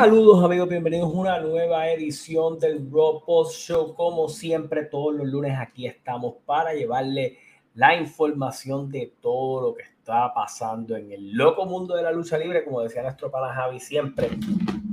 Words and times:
Saludos 0.00 0.42
amigos, 0.42 0.66
bienvenidos 0.66 1.12
a 1.12 1.18
una 1.18 1.40
nueva 1.40 1.90
edición 1.90 2.58
del 2.58 2.90
Raw 2.90 3.22
Post 3.22 3.54
Show. 3.54 3.94
Como 3.94 4.30
siempre, 4.30 4.86
todos 4.86 5.14
los 5.14 5.28
lunes 5.28 5.58
aquí 5.60 5.86
estamos 5.86 6.36
para 6.46 6.72
llevarle 6.72 7.36
la 7.74 7.94
información 7.94 8.90
de 8.90 9.12
todo 9.20 9.60
lo 9.60 9.74
que 9.74 9.82
está 9.82 10.32
pasando 10.32 10.96
en 10.96 11.12
el 11.12 11.32
loco 11.32 11.66
mundo 11.66 11.94
de 11.96 12.02
la 12.02 12.12
lucha 12.12 12.38
libre, 12.38 12.64
como 12.64 12.80
decía 12.80 13.02
nuestro 13.02 13.30
pana 13.30 13.52
Javi 13.52 13.78
siempre. 13.78 14.30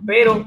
Pero 0.06 0.46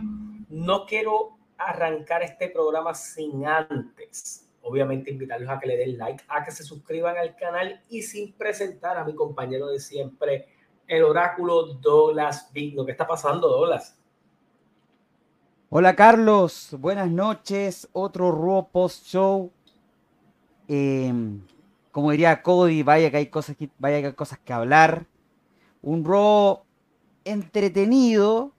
no 0.51 0.85
quiero 0.85 1.39
arrancar 1.57 2.23
este 2.23 2.51
programa 2.51 2.93
sin 2.93 3.47
antes, 3.47 4.47
obviamente, 4.61 5.11
invitarlos 5.11 5.49
a 5.49 5.59
que 5.59 5.69
le 5.69 5.79
den 5.79 5.97
like, 5.97 6.23
a 6.29 6.45
que 6.45 6.51
se 6.51 6.65
suscriban 6.65 7.17
al 7.17 7.35
canal 7.35 7.81
y 7.89 8.03
sin 8.03 8.35
presentar 8.35 8.99
a 8.99 9.05
mi 9.05 9.15
compañero 9.15 9.69
de 9.69 9.81
siempre, 9.81 10.49
el 10.87 11.03
oráculo 11.03 11.65
Douglas 11.65 12.51
Vigno. 12.53 12.85
¿Qué 12.85 12.93
está 12.93 13.07
pasando, 13.07 13.49
Douglas? 13.49 13.97
Hola 15.73 15.95
Carlos, 15.95 16.71
buenas 16.81 17.09
noches. 17.13 17.89
Otro 17.93 18.33
Raw 18.33 18.73
Post 18.73 19.07
Show. 19.07 19.53
Em, 20.67 21.43
como 21.93 22.11
diría 22.11 22.43
Cody, 22.43 22.83
vaya 22.83 23.09
que 23.13 23.19
hay 23.19 23.27
cosas 23.27 23.57
que, 23.57 23.71
vaya 23.79 24.01
que 24.01 24.07
hay 24.09 24.13
cosas 24.15 24.41
que 24.41 24.53
hablar. 24.53 25.07
Un 25.81 26.05
Raw 26.05 26.65
entretenido. 27.25 28.51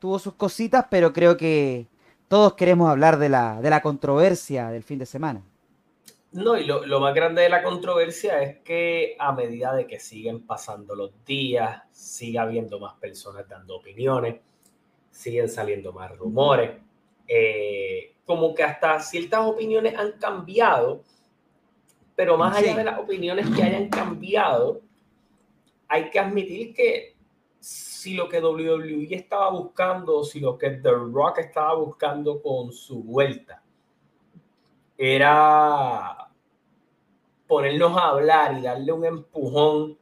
Tuvo 0.00 0.18
sus 0.18 0.34
cositas, 0.34 0.86
pero 0.90 1.12
creo 1.12 1.36
que 1.36 1.86
todos 2.26 2.54
queremos 2.54 2.90
hablar 2.90 3.18
de 3.18 3.28
la, 3.28 3.60
de 3.62 3.70
la 3.70 3.80
controversia 3.80 4.70
del 4.70 4.82
fin 4.82 4.98
de 4.98 5.06
semana. 5.06 5.40
No, 6.32 6.56
y 6.56 6.64
lo, 6.64 6.84
lo, 6.84 6.98
más 6.98 7.14
grande 7.14 7.42
de 7.42 7.48
la 7.48 7.62
controversia 7.62 8.42
es 8.42 8.58
que 8.58 9.14
a 9.20 9.30
medida 9.30 9.72
de 9.72 9.86
que 9.86 10.00
siguen 10.00 10.44
pasando 10.44 10.96
los 10.96 11.12
días, 11.24 11.80
sigue 11.92 12.40
habiendo 12.40 12.80
más 12.80 12.94
personas 12.94 13.48
dando 13.48 13.76
opiniones 13.76 14.40
siguen 15.14 15.48
saliendo 15.48 15.92
más 15.92 16.16
rumores, 16.18 16.72
eh, 17.28 18.16
como 18.26 18.54
que 18.54 18.64
hasta 18.64 18.98
ciertas 19.00 19.40
opiniones 19.46 19.96
han 19.96 20.12
cambiado, 20.12 21.02
pero 22.16 22.36
más 22.36 22.56
allá 22.56 22.76
de 22.76 22.84
las 22.84 22.98
opiniones 22.98 23.48
que 23.54 23.62
hayan 23.62 23.88
cambiado, 23.88 24.82
hay 25.88 26.10
que 26.10 26.18
admitir 26.18 26.74
que 26.74 27.14
si 27.60 28.14
lo 28.14 28.28
que 28.28 28.40
WWE 28.40 29.14
estaba 29.14 29.50
buscando, 29.50 30.24
si 30.24 30.40
lo 30.40 30.58
que 30.58 30.70
The 30.70 30.90
Rock 30.90 31.38
estaba 31.38 31.74
buscando 31.74 32.42
con 32.42 32.72
su 32.72 33.02
vuelta 33.02 33.62
era 34.98 36.28
ponernos 37.46 37.96
a 37.96 38.08
hablar 38.08 38.58
y 38.58 38.62
darle 38.62 38.92
un 38.92 39.04
empujón 39.04 39.98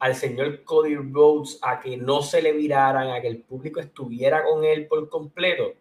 al 0.00 0.16
señor 0.16 0.64
Cody 0.64 0.96
Rhodes 0.96 1.58
a 1.62 1.78
que 1.78 1.96
no 1.98 2.22
se 2.22 2.40
le 2.40 2.52
viraran, 2.52 3.10
a 3.10 3.20
que 3.20 3.28
el 3.28 3.42
público 3.42 3.80
estuviera 3.80 4.42
con 4.44 4.64
él 4.64 4.88
por 4.88 5.08
completo. 5.10 5.74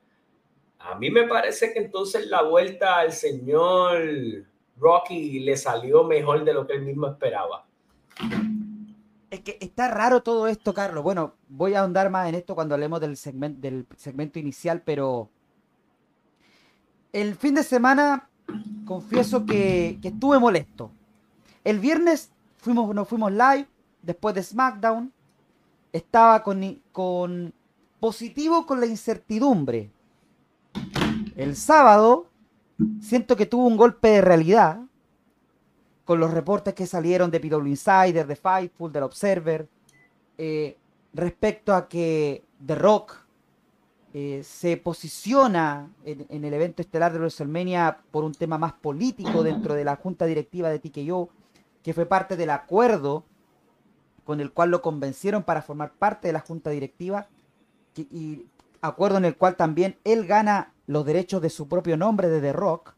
A 0.78 0.96
mí 0.96 1.10
me 1.10 1.24
parece 1.24 1.74
que 1.74 1.80
entonces 1.80 2.28
la 2.28 2.44
vuelta 2.44 2.98
al 3.00 3.14
señor 3.14 3.98
Rocky 4.78 5.40
le 5.40 5.56
salió 5.56 6.04
mejor 6.04 6.44
de 6.44 6.54
lo 6.54 6.68
que 6.68 6.74
él 6.74 6.82
mismo 6.82 7.08
esperaba. 7.08 7.66
Es 9.30 9.40
que 9.40 9.58
está 9.62 9.88
raro 9.88 10.22
todo 10.22 10.48
esto, 10.48 10.74
Carlos. 10.74 11.02
Bueno, 11.02 11.36
voy 11.48 11.76
a 11.76 11.82
ahondar 11.82 12.10
más 12.10 12.28
en 12.28 12.36
esto 12.36 12.56
cuando 12.56 12.76
hablemos 12.76 13.00
del, 13.00 13.16
segmento, 13.16 13.62
del 13.62 13.86
segmento 13.96 14.38
inicial, 14.38 14.82
pero 14.84 15.30
el 17.14 17.36
fin 17.36 17.56
de 17.56 17.64
semana 17.64 18.30
confieso 18.86 19.46
que, 19.46 19.98
que 20.02 20.10
estuve 20.10 20.40
molesto. 20.40 20.92
El 21.64 21.80
viernes 21.80 22.32
fuimos, 22.58 22.94
nos 22.94 23.08
fuimos 23.08 23.32
live, 23.32 23.68
después 24.02 24.36
de 24.36 24.44
SmackDown, 24.44 25.12
estaba 25.92 26.44
con, 26.44 27.54
positivo 28.00 28.66
con 28.66 28.80
la 28.80 28.86
incertidumbre. 28.86 29.92
El 31.36 31.56
sábado 31.56 32.28
siento 33.02 33.36
que 33.36 33.46
tuvo 33.46 33.66
un 33.66 33.78
golpe 33.78 34.10
de 34.10 34.22
realidad 34.22 34.82
con 36.06 36.20
los 36.20 36.32
reportes 36.32 36.74
que 36.74 36.88
salieron 36.88 37.30
de 37.30 37.40
PW 37.40 37.68
Insider, 37.68 38.26
de 38.26 38.36
Fightful, 38.36 38.92
del 38.92 39.04
Observer, 39.04 39.68
eh, 40.38 40.78
respecto 41.14 41.74
a 41.74 41.88
que 41.88 42.44
The 42.66 42.76
Rock 42.76 43.16
eh, 44.14 44.42
se 44.44 44.78
posiciona 44.78 45.92
en, 46.04 46.26
en, 46.30 46.46
el 46.46 46.54
evento 46.54 46.82
estelar 46.82 47.12
de 47.14 47.20
WrestleMania 47.20 48.00
por 48.10 48.24
un 48.24 48.34
tema 48.34 48.58
más 48.58 48.74
político 48.74 49.44
dentro 49.44 49.76
de 49.76 49.84
la 49.84 49.98
junta 49.98 50.26
directiva 50.26 50.70
de 50.70 50.80
TKO, 50.80 51.30
que 51.84 51.94
fue 51.94 52.08
parte 52.08 52.36
del 52.36 52.50
acuerdo 52.50 53.24
con 54.30 54.42
el 54.42 54.52
cual 54.52 54.70
lo 54.70 54.84
convencieron 54.84 55.42
para 55.42 55.64
formar 55.64 55.94
parte 55.94 56.28
de 56.28 56.34
la 56.34 56.42
junta 56.42 56.70
directiva 56.70 57.30
y 57.98 58.46
acuerdo 58.80 59.18
en 59.18 59.26
el 59.26 59.36
cual 59.36 59.56
también 59.56 59.98
él 60.04 60.28
gana 60.28 60.72
los 60.86 61.04
derechos 61.04 61.42
de 61.42 61.50
su 61.50 61.68
propio 61.68 61.98
nombre 61.98 62.30
de 62.30 62.40
The 62.40 62.54
Rock. 62.54 62.94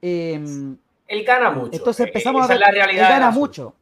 Em, 0.00 0.78
él 1.06 1.24
gana 1.26 1.50
mucho. 1.50 1.76
Entonces 1.76 2.06
eh, 2.06 2.08
empezamos 2.08 2.42
a 2.42 2.46
ver, 2.46 2.58
la 2.58 2.70
realidad 2.70 3.04
él 3.04 3.18
gana 3.18 3.30
mucho. 3.30 3.74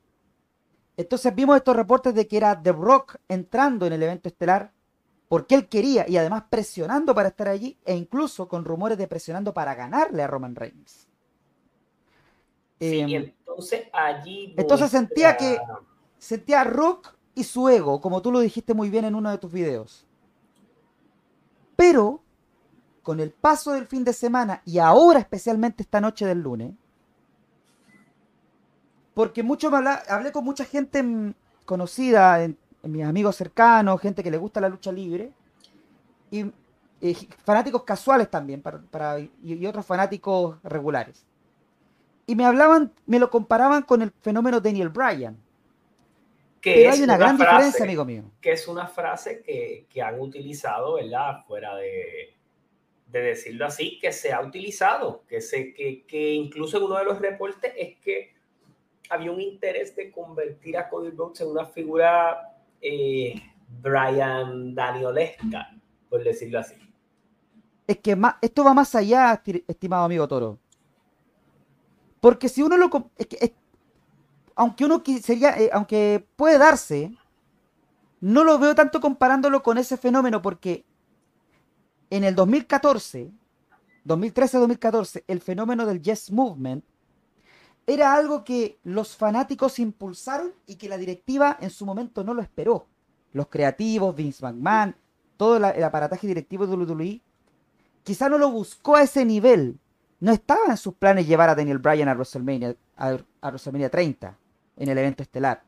Entonces 0.96 1.32
vimos 1.32 1.58
estos 1.58 1.76
reportes 1.76 2.12
de 2.12 2.26
que 2.26 2.38
era 2.38 2.60
The 2.60 2.72
Rock 2.72 3.18
entrando 3.28 3.86
en 3.86 3.92
el 3.92 4.02
evento 4.02 4.28
estelar 4.28 4.72
porque 5.28 5.54
él 5.54 5.68
quería 5.68 6.08
y 6.08 6.16
además 6.16 6.42
presionando 6.50 7.14
para 7.14 7.28
estar 7.28 7.46
allí 7.46 7.78
e 7.84 7.94
incluso 7.94 8.48
con 8.48 8.64
rumores 8.64 8.98
de 8.98 9.06
presionando 9.06 9.54
para 9.54 9.76
ganarle 9.76 10.24
a 10.24 10.26
Roman 10.26 10.56
Reigns. 10.56 11.06
Sí, 12.80 12.98
em, 12.98 13.10
entonces 13.10 13.86
allí. 13.92 14.56
Entonces 14.56 14.90
sentía 14.90 15.36
que 15.36 15.56
sentía 16.26 16.64
Rock 16.64 17.14
y 17.34 17.44
su 17.44 17.68
ego, 17.68 18.00
como 18.00 18.20
tú 18.20 18.32
lo 18.32 18.40
dijiste 18.40 18.74
muy 18.74 18.90
bien 18.90 19.04
en 19.04 19.14
uno 19.14 19.30
de 19.30 19.38
tus 19.38 19.52
videos. 19.52 20.06
Pero, 21.76 22.22
con 23.02 23.20
el 23.20 23.30
paso 23.30 23.72
del 23.72 23.86
fin 23.86 24.02
de 24.02 24.12
semana 24.12 24.62
y 24.64 24.78
ahora 24.78 25.20
especialmente 25.20 25.82
esta 25.82 26.00
noche 26.00 26.26
del 26.26 26.40
lunes, 26.40 26.74
porque 29.14 29.42
mucho 29.42 29.70
me 29.70 29.78
hablé 30.08 30.32
con 30.32 30.44
mucha 30.44 30.64
gente 30.64 31.34
conocida, 31.64 32.42
en, 32.42 32.58
mis 32.82 33.04
amigos 33.04 33.36
cercanos, 33.36 34.00
gente 34.00 34.22
que 34.22 34.30
le 34.30 34.38
gusta 34.38 34.60
la 34.60 34.68
lucha 34.68 34.90
libre, 34.90 35.32
y, 36.30 36.52
fanáticos 37.44 37.84
casuales 37.84 38.30
también, 38.30 38.62
para, 38.62 39.20
y 39.20 39.66
otros 39.66 39.86
fanáticos 39.86 40.56
regulares. 40.64 41.24
Y 42.26 42.34
me 42.34 42.44
hablaban, 42.44 42.92
me 43.06 43.20
lo 43.20 43.30
comparaban 43.30 43.82
con 43.82 44.02
el 44.02 44.10
fenómeno 44.22 44.60
Daniel 44.60 44.88
Bryan 44.88 45.45
que 46.74 46.88
hay 46.88 47.02
una, 47.02 47.16
gran 47.16 47.36
diferencia, 47.36 47.84
amigo 47.84 48.04
mío. 48.04 48.24
Que 48.40 48.52
es 48.52 48.66
una 48.66 48.86
frase 48.86 49.42
que, 49.42 49.86
que 49.88 50.02
han 50.02 50.20
utilizado, 50.20 50.94
¿verdad? 50.94 51.44
Fuera 51.46 51.76
de, 51.76 52.34
de, 53.06 53.20
decirlo 53.20 53.66
así, 53.66 53.98
que 54.00 54.12
se 54.12 54.32
ha 54.32 54.40
utilizado, 54.40 55.24
que, 55.28 55.40
se, 55.40 55.72
que, 55.72 56.04
que 56.06 56.32
incluso 56.32 56.78
en 56.78 56.84
uno 56.84 56.98
de 56.98 57.04
los 57.04 57.20
reportes 57.20 57.72
es 57.76 57.96
que 57.98 58.34
había 59.10 59.30
un 59.30 59.40
interés 59.40 59.94
de 59.94 60.10
convertir 60.10 60.76
a 60.76 60.88
Cody 60.88 61.10
Rhodes 61.10 61.40
en 61.40 61.48
una 61.48 61.66
figura 61.66 62.56
eh, 62.80 63.34
Brian 63.80 64.74
Danielesca, 64.74 65.72
por 66.08 66.24
decirlo 66.24 66.58
así. 66.58 66.74
Es 67.86 67.98
que 67.98 68.16
más, 68.16 68.34
esto 68.42 68.64
va 68.64 68.74
más 68.74 68.92
allá, 68.96 69.40
estimado 69.68 70.04
amigo 70.04 70.26
Toro. 70.26 70.58
Porque 72.20 72.48
si 72.48 72.62
uno 72.62 72.76
lo... 72.76 72.90
Es 73.16 73.26
que, 73.28 73.54
aunque 74.56 74.86
uno 74.86 75.02
sería, 75.22 75.56
eh, 75.58 75.70
aunque 75.72 76.26
puede 76.34 76.58
darse, 76.58 77.14
no 78.20 78.42
lo 78.42 78.58
veo 78.58 78.74
tanto 78.74 79.00
comparándolo 79.00 79.62
con 79.62 79.76
ese 79.76 79.98
fenómeno 79.98 80.40
porque 80.40 80.86
en 82.08 82.24
el 82.24 82.34
2014, 82.34 83.30
2013-2014, 84.06 85.24
el 85.28 85.40
fenómeno 85.42 85.84
del 85.84 86.00
Yes 86.00 86.32
Movement 86.32 86.82
era 87.86 88.14
algo 88.14 88.44
que 88.44 88.80
los 88.82 89.14
fanáticos 89.14 89.78
impulsaron 89.78 90.52
y 90.66 90.76
que 90.76 90.88
la 90.88 90.96
directiva 90.96 91.58
en 91.60 91.70
su 91.70 91.84
momento 91.84 92.24
no 92.24 92.32
lo 92.32 92.40
esperó. 92.40 92.86
Los 93.32 93.48
creativos, 93.48 94.16
Vince 94.16 94.42
McMahon, 94.42 94.96
todo 95.36 95.58
el 95.58 95.84
aparataje 95.84 96.26
directivo 96.26 96.66
de 96.66 96.74
WWE, 96.74 97.20
quizá 98.02 98.30
no 98.30 98.38
lo 98.38 98.50
buscó 98.50 98.96
a 98.96 99.02
ese 99.02 99.24
nivel. 99.26 99.78
No 100.18 100.32
estaba 100.32 100.62
en 100.68 100.78
sus 100.78 100.94
planes 100.94 101.26
llevar 101.26 101.50
a 101.50 101.54
Daniel 101.54 101.78
Bryan 101.78 102.08
a 102.08 102.14
WrestleMania, 102.14 102.74
a, 102.96 103.18
a 103.42 103.48
WrestleMania 103.48 103.90
30 103.90 104.38
en 104.76 104.88
el 104.88 104.98
evento 104.98 105.22
estelar. 105.22 105.62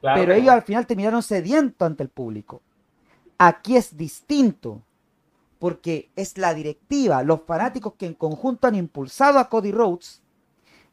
Pero 0.00 0.32
ellos 0.32 0.50
al 0.50 0.62
final 0.62 0.86
terminaron 0.86 1.22
sediento 1.22 1.84
ante 1.84 2.02
el 2.02 2.08
público. 2.08 2.62
Aquí 3.38 3.76
es 3.76 3.96
distinto, 3.96 4.82
porque 5.58 6.10
es 6.16 6.38
la 6.38 6.54
directiva, 6.54 7.22
los 7.22 7.42
fanáticos 7.42 7.94
que 7.94 8.06
en 8.06 8.14
conjunto 8.14 8.66
han 8.66 8.74
impulsado 8.74 9.38
a 9.38 9.48
Cody 9.48 9.70
Rhodes, 9.70 10.22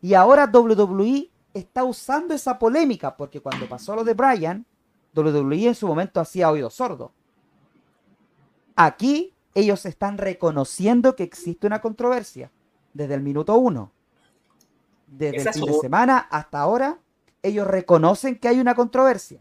y 0.02 0.14
ahora 0.14 0.50
WWE 0.52 1.30
está 1.54 1.84
usando 1.84 2.34
esa 2.34 2.58
polémica, 2.60 3.18
porque 3.18 3.42
cuando 3.42 3.68
pasó 3.68 3.96
lo 3.96 4.04
de 4.04 4.14
Bryan, 4.14 4.66
WWE 5.16 5.68
en 5.68 5.76
su 5.76 5.88
momento 5.88 6.20
hacía 6.20 6.52
oído 6.52 6.70
sordo. 6.70 7.12
Aquí 8.76 9.34
ellos 9.56 9.86
están 9.86 10.18
reconociendo 10.18 11.16
que 11.16 11.24
existe 11.24 11.68
una 11.68 11.82
controversia 11.82 12.52
desde 12.94 13.16
el 13.16 13.22
minuto 13.22 13.58
uno. 13.58 13.92
Desde 15.08 15.38
el 15.38 15.54
fin 15.54 15.66
de 15.66 15.74
semana 15.80 16.20
hasta 16.20 16.60
ahora, 16.60 17.00
ellos 17.44 17.68
reconocen 17.68 18.38
que 18.38 18.48
hay 18.48 18.60
una 18.60 18.76
controversia. 18.76 19.40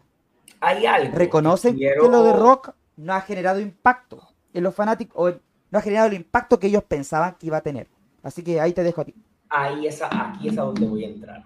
Hay 0.61 0.87
algo. 0.87 1.17
Reconocen 1.17 1.77
que, 1.77 1.95
lo 1.97 2.23
de 2.23 2.33
Rock 2.33 2.75
no 2.97 3.15
ha 3.15 3.21
generado 3.21 3.61
impacto 3.61 4.29
en 4.53 4.65
los 4.65 4.75
fanáticos, 4.75 5.17
o 5.17 5.39
no 5.71 5.79
ha 5.79 5.83
generado 5.83 6.09
el 6.09 6.15
impacto 6.15 6.59
que 6.59 6.69
ellos 6.69 6.85
pensaban 6.85 7.37
que 7.39 7.47
iba 7.47 7.59
a 7.59 7.63
tener. 7.63 7.87
Así 8.23 8.43
que 8.43 8.61
ahí 8.61 8.73
te 8.73 8.83
dejo 8.83 9.03
a 9.03 9.05
ti. 9.05 9.15
Ahí 9.49 9.87
es, 9.87 10.03
aquí 10.03 10.49
es 10.49 10.59
a 10.59 10.63
donde 10.63 10.87
voy 10.87 11.05
a 11.05 11.09
entrar. 11.09 11.45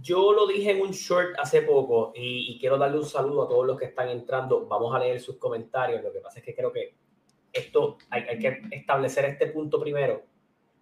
Yo 0.00 0.32
lo 0.32 0.46
dije 0.46 0.72
en 0.72 0.82
un 0.82 0.90
short 0.90 1.38
hace 1.38 1.62
poco 1.62 2.12
y, 2.14 2.58
quiero 2.58 2.76
darle 2.76 2.98
un 2.98 3.06
saludo 3.06 3.44
a 3.44 3.48
todos 3.48 3.66
los 3.66 3.78
que 3.78 3.86
están 3.86 4.08
entrando. 4.08 4.66
Vamos 4.66 4.94
a 4.94 4.98
leer 4.98 5.20
sus 5.20 5.36
comentarios. 5.36 6.02
Lo 6.02 6.12
que 6.12 6.18
pasa 6.18 6.40
es 6.40 6.44
que 6.44 6.54
creo 6.54 6.72
que 6.72 6.94
esto 7.52 7.98
hay, 8.10 8.22
hay 8.22 8.38
que 8.38 8.62
establecer 8.72 9.26
este 9.26 9.46
punto 9.48 9.80
primero 9.80 10.22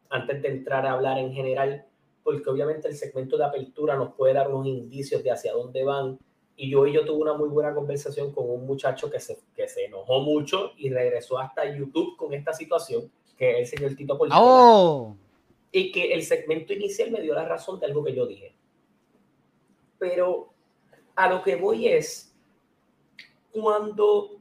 antes 0.08 0.42
de 0.42 0.48
entrar 0.48 0.86
a 0.86 0.92
hablar 0.92 1.18
en 1.18 1.32
general, 1.32 1.86
porque 2.36 2.50
obviamente 2.50 2.88
el 2.88 2.96
segmento 2.96 3.36
de 3.36 3.44
apertura 3.44 3.96
nos 3.96 4.14
puede 4.14 4.34
dar 4.34 4.48
unos 4.48 4.66
indicios 4.66 5.22
de 5.22 5.30
hacia 5.30 5.52
dónde 5.52 5.84
van. 5.84 6.18
Y 6.56 6.70
yo 6.70 6.86
y 6.86 6.92
yo 6.92 7.04
tuve 7.04 7.22
una 7.22 7.34
muy 7.34 7.48
buena 7.48 7.74
conversación 7.74 8.32
con 8.32 8.50
un 8.50 8.66
muchacho 8.66 9.10
que 9.10 9.18
se, 9.18 9.38
que 9.54 9.66
se 9.66 9.86
enojó 9.86 10.20
mucho 10.20 10.72
y 10.76 10.90
regresó 10.90 11.38
hasta 11.38 11.64
YouTube 11.76 12.16
con 12.16 12.34
esta 12.34 12.52
situación, 12.52 13.10
que 13.36 13.50
es 13.52 13.72
el 13.72 13.78
señor 13.78 13.96
Tito 13.96 14.18
Politela. 14.18 14.42
Oh. 14.42 15.16
Y 15.72 15.90
que 15.90 16.12
el 16.12 16.22
segmento 16.22 16.72
inicial 16.72 17.10
me 17.10 17.20
dio 17.22 17.34
la 17.34 17.46
razón 17.46 17.80
de 17.80 17.86
algo 17.86 18.04
que 18.04 18.14
yo 18.14 18.26
dije 18.26 18.54
pero 20.00 20.54
a 21.14 21.28
lo 21.28 21.42
que 21.42 21.54
voy 21.54 21.86
es, 21.86 22.34
cuando 23.52 24.40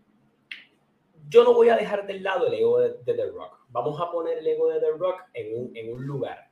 yo 1.28 1.44
no 1.44 1.54
voy 1.54 1.70
a 1.70 1.76
dejar 1.76 2.08
del 2.08 2.24
lado 2.24 2.48
el 2.48 2.54
ego 2.54 2.80
de, 2.80 2.92
The 3.06 3.30
Rock, 3.32 3.60
vamos 3.68 4.00
a 4.02 4.10
poner 4.10 4.40
el 4.40 4.48
ego 4.48 4.70
de 4.70 4.80
The 4.80 4.92
Rock 4.92 5.22
en 5.34 5.60
un, 5.60 5.78
en 5.78 5.94
un 5.94 6.08
lugar. 6.08 6.49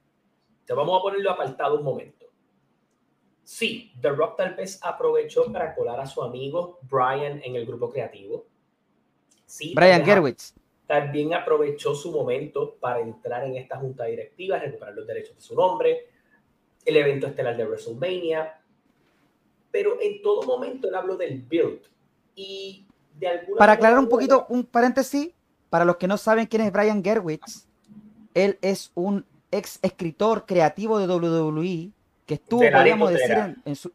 Vamos 0.76 1.00
a 1.00 1.02
ponerlo 1.02 1.32
apartado 1.32 1.78
un 1.78 1.84
momento. 1.84 2.26
Sí, 3.44 3.94
The 4.02 4.10
Rock 4.10 4.36
tal 4.36 4.56
vez 4.56 4.78
aprovechó 4.84 5.52
para 5.52 5.74
colar 5.74 6.00
a 6.02 6.06
su 6.06 6.22
amigo 6.22 6.80
Brian 6.82 7.42
en 7.44 7.56
el 7.56 7.66
grupo 7.66 7.90
creativo. 7.90 8.46
Sí, 9.46 9.74
Brian 9.74 10.04
Gerwitz. 10.04 10.54
También 10.86 11.34
aprovechó 11.34 11.96
su 11.96 12.12
momento 12.12 12.76
para 12.80 13.00
entrar 13.00 13.46
en 13.46 13.56
esta 13.56 13.78
junta 13.78 14.06
directiva, 14.06 14.60
recuperar 14.60 14.94
los 14.94 15.08
derechos 15.08 15.36
de 15.36 15.42
su 15.42 15.56
nombre, 15.56 16.10
el 16.86 16.98
evento 16.98 17.28
estelar 17.28 17.56
de 17.56 17.66
WrestleMania, 17.66 18.62
pero 19.72 20.02
en 20.02 20.22
todo 20.22 20.44
momento 20.44 20.90
él 20.90 20.96
habló 20.96 21.16
del 21.16 21.42
build. 21.42 21.82
Y 22.36 22.86
de 23.14 23.28
alguna 23.28 23.60
Para 23.60 23.74
aclarar 23.74 24.00
un 24.00 24.10
poquito, 24.10 24.46
un 24.50 24.66
paréntesis, 24.66 25.30
para 25.70 25.86
los 25.86 25.98
que 25.98 26.08
no 26.08 26.18
saben 26.18 26.48
quién 26.48 26.64
es 26.64 26.72
Brian 26.72 27.04
Gerwitz, 27.04 27.68
él 28.34 28.58
es 28.62 28.92
un 28.94 29.26
ex 29.52 29.80
escritor 29.82 30.46
creativo 30.46 31.00
de 31.00 31.08
WWE 31.08 31.92
que 32.26 32.34
estuvo, 32.36 32.60
podríamos 32.60 33.12
decir, 33.12 33.56
en, 33.64 33.76
su... 33.76 33.92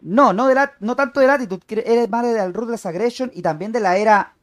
No, 0.00 0.32
no, 0.32 0.46
de 0.48 0.54
la, 0.54 0.72
no 0.80 0.94
tanto 0.94 1.20
de 1.20 1.26
Latitude, 1.26 1.82
eres 1.84 2.08
más 2.08 2.24
de 2.24 2.52
Ruthless 2.52 2.86
Aggression 2.86 3.30
y 3.34 3.42
también 3.42 3.72
de 3.72 3.80
la 3.80 3.96
era 3.96 4.36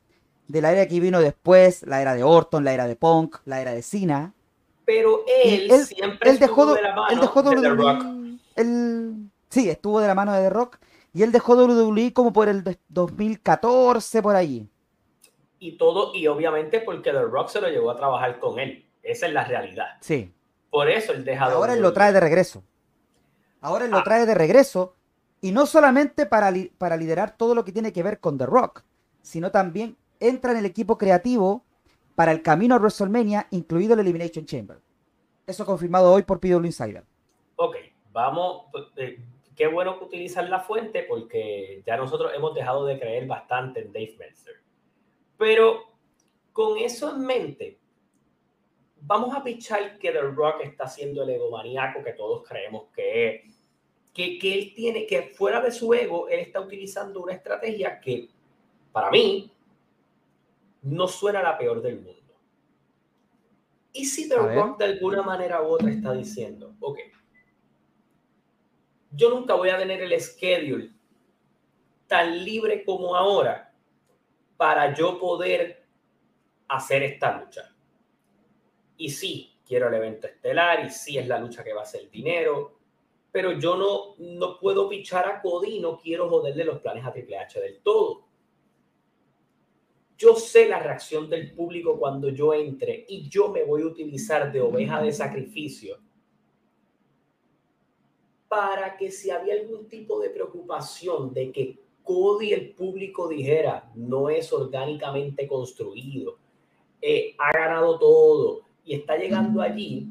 de 0.47 0.61
la 0.61 0.73
era 0.73 0.85
que 0.85 0.99
vino 0.99 1.21
después, 1.21 1.83
la 1.87 2.01
era 2.01 2.13
de 2.13 2.23
Orton, 2.23 2.65
la 2.65 2.73
era 2.73 2.87
de 2.87 2.97
Punk, 2.97 3.37
la 3.45 3.61
era 3.61 3.71
de 3.71 3.81
Cena. 3.81 4.33
Pero 4.83 5.23
él, 5.45 5.71
siempre 5.85 6.29
él 6.29 6.39
dejó, 6.39 6.73
de 6.73 6.81
la 6.81 6.93
mano 6.93 7.09
él 7.09 7.19
dejó 7.21 7.41
de, 7.41 7.61
The 7.61 7.69
Rock. 7.69 8.05
Él, 8.55 9.31
Sí, 9.51 9.69
estuvo 9.69 9.99
de 9.99 10.07
la 10.07 10.15
mano 10.15 10.33
de 10.33 10.43
The 10.43 10.49
Rock 10.49 10.79
y 11.13 11.23
él 11.23 11.33
dejó 11.33 11.55
WWE 11.55 12.13
como 12.13 12.31
por 12.31 12.47
el 12.47 12.63
2014 12.87 14.21
por 14.21 14.35
ahí. 14.35 14.65
Y 15.59 15.73
todo, 15.73 16.15
y 16.15 16.25
obviamente 16.27 16.79
porque 16.79 17.11
The 17.11 17.23
Rock 17.23 17.49
se 17.49 17.59
lo 17.59 17.67
llevó 17.67 17.91
a 17.91 17.97
trabajar 17.97 18.39
con 18.39 18.59
él. 18.59 18.85
Esa 19.03 19.27
es 19.27 19.33
la 19.33 19.43
realidad. 19.43 19.97
Sí. 19.99 20.33
Por 20.69 20.89
eso 20.89 21.11
él 21.11 21.25
deja. 21.25 21.45
Ahora 21.45 21.73
él 21.73 21.81
lo 21.81 21.93
trae 21.93 22.13
de 22.13 22.19
regreso. 22.19 22.63
Ahora 23.59 23.85
él 23.85 23.91
lo 23.91 23.97
ah. 23.97 24.03
trae 24.03 24.25
de 24.25 24.33
regreso 24.33 24.95
y 25.41 25.51
no 25.51 25.65
solamente 25.65 26.25
para, 26.25 26.51
para 26.77 26.97
liderar 26.97 27.35
todo 27.35 27.55
lo 27.55 27.65
que 27.65 27.71
tiene 27.71 27.91
que 27.91 28.03
ver 28.03 28.19
con 28.19 28.37
The 28.37 28.45
Rock, 28.45 28.83
sino 29.21 29.51
también 29.51 29.97
entra 30.19 30.51
en 30.51 30.57
el 30.57 30.65
equipo 30.65 30.97
creativo 30.97 31.65
para 32.15 32.31
el 32.31 32.41
camino 32.41 32.75
a 32.75 32.79
WrestleMania, 32.79 33.47
incluido 33.51 33.93
el 33.93 34.01
Elimination 34.01 34.45
Chamber. 34.45 34.79
Eso 35.47 35.65
confirmado 35.65 36.13
hoy 36.13 36.23
por 36.23 36.39
PW 36.39 36.65
Insider. 36.65 37.03
Ok, 37.55 37.75
vamos, 38.11 38.65
eh, 38.95 39.19
qué 39.55 39.67
bueno 39.67 39.97
que 39.97 40.05
utilizan 40.05 40.49
la 40.49 40.59
fuente 40.59 41.03
porque 41.03 41.83
ya 41.85 41.97
nosotros 41.97 42.31
hemos 42.35 42.53
dejado 42.53 42.85
de 42.85 42.99
creer 42.99 43.27
bastante 43.27 43.81
en 43.81 43.91
Dave 43.91 44.15
Meltzer. 44.17 44.55
Pero 45.37 45.83
con 46.53 46.77
eso 46.77 47.15
en 47.15 47.25
mente, 47.25 47.79
vamos 49.01 49.35
a 49.35 49.43
pichar 49.43 49.97
que 49.97 50.11
The 50.11 50.21
Rock 50.21 50.61
está 50.63 50.87
siendo 50.87 51.23
el 51.23 51.31
egomaníaco 51.31 52.03
que 52.03 52.13
todos 52.13 52.47
creemos 52.47 52.85
que 52.93 53.27
es. 53.27 53.55
Que, 54.13 54.37
que 54.37 54.53
él 54.53 54.73
tiene, 54.75 55.05
que 55.07 55.23
fuera 55.23 55.61
de 55.61 55.71
su 55.71 55.93
ego, 55.93 56.27
él 56.27 56.39
está 56.41 56.59
utilizando 56.59 57.21
una 57.21 57.33
estrategia 57.33 57.99
que, 58.01 58.27
para 58.91 59.09
mí, 59.09 59.49
no 60.81 61.07
suena 61.07 61.41
la 61.41 61.57
peor 61.57 61.81
del 61.81 62.01
mundo. 62.01 62.21
Y 63.93 64.05
si 64.05 64.27
The 64.27 64.35
Rock 64.35 64.79
de 64.79 64.85
alguna 64.85 65.21
manera 65.21 65.61
u 65.61 65.67
otra 65.67 65.89
está 65.89 66.13
diciendo, 66.13 66.75
ok, 66.79 66.99
yo 69.11 69.29
nunca 69.29 69.53
voy 69.55 69.69
a 69.69 69.77
tener 69.77 70.01
el 70.01 70.19
schedule 70.19 70.91
tan 72.07 72.43
libre 72.43 72.83
como 72.83 73.15
ahora 73.15 73.73
para 74.57 74.93
yo 74.93 75.19
poder 75.19 75.85
hacer 76.67 77.03
esta 77.03 77.39
lucha. 77.39 77.75
Y 79.01 79.09
sí, 79.09 79.51
quiero 79.65 79.87
el 79.87 79.95
evento 79.95 80.27
estelar 80.27 80.85
y 80.85 80.91
sí 80.91 81.17
es 81.17 81.27
la 81.27 81.39
lucha 81.39 81.63
que 81.63 81.73
va 81.73 81.81
a 81.81 81.85
ser 81.85 82.07
dinero, 82.11 82.77
pero 83.31 83.53
yo 83.53 83.75
no, 83.75 84.15
no 84.19 84.59
puedo 84.59 84.87
pichar 84.87 85.27
a 85.27 85.41
Cody 85.41 85.79
no 85.79 85.97
quiero 85.97 86.29
joderle 86.29 86.63
los 86.65 86.79
planes 86.81 87.03
a 87.03 87.11
Triple 87.11 87.39
H 87.39 87.59
del 87.59 87.79
todo. 87.81 88.27
Yo 90.15 90.35
sé 90.35 90.69
la 90.69 90.77
reacción 90.77 91.27
del 91.27 91.51
público 91.51 91.97
cuando 91.97 92.29
yo 92.29 92.53
entre 92.53 93.03
y 93.09 93.27
yo 93.27 93.47
me 93.47 93.63
voy 93.63 93.81
a 93.81 93.87
utilizar 93.87 94.51
de 94.51 94.61
oveja 94.61 95.01
de 95.01 95.11
sacrificio 95.11 95.97
para 98.47 98.97
que 98.97 99.09
si 99.09 99.31
había 99.31 99.55
algún 99.55 99.87
tipo 99.87 100.19
de 100.19 100.29
preocupación 100.29 101.33
de 101.33 101.51
que 101.51 101.79
Cody 102.03 102.53
el 102.53 102.75
público 102.75 103.27
dijera 103.27 103.91
no 103.95 104.29
es 104.29 104.53
orgánicamente 104.53 105.47
construido, 105.47 106.37
eh, 107.01 107.35
ha 107.39 107.51
ganado 107.51 107.97
todo 107.97 108.69
y 108.83 108.95
está 108.95 109.17
llegando 109.17 109.61
allí, 109.61 110.07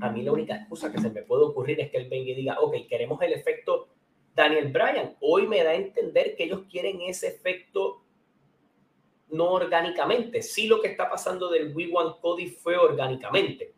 a 0.00 0.10
mí 0.10 0.22
la 0.22 0.32
única 0.32 0.56
excusa 0.56 0.90
que 0.90 1.00
se 1.00 1.10
me 1.10 1.22
puede 1.22 1.44
ocurrir 1.44 1.80
es 1.80 1.90
que 1.90 1.98
él 1.98 2.08
venga 2.08 2.30
y 2.30 2.34
diga, 2.34 2.58
ok, 2.60 2.74
queremos 2.88 3.20
el 3.22 3.32
efecto 3.32 3.88
Daniel 4.34 4.72
Bryan. 4.72 5.16
Hoy 5.20 5.46
me 5.46 5.62
da 5.62 5.70
a 5.70 5.74
entender 5.74 6.36
que 6.36 6.44
ellos 6.44 6.62
quieren 6.70 7.00
ese 7.02 7.28
efecto 7.28 8.02
no 9.30 9.52
orgánicamente. 9.52 10.42
Sí 10.42 10.66
lo 10.66 10.80
que 10.80 10.88
está 10.88 11.10
pasando 11.10 11.50
del 11.50 11.74
We 11.74 11.88
Want 11.88 12.20
Cody 12.20 12.46
fue 12.46 12.76
orgánicamente 12.76 13.74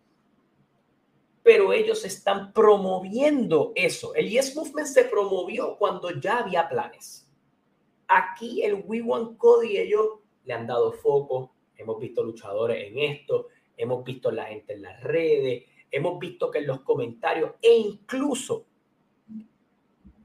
pero 1.43 1.73
ellos 1.73 2.05
están 2.05 2.53
promoviendo 2.53 3.73
eso. 3.75 4.15
El 4.15 4.29
Yes 4.29 4.55
Movement 4.55 4.87
se 4.87 5.05
promovió 5.05 5.77
cuando 5.79 6.11
ya 6.11 6.39
había 6.39 6.69
planes. 6.69 7.29
Aquí 8.09 8.63
el 8.63 8.85
We 8.87 9.03
Want 9.03 9.39
Cody, 9.39 9.79
ellos 9.79 10.21
le 10.45 10.55
han 10.55 10.67
dado 10.67 10.93
foco. 10.93 11.55
Hemos 11.77 11.99
visto 11.99 12.23
luchadores 12.23 12.87
en 12.87 12.99
esto, 12.99 13.49
hemos 13.83 14.05
visto 14.05 14.31
la 14.31 14.45
gente 14.45 14.75
en 14.75 14.83
las 14.83 15.03
redes, 15.03 15.65
hemos 15.91 16.19
visto 16.19 16.51
que 16.51 16.59
en 16.59 16.67
los 16.67 16.81
comentarios 16.81 17.53
e 17.63 17.77
incluso 17.77 18.67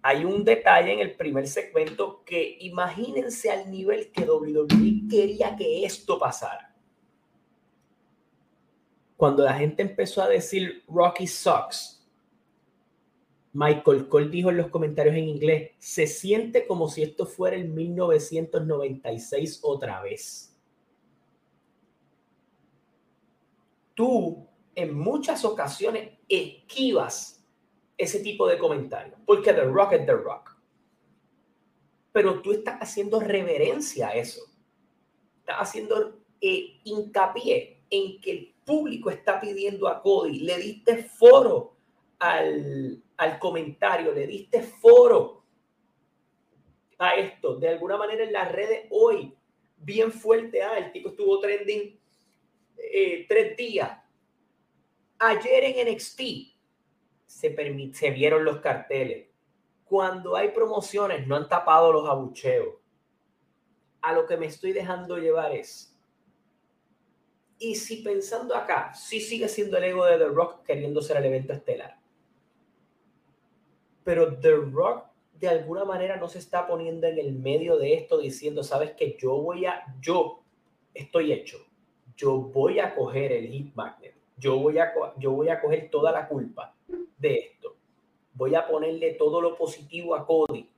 hay 0.01 0.23
un 0.23 0.43
detalle 0.43 0.93
en 0.93 0.99
el 0.99 1.15
primer 1.15 1.47
segmento 1.47 2.23
que 2.23 2.57
imagínense 2.61 3.49
al 3.51 3.71
nivel 3.71 4.11
que 4.11 4.23
WWE 4.23 5.07
quería 5.09 5.55
que 5.55 5.85
esto 5.85 6.19
pasara 6.19 6.75
cuando 9.17 9.43
la 9.43 9.53
gente 9.53 9.81
empezó 9.81 10.21
a 10.21 10.27
decir 10.27 10.83
Rocky 10.87 11.27
sucks, 11.27 12.05
Michael 13.53 14.09
Cole 14.09 14.29
dijo 14.29 14.49
en 14.49 14.57
los 14.57 14.67
comentarios 14.67 15.15
en 15.15 15.29
inglés, 15.29 15.71
se 15.79 16.07
siente 16.07 16.67
como 16.67 16.89
si 16.89 17.03
esto 17.03 17.25
fuera 17.25 17.55
el 17.55 17.69
1996 17.69 19.61
otra 19.63 20.01
vez. 20.01 20.54
Tú 23.95 24.47
en 24.75 24.93
muchas 24.93 25.43
ocasiones 25.45 26.11
esquivas 26.29 27.43
ese 27.97 28.19
tipo 28.19 28.47
de 28.47 28.57
comentarios, 28.57 29.17
porque 29.25 29.53
The 29.53 29.63
Rock 29.63 29.93
es 29.93 30.05
The 30.05 30.13
Rock. 30.13 30.55
Pero 32.11 32.41
tú 32.41 32.51
estás 32.51 32.79
haciendo 32.79 33.19
reverencia 33.19 34.09
a 34.09 34.15
eso. 34.15 34.41
Estás 35.39 35.57
haciendo 35.57 36.19
eh, 36.41 36.79
hincapié 36.83 37.81
en 37.89 38.19
que 38.19 38.31
el 38.31 38.55
público 38.65 39.09
está 39.09 39.39
pidiendo 39.39 39.87
a 39.87 40.01
Cody, 40.01 40.39
le 40.39 40.57
diste 40.57 41.03
foro 41.03 41.75
al, 42.19 43.01
comentario, 43.39 44.11
le 44.11 44.27
diste 44.27 44.61
foro 44.61 45.43
a 46.97 47.15
esto. 47.15 47.55
De 47.55 47.69
alguna 47.69 47.97
manera 47.97 48.23
en 48.23 48.33
las 48.33 48.51
redes 48.51 48.87
hoy, 48.89 49.33
bien 49.77 50.11
fuerte, 50.11 50.63
ah, 50.63 50.77
el 50.77 50.91
tipo 50.91 51.09
estuvo 51.09 51.39
trending 51.39 51.99
eh, 52.77 53.25
tres 53.27 53.55
días. 53.57 53.99
Ayer 55.19 55.63
en 55.63 55.93
NXT 55.93 56.21
se, 57.25 57.91
se 57.93 58.11
vieron 58.11 58.45
los 58.45 58.59
carteles. 58.59 59.27
cuando 59.85 60.35
hay 60.35 60.49
promociones 60.49 61.27
no 61.27 61.35
han 61.35 61.47
tapado 61.47 61.91
los 61.91 62.09
abucheos. 62.09 62.75
A 64.01 64.13
lo 64.13 64.25
que 64.25 64.37
me 64.37 64.47
estoy 64.47 64.71
dejando 64.73 65.17
llevar 65.17 65.51
es, 65.53 65.95
y 67.57 67.75
si 67.75 67.97
pensando 67.97 68.55
acá, 68.55 68.93
sí 68.93 69.19
sigue 69.19 69.47
siendo 69.47 69.77
el 69.77 69.85
ego 69.85 70.05
de 70.05 70.17
The 70.17 70.25
Rock 70.25 70.63
queriendo 70.63 71.01
ser 71.01 71.17
el 71.17 71.25
evento 71.25 71.53
estelar. 71.53 71.99
Pero 74.03 74.37
The 74.37 74.55
Rock 74.55 75.07
de 75.33 75.47
alguna 75.47 75.83
manera 75.83 76.17
no 76.17 76.27
se 76.29 76.39
está 76.39 76.67
poniendo 76.67 77.07
en 77.07 77.17
el 77.17 77.33
medio 77.33 77.77
de 77.77 77.93
esto 77.93 78.19
diciendo, 78.19 78.63
sabes 78.63 78.91
que 78.91 79.17
yo 79.19 79.35
voy 79.37 79.65
a, 79.65 79.83
yo 79.99 80.43
estoy 80.93 81.33
hecho, 81.33 81.57
yo 82.15 82.37
voy 82.37 82.79
a 82.79 82.95
coger 82.95 83.31
el 83.31 83.47
hit 83.47 83.75
magnet, 83.75 84.15
yo 84.37 84.57
voy 84.57 84.77
a, 84.77 84.93
yo 85.17 85.31
voy 85.31 85.49
a 85.49 85.61
coger 85.61 85.89
toda 85.89 86.11
la 86.11 86.27
culpa 86.27 86.75
de 87.17 87.35
esto, 87.35 87.75
voy 88.33 88.55
a 88.55 88.67
ponerle 88.67 89.13
todo 89.13 89.41
lo 89.41 89.55
positivo 89.55 90.15
a 90.15 90.25
Cody, 90.25 90.69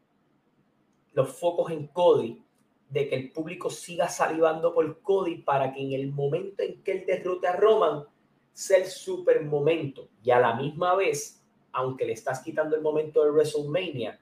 los 1.14 1.30
focos 1.30 1.72
en 1.72 1.88
Cody, 1.88 2.44
de 2.90 3.10
que 3.10 3.16
el 3.16 3.32
público 3.32 3.70
siga 3.70 4.08
salivando 4.08 4.74
por 4.74 5.02
Cody 5.02 5.40
para 5.40 5.74
que 5.74 5.82
en 5.82 5.92
el 5.92 6.12
momento 6.12 6.64
en 6.64 6.82
que 6.84 6.92
él 6.94 7.06
derrote 7.06 7.48
a 7.48 7.56
Roman 7.56 8.06
sea 8.54 8.78
el 8.78 8.86
super 8.86 9.44
momento 9.44 10.08
y 10.24 10.32
a 10.32 10.40
la 10.40 10.56
misma 10.56 10.96
vez, 10.96 11.44
aunque 11.72 12.06
le 12.06 12.14
estás 12.14 12.42
quitando 12.42 12.76
el 12.76 12.82
momento 12.82 13.24
de 13.24 13.32
WrestleMania, 13.32 14.20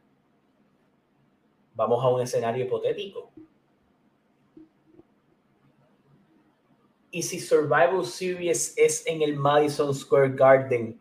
vamos 1.75 2.03
a 2.03 2.09
un 2.09 2.21
escenario 2.21 2.65
hipotético. 2.65 3.31
Y 7.15 7.23
si 7.23 7.39
Survival 7.39 8.03
Series 8.03 8.73
es 8.75 9.07
en 9.07 9.21
el 9.21 9.37
Madison 9.37 9.95
Square 9.95 10.33
Garden, 10.35 10.99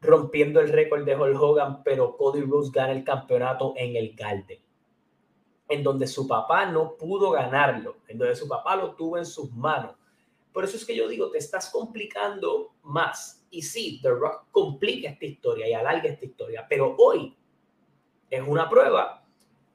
rompiendo 0.00 0.60
el 0.60 0.68
récord 0.68 1.04
de 1.04 1.16
Hulk 1.16 1.42
Hogan, 1.42 1.82
pero 1.82 2.16
Cody 2.16 2.42
Rhodes 2.42 2.70
gana 2.70 2.92
el 2.92 3.02
campeonato 3.02 3.74
en 3.76 3.96
el 3.96 4.14
Garden, 4.14 4.60
en 5.68 5.82
donde 5.82 6.06
su 6.06 6.28
papá 6.28 6.66
no 6.66 6.96
pudo 6.96 7.32
ganarlo, 7.32 7.96
en 8.06 8.18
donde 8.18 8.36
su 8.36 8.46
papá 8.46 8.76
lo 8.76 8.94
tuvo 8.94 9.18
en 9.18 9.26
sus 9.26 9.50
manos. 9.50 9.96
Por 10.52 10.62
eso 10.62 10.76
es 10.76 10.84
que 10.84 10.94
yo 10.94 11.08
digo, 11.08 11.28
te 11.32 11.38
estás 11.38 11.70
complicando 11.70 12.76
más. 12.84 13.44
Y 13.50 13.62
sí, 13.62 13.98
The 14.02 14.10
Rock 14.10 14.46
complica 14.52 15.10
esta 15.10 15.26
historia 15.26 15.68
y 15.68 15.72
alarga 15.72 16.08
esta 16.08 16.24
historia, 16.24 16.64
pero 16.68 16.94
hoy 16.96 17.36
es 18.30 18.46
una 18.46 18.70
prueba 18.70 19.26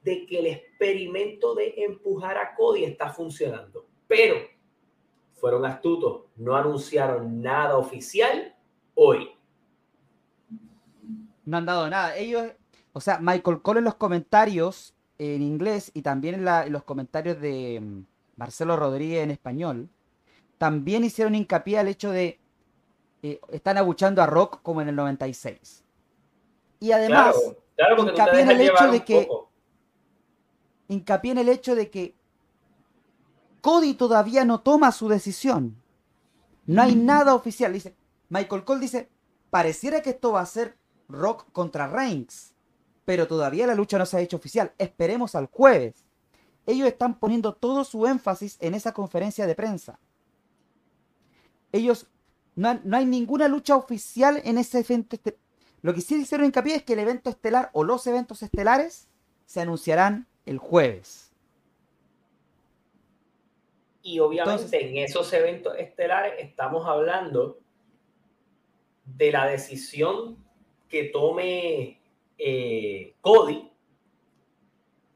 de 0.01 0.25
que 0.25 0.39
el 0.39 0.45
experimento 0.45 1.53
de 1.55 1.73
empujar 1.75 2.37
a 2.37 2.55
Cody 2.55 2.85
está 2.85 3.09
funcionando. 3.09 3.85
Pero 4.07 4.37
fueron 5.41 5.65
astutos, 5.65 6.21
no 6.37 6.55
anunciaron 6.55 7.41
nada 7.41 7.75
oficial 7.75 8.55
hoy. 8.93 9.31
No 11.43 11.57
han 11.57 11.65
dado 11.65 11.89
nada. 11.89 12.15
Ellos, 12.15 12.51
o 12.93 13.01
sea, 13.01 13.17
Michael 13.19 13.61
Cole 13.63 13.79
en 13.79 13.85
los 13.85 13.95
comentarios 13.95 14.93
en 15.17 15.41
inglés 15.41 15.91
y 15.95 16.03
también 16.03 16.35
en, 16.35 16.71
los 16.71 16.83
comentarios 16.83 17.41
de 17.41 17.79
mm, 17.81 18.05
Marcelo 18.37 18.77
Rodríguez 18.77 19.23
en 19.23 19.31
español, 19.31 19.89
también 20.59 21.03
hicieron 21.03 21.33
hincapié 21.33 21.79
al 21.79 21.87
hecho 21.87 22.11
de 22.11 22.39
eh, 23.23 23.39
están 23.49 23.77
abuchando 23.77 24.21
a 24.21 24.27
Rock 24.27 24.61
como 24.61 24.81
en 24.81 24.89
el 24.89 24.95
96. 24.95 25.83
Y 26.79 26.91
además, 26.91 27.35
claro, 27.75 28.03
hincapié 28.03 28.41
en 28.41 28.51
el 28.51 28.61
hecho 28.61 28.91
de 28.91 29.03
que 29.03 29.27
hincapié 30.87 31.31
en 31.31 31.37
el 31.39 31.49
hecho 31.49 31.75
de 31.75 31.89
que 31.89 32.15
Cody 33.61 33.93
todavía 33.93 34.43
no 34.43 34.61
toma 34.61 34.91
su 34.91 35.07
decisión. 35.07 35.81
No 36.65 36.81
hay 36.81 36.95
nada 36.95 37.35
oficial. 37.35 37.73
Dice, 37.73 37.95
Michael 38.29 38.63
Cole 38.63 38.81
dice, 38.81 39.09
pareciera 39.49 40.01
que 40.01 40.11
esto 40.11 40.33
va 40.33 40.41
a 40.41 40.45
ser 40.45 40.77
Rock 41.07 41.45
contra 41.51 41.87
Reigns, 41.87 42.53
pero 43.05 43.27
todavía 43.27 43.67
la 43.67 43.75
lucha 43.75 43.97
no 43.97 44.05
se 44.05 44.17
ha 44.17 44.21
hecho 44.21 44.37
oficial. 44.37 44.73
Esperemos 44.77 45.35
al 45.35 45.47
jueves. 45.47 46.05
Ellos 46.65 46.87
están 46.87 47.19
poniendo 47.19 47.53
todo 47.53 47.83
su 47.83 48.05
énfasis 48.05 48.57
en 48.59 48.73
esa 48.73 48.93
conferencia 48.93 49.47
de 49.47 49.55
prensa. 49.55 49.99
Ellos, 51.71 52.07
no, 52.55 52.79
no 52.83 52.97
hay 52.97 53.05
ninguna 53.05 53.47
lucha 53.47 53.75
oficial 53.75 54.41
en 54.43 54.57
ese 54.57 54.79
evento. 54.79 55.17
Lo 55.81 55.93
que 55.93 56.01
sí 56.01 56.15
hicieron 56.15 56.45
hincapié 56.45 56.75
es 56.75 56.83
que 56.83 56.93
el 56.93 56.99
evento 56.99 57.29
estelar 57.29 57.69
o 57.73 57.83
los 57.83 58.05
eventos 58.07 58.43
estelares 58.43 59.07
se 59.45 59.61
anunciarán 59.61 60.27
el 60.45 60.59
jueves. 60.59 61.30
Y 64.01 64.19
obviamente 64.19 64.89
en 64.89 64.97
esos 64.97 65.31
eventos 65.33 65.77
estelares 65.77 66.33
estamos 66.39 66.87
hablando 66.87 67.59
de 69.05 69.31
la 69.31 69.45
decisión 69.45 70.43
que 70.87 71.05
tome 71.05 72.01
eh, 72.37 73.15
Cody. 73.21 73.71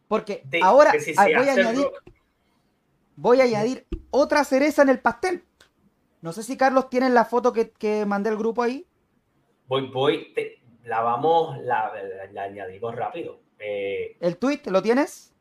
Porque 0.08 0.44
ahora 0.62 0.92
voy, 0.92 1.34
a 1.34 1.52
añadir, 1.52 1.88
voy, 3.16 3.42
a 3.42 3.44
añadir, 3.46 3.88
otra 4.12 4.44
cereza 4.44 4.84
en 4.84 4.90
el 4.90 5.00
pastel. 5.00 5.44
No 6.22 6.32
sé 6.32 6.44
si 6.44 6.58
Carlos 6.58 6.90
tiene 6.90 7.10
la 7.10 7.26
foto 7.26 7.52
que, 7.52 7.72
que 7.72 8.06
mandé 8.06 8.30
al 8.30 8.38
grupo 8.38 8.62
ahí. 8.62 8.86
Voy, 9.68 9.88
voy, 9.88 10.34
la 10.84 11.02
vamos, 11.02 11.58
la 11.64 11.92
añadimos 12.38 12.96
rápido. 12.96 13.40
Eh, 13.60 14.18
¿El 14.20 14.38
tweet 14.38 14.62
lo 14.66 14.82
tienes? 14.82 15.34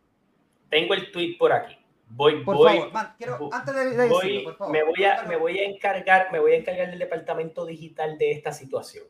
Tengo 0.70 0.94
el 0.94 1.10
tweet 1.12 1.36
por 1.38 1.52
aquí. 1.52 1.76
Voy, 2.08 2.44
por 2.44 2.56
voy, 2.56 2.78
favor, 2.78 3.08
quiero, 3.18 3.48
antes 3.52 3.96
de, 3.96 4.08
voy, 4.08 4.44
por 4.44 4.56
favor, 4.56 4.72
me 4.72 4.84
voy 4.84 5.04
a, 5.04 5.22
me 5.24 5.36
voy 5.36 5.58
a 5.58 5.64
encargar, 5.64 6.30
me 6.30 6.38
voy 6.38 6.52
a 6.52 6.56
encargar 6.56 6.90
del 6.90 6.98
departamento 6.98 7.66
digital 7.66 8.18
de 8.18 8.30
esta 8.32 8.52
situación. 8.52 9.06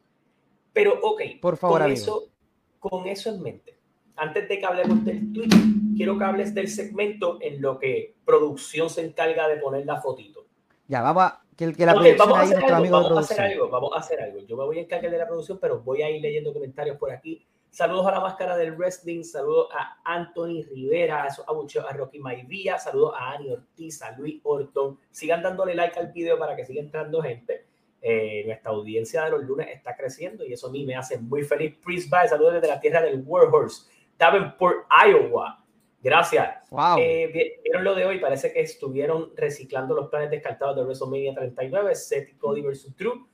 Pero, 0.73 0.99
ok, 1.03 1.23
por 1.41 1.57
favor, 1.57 1.83
con, 1.83 1.93
eso, 1.93 2.33
con 2.79 3.07
eso 3.07 3.31
en 3.31 3.43
mente, 3.43 3.79
antes 4.17 4.49
de 4.49 4.59
que 4.59 4.65
hablemos 4.65 5.05
del 5.05 5.33
tweet, 5.33 5.51
quiero 5.97 6.19
que 6.19 6.25
hables 6.25 6.55
del 6.55 6.69
segmento 6.69 7.39
en 7.43 7.61
lo 7.61 7.79
que 7.79 8.17
producción 8.25 8.89
se 8.89 9.05
encarga 9.05 9.49
de 9.49 9.57
poner 9.57 9.85
la 9.85 10.01
fotito. 10.01 10.47
Ya, 10.89 11.03
vamos 11.03 11.25
a, 11.25 11.43
que, 11.57 11.73
que 11.73 11.87
la 11.87 11.95
okay, 11.95 12.15
vamos, 12.17 12.39
a 12.39 12.41
hacer, 12.43 12.65
algo, 12.65 12.91
vamos 12.91 13.17
a 13.17 13.21
hacer 13.21 13.41
algo, 13.41 13.69
vamos 13.69 13.91
a 13.95 13.99
hacer 13.99 14.21
algo. 14.21 14.41
Yo 14.41 14.57
me 14.57 14.65
voy 14.65 14.79
a 14.79 14.83
encargar 14.83 15.11
de 15.11 15.19
la 15.19 15.27
producción, 15.27 15.59
pero 15.61 15.81
voy 15.81 16.03
a 16.03 16.11
ir 16.11 16.23
leyendo 16.23 16.53
comentarios 16.53 16.97
por 16.97 17.11
aquí 17.11 17.47
Saludos 17.75 18.07
a 18.07 18.13
la 18.13 18.21
máscara 18.21 18.57
del 18.57 18.77
wrestling, 18.77 19.25
saludos 19.25 19.67
a 19.75 19.99
Anthony 20.05 20.63
Rivera, 20.63 21.25
a, 21.25 21.89
a 21.89 21.93
Rocky 21.93 22.21
Maivía, 22.21 22.79
saludos 22.79 23.15
a 23.19 23.33
Ani 23.33 23.51
Ortiz, 23.51 24.01
a 24.01 24.17
Luis 24.17 24.41
Orton. 24.45 24.97
Sigan 25.11 25.43
dándole 25.43 25.75
like 25.75 25.99
al 25.99 26.13
video 26.13 26.39
para 26.39 26.55
que 26.55 26.65
siga 26.65 26.81
entrando 26.81 27.21
gente. 27.21 27.67
Eh, 28.01 28.45
nuestra 28.47 28.71
audiencia 28.71 29.25
de 29.25 29.31
los 29.33 29.43
lunes 29.43 29.67
está 29.73 29.97
creciendo 29.97 30.45
y 30.45 30.53
eso 30.53 30.69
a 30.69 30.71
mí 30.71 30.87
me 30.87 30.95
hace 30.95 31.19
muy 31.19 31.43
feliz. 31.43 31.75
Priest 31.85 32.09
Bye, 32.09 32.29
saludos 32.29 32.55
desde 32.55 32.69
la 32.69 32.79
tierra 32.79 33.03
del 33.03 33.25
Warhorse, 33.27 33.91
Davenport, 34.17 34.87
Iowa. 35.09 35.65
Gracias. 36.01 36.71
Wow. 36.71 36.99
Eh, 37.01 37.59
vieron 37.65 37.83
lo 37.83 37.97
de 37.97 38.05
hoy, 38.05 38.21
parece 38.21 38.53
que 38.53 38.61
estuvieron 38.61 39.33
reciclando 39.35 39.97
los 39.97 40.11
planes 40.11 40.31
descartados 40.31 40.77
de 40.77 40.85
WrestleMania 40.85 41.35
39, 41.35 41.93
Seth 41.97 42.39
Cody 42.39 42.63
versus 42.63 42.95
True. 42.95 43.27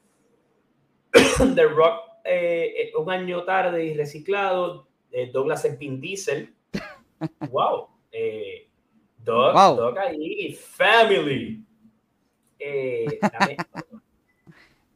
The 1.54 1.66
Rock 1.66 2.09
eh, 2.24 2.74
eh, 2.76 2.92
un 2.96 3.10
año 3.10 3.44
tarde 3.44 3.84
y 3.84 3.94
reciclado, 3.94 4.88
eh, 5.10 5.30
Douglas 5.32 5.64
es 5.64 5.78
Vin 5.78 6.00
Diesel. 6.00 6.54
wow. 7.50 7.88
Eh, 8.12 8.68
Doug, 9.18 9.52
wow. 9.52 9.76
Doug 9.76 9.98
ahí, 9.98 10.52
Family. 10.54 11.64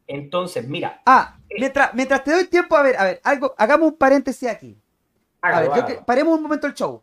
Entonces, 0.06 0.68
mira. 0.68 1.02
Ah, 1.06 1.38
mientras, 1.58 1.94
mientras 1.94 2.22
te 2.24 2.32
doy 2.32 2.46
tiempo, 2.46 2.76
a 2.76 2.82
ver, 2.82 2.96
a 2.96 3.04
ver, 3.04 3.20
algo, 3.24 3.54
hagamos 3.56 3.92
un 3.92 3.98
paréntesis 3.98 4.48
aquí. 4.48 4.76
A 5.40 5.60
ver, 5.60 5.70
yo 5.76 6.04
paremos 6.06 6.36
un 6.36 6.42
momento 6.42 6.66
el 6.66 6.74
show. 6.74 7.02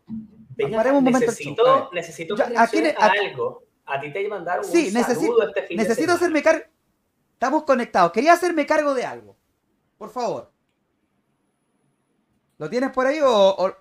paremos 0.56 0.98
un 0.98 1.04
momento 1.04 1.26
necesito, 1.26 1.62
el 1.62 1.80
show. 1.82 1.88
Necesito 1.92 2.34
que 2.34 2.42
aquí, 2.42 2.82
a, 2.96 3.06
algo. 3.06 3.62
A 3.84 4.00
ti 4.00 4.12
te 4.12 4.28
mandaron 4.28 4.64
sí, 4.64 4.88
un 4.88 4.94
necesito, 4.94 5.20
saludo 5.20 5.48
este 5.48 5.62
fin 5.62 5.76
Necesito 5.76 6.12
hacerme 6.12 6.42
cargo. 6.42 6.64
Estamos 7.34 7.64
conectados. 7.64 8.12
Quería 8.12 8.32
hacerme 8.32 8.64
cargo 8.66 8.94
de 8.94 9.04
algo. 9.04 9.36
Por 10.02 10.10
favor. 10.10 10.50
¿Lo 12.58 12.68
tienes 12.68 12.90
por 12.90 13.06
ahí 13.06 13.20
o, 13.22 13.72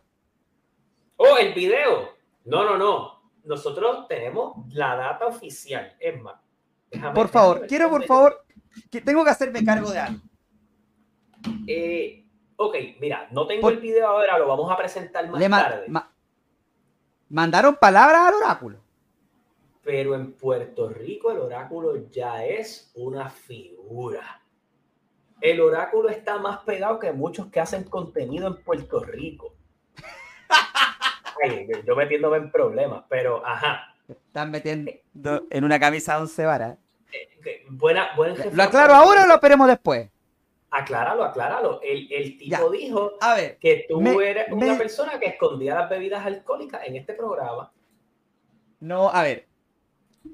Oh, 1.17 1.37
el 1.39 1.51
video. 1.55 2.09
No, 2.45 2.63
no, 2.63 2.77
no. 2.77 3.23
Nosotros 3.43 4.07
tenemos 4.07 4.71
la 4.71 4.95
data 4.95 5.25
oficial. 5.25 5.97
Es 5.99 6.21
más. 6.21 6.35
por 7.15 7.27
favor, 7.27 7.65
quiero 7.65 7.89
por 7.89 8.03
favor 8.05 8.45
que 8.91 9.01
tengo 9.01 9.23
que 9.23 9.31
hacerme 9.31 9.65
cargo 9.65 9.89
de 9.89 9.97
algo. 9.97 10.21
Eh, 11.65 12.23
ok, 12.55 12.75
mira, 12.99 13.27
no 13.31 13.47
tengo 13.47 13.71
el 13.71 13.77
video 13.77 14.07
ahora, 14.07 14.37
lo 14.37 14.47
vamos 14.47 14.71
a 14.71 14.77
presentar 14.77 15.27
más 15.27 15.41
tarde. 15.49 15.87
mandaron 17.29 17.77
palabras 17.77 18.27
al 18.27 18.33
oráculo. 18.35 18.79
Pero 19.81 20.13
en 20.13 20.33
Puerto 20.33 20.87
Rico 20.87 21.31
el 21.31 21.39
oráculo 21.39 22.11
ya 22.11 22.45
es 22.45 22.91
una 22.93 23.27
figura 23.27 24.40
el 25.41 25.59
oráculo 25.59 26.09
está 26.09 26.37
más 26.37 26.59
pegado 26.59 26.99
que 26.99 27.11
muchos 27.11 27.47
que 27.47 27.59
hacen 27.59 27.83
contenido 27.83 28.47
en 28.47 28.63
Puerto 28.63 29.03
Rico. 29.03 29.55
yo 31.87 31.95
metiéndome 31.95 32.37
en 32.37 32.51
problemas, 32.51 33.03
pero 33.09 33.45
ajá. 33.45 33.95
Están 34.07 34.51
metiendo 34.51 34.91
en 35.49 35.63
una 35.63 35.79
camisa 35.79 36.19
11 36.19 36.45
varas. 36.45 36.77
Eh, 37.11 37.65
buena, 37.69 38.09
buen 38.15 38.35
¿Lo 38.53 38.63
aclaro 38.63 38.93
ahora 38.93 39.23
o 39.23 39.27
lo 39.27 39.33
esperemos 39.33 39.67
después? 39.67 40.09
Acláralo, 40.69 41.23
acláralo. 41.23 41.81
El, 41.81 42.11
el 42.11 42.37
tipo 42.37 42.69
dijo 42.69 43.13
a 43.19 43.35
ver, 43.35 43.57
que 43.57 43.85
tú 43.89 44.21
eres 44.21 44.49
una 44.51 44.77
persona 44.77 45.19
que 45.19 45.27
escondía 45.27 45.75
las 45.75 45.89
bebidas 45.89 46.25
alcohólicas 46.25 46.85
en 46.85 46.95
este 46.95 47.13
programa. 47.13 47.71
No, 48.79 49.09
a 49.09 49.23
ver. 49.23 49.47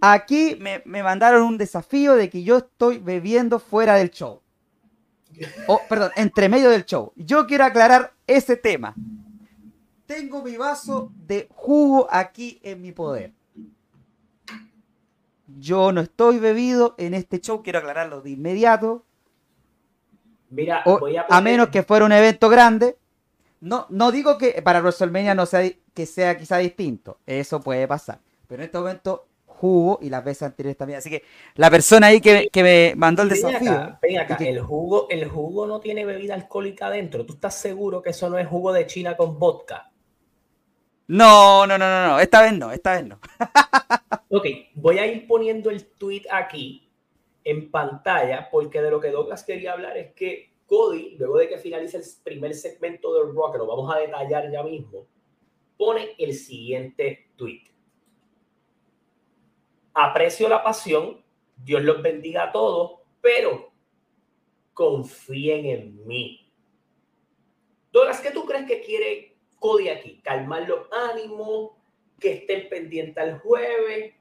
Aquí 0.02 0.58
me, 0.60 0.82
me 0.86 1.02
mandaron 1.02 1.44
un 1.44 1.58
desafío 1.58 2.16
de 2.16 2.30
que 2.30 2.44
yo 2.44 2.58
estoy 2.58 3.00
bebiendo 3.00 3.58
fuera 3.58 3.96
del 3.96 4.12
show. 4.12 4.42
Oh, 5.67 5.82
perdón, 5.88 6.12
entre 6.15 6.50
medio 6.50 6.70
del 6.70 6.86
show. 6.86 7.12
Yo 7.15 7.46
quiero 7.48 7.65
aclarar 7.65 8.13
ese 8.25 8.56
tema. 8.56 8.96
Tengo 10.06 10.41
mi 10.41 10.56
vaso 10.58 11.12
de 11.15 11.48
jugo 11.51 12.08
aquí 12.10 12.60
en 12.63 12.82
mi 12.82 12.91
poder. 12.91 13.34
Yo 15.60 15.91
no 15.91 16.01
estoy 16.01 16.39
bebido 16.39 16.96
en 16.98 17.13
este 17.13 17.39
show, 17.39 17.63
quiero 17.63 17.79
aclararlo 17.79 18.22
de 18.22 18.32
inmediato. 18.32 19.06
Mira, 20.50 20.84
voy 20.86 21.17
a, 21.17 21.25
a, 21.29 21.41
menos 21.41 21.70
que 21.70 21.84
fuera 21.84 22.06
un 22.06 22.12
evento 22.12 22.48
grande. 22.48 22.98
No, 23.60 23.86
no 23.89 24.12
digo 24.12 24.38
que 24.38 24.62
para 24.62 24.79
WrestleMania 24.79 25.36
no 25.36 25.46
sea 25.46 25.70
que 25.94 26.06
sea 26.06 26.38
quizá 26.38 26.58
distinto. 26.58 27.20
Eso 27.25 27.60
puede 27.60 27.88
pasar. 27.88 28.20
Pero 28.48 28.62
en 28.62 28.67
este 28.67 28.77
momento 28.77 29.27
jugo 29.58 30.00
y 30.02 30.10
las 30.10 30.24
veces 30.24 30.44
anteriores 30.44 30.78
también. 30.78 31.00
Así 31.00 31.10
que 31.10 31.24
la 31.56 31.70
persona 31.70 32.08
ahí 32.08 32.22
que, 32.22 32.50
me 32.56 32.94
mandó 32.96 33.24
el 33.24 33.30
desafío. 33.30 33.98
ven 34.02 34.20
acá. 34.20 34.38
El, 34.40 34.62
jugo, 34.62 35.08
el 35.10 35.28
jugo 35.28 35.68
no 35.68 35.80
tiene 35.80 36.06
bebida 36.06 36.34
alcohólica 36.34 36.88
adentro. 36.88 37.26
¿Tú 37.26 37.34
estás 37.34 37.56
seguro 37.56 38.02
que 38.02 38.12
eso 38.12 38.30
no 38.30 38.38
es 38.38 38.48
jugo 38.48 38.72
de 38.72 38.86
China 38.86 39.18
con 39.18 39.38
vodka? 39.38 39.92
No, 41.08 41.66
no, 41.66 41.78
no, 41.78 41.86
no, 41.90 42.08
no. 42.08 42.20
Esta 42.20 42.42
vez 42.42 42.54
no, 42.54 42.72
esta 42.72 42.96
vez 42.96 43.06
no. 43.06 43.20
ok, 44.30 44.46
voy 44.76 45.00
a 45.00 45.08
ir 45.08 45.28
poniendo 45.28 45.70
el 45.70 45.86
tweet 45.86 46.24
aquí 46.32 46.90
en 47.44 47.72
pantalla 47.72 48.50
porque 48.52 48.82
de 48.82 48.92
lo 48.92 49.00
que 49.00 49.12
Douglas 49.12 49.44
quería 49.44 49.74
hablar 49.74 49.98
es 49.98 50.14
que 50.14 50.52
Cody, 50.66 51.16
luego 51.18 51.38
de 51.38 51.48
que 51.48 51.58
finalice 51.58 51.98
el 51.98 52.04
primer 52.24 52.54
segmento 52.54 53.14
del 53.14 53.34
Rock, 53.34 53.58
lo 53.58 53.66
vamos 53.66 53.94
a 53.96 54.00
detallar 54.00 54.52
ya 54.52 54.64
mismo, 54.64 55.08
pone 55.78 56.10
el 56.18 56.34
siguiente 56.34 57.30
tweet. 57.38 57.64
Aprecio 60.00 60.48
la 60.48 60.63
pasión, 60.63 61.24
Dios 61.56 61.82
los 61.82 62.04
bendiga 62.04 62.44
a 62.44 62.51
todos, 62.51 63.00
pero 63.20 63.72
confíen 64.72 65.66
en 65.66 66.06
mí. 66.06 66.54
Douglas, 67.92 68.22
¿qué 68.22 68.30
tú 68.30 68.46
crees 68.46 68.68
que 68.68 68.82
quiere 68.82 69.38
Cody 69.58 69.89
aquí? 69.89 70.22
¿Calmar 70.24 70.70
los 70.70 70.82
ánimos? 70.92 71.72
¿Que 72.20 72.34
estén 72.34 72.70
pendientes 72.70 73.18
al 73.18 73.39
jueves? 73.39 74.13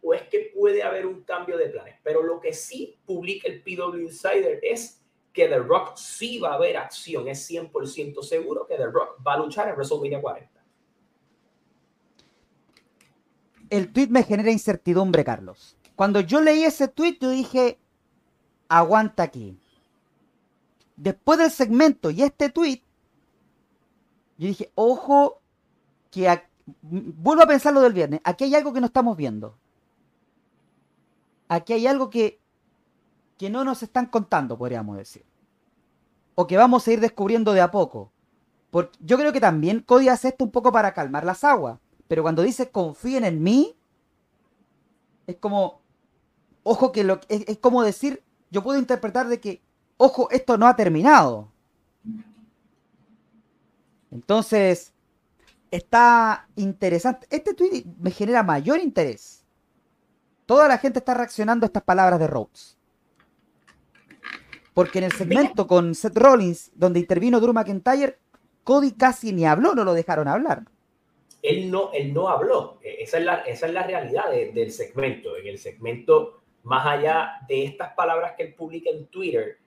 ¿O 0.00 0.14
es 0.14 0.22
que 0.28 0.50
puede 0.56 0.82
haber 0.82 1.04
un 1.04 1.22
cambio 1.24 1.58
de 1.58 1.68
planes? 1.68 1.96
Pero 2.02 2.22
lo 2.22 2.40
que 2.40 2.54
sí 2.54 2.98
publica 3.04 3.48
el 3.48 3.62
PW 3.62 3.98
Insider 3.98 4.60
es 4.62 5.04
que 5.34 5.46
The 5.46 5.58
Rock 5.58 5.98
sí 5.98 6.38
va 6.38 6.52
a 6.52 6.54
haber 6.54 6.78
acción. 6.78 7.28
Es 7.28 7.50
100% 7.50 8.22
seguro 8.22 8.66
que 8.66 8.76
The 8.76 8.86
Rock 8.86 9.18
va 9.26 9.34
a 9.34 9.38
luchar 9.40 9.68
en 9.68 9.74
WrestleMania 9.74 10.22
40. 10.22 10.57
El 13.70 13.92
tweet 13.92 14.08
me 14.08 14.22
genera 14.22 14.50
incertidumbre, 14.50 15.24
Carlos. 15.24 15.76
Cuando 15.96 16.20
yo 16.20 16.40
leí 16.40 16.64
ese 16.64 16.88
tweet, 16.88 17.18
yo 17.20 17.30
dije, 17.30 17.78
aguanta 18.68 19.24
aquí. 19.24 19.58
Después 20.96 21.38
del 21.38 21.50
segmento 21.50 22.10
y 22.10 22.22
este 22.22 22.50
tweet, 22.50 22.82
yo 24.36 24.46
dije, 24.46 24.70
ojo, 24.74 25.40
que 26.10 26.42
vuelvo 26.82 27.42
a 27.42 27.46
pensar 27.46 27.72
lo 27.72 27.80
del 27.80 27.92
viernes. 27.92 28.20
Aquí 28.24 28.44
hay 28.44 28.54
algo 28.54 28.72
que 28.72 28.80
no 28.80 28.86
estamos 28.86 29.16
viendo. 29.16 29.58
Aquí 31.48 31.72
hay 31.72 31.86
algo 31.86 32.10
que, 32.10 32.40
que 33.36 33.50
no 33.50 33.64
nos 33.64 33.82
están 33.82 34.06
contando, 34.06 34.58
podríamos 34.58 34.96
decir. 34.96 35.24
O 36.34 36.46
que 36.46 36.56
vamos 36.56 36.86
a 36.86 36.92
ir 36.92 37.00
descubriendo 37.00 37.52
de 37.52 37.60
a 37.60 37.70
poco. 37.70 38.12
Porque 38.70 38.98
yo 39.00 39.16
creo 39.16 39.32
que 39.32 39.40
también 39.40 39.80
Cody 39.80 40.08
hace 40.08 40.28
esto 40.28 40.44
un 40.44 40.50
poco 40.50 40.70
para 40.70 40.92
calmar 40.92 41.24
las 41.24 41.42
aguas. 41.42 41.80
Pero 42.08 42.22
cuando 42.22 42.42
dice 42.42 42.70
confíen 42.70 43.24
en 43.24 43.42
mí, 43.42 43.76
es 45.26 45.36
como, 45.36 45.82
ojo 46.62 46.90
que 46.90 47.04
lo 47.04 47.20
es, 47.28 47.44
es 47.46 47.58
como 47.58 47.82
decir, 47.82 48.24
yo 48.50 48.62
puedo 48.62 48.78
interpretar 48.78 49.28
de 49.28 49.38
que, 49.40 49.62
ojo, 49.98 50.30
esto 50.30 50.56
no 50.56 50.66
ha 50.66 50.74
terminado. 50.74 51.52
Entonces, 54.10 54.94
está 55.70 56.48
interesante. 56.56 57.26
Este 57.28 57.52
tweet 57.52 57.84
me 58.00 58.10
genera 58.10 58.42
mayor 58.42 58.80
interés. 58.80 59.44
Toda 60.46 60.66
la 60.66 60.78
gente 60.78 61.00
está 61.00 61.12
reaccionando 61.12 61.66
a 61.66 61.68
estas 61.68 61.82
palabras 61.82 62.18
de 62.18 62.26
Rhodes. 62.26 62.78
Porque 64.72 64.98
en 64.98 65.04
el 65.04 65.12
segmento 65.12 65.66
con 65.66 65.94
Seth 65.94 66.16
Rollins, 66.16 66.70
donde 66.74 67.00
intervino 67.00 67.38
Drew 67.38 67.52
McIntyre, 67.52 68.18
Cody 68.64 68.92
casi 68.92 69.34
ni 69.34 69.44
habló, 69.44 69.74
no 69.74 69.84
lo 69.84 69.92
dejaron 69.92 70.26
hablar 70.26 70.64
él 71.42 71.70
no, 71.70 71.92
él 71.92 72.12
no 72.12 72.28
habló. 72.28 72.78
E, 72.82 73.02
esa 73.02 73.18
es 73.18 73.24
la, 73.24 73.34
esa 73.40 73.66
es 73.66 73.72
la 73.72 73.82
realidad 73.82 74.30
del 74.30 74.70
segmento. 74.72 75.36
En 75.36 75.46
el 75.46 75.58
segmento, 75.58 76.40
más 76.64 76.86
allá 76.86 77.32
de 77.48 77.64
estas 77.64 77.94
palabras 77.94 78.34
que 78.36 78.44
él 78.44 78.54
publica 78.54 78.90
en 78.90 79.06
Twitter, 79.06 79.58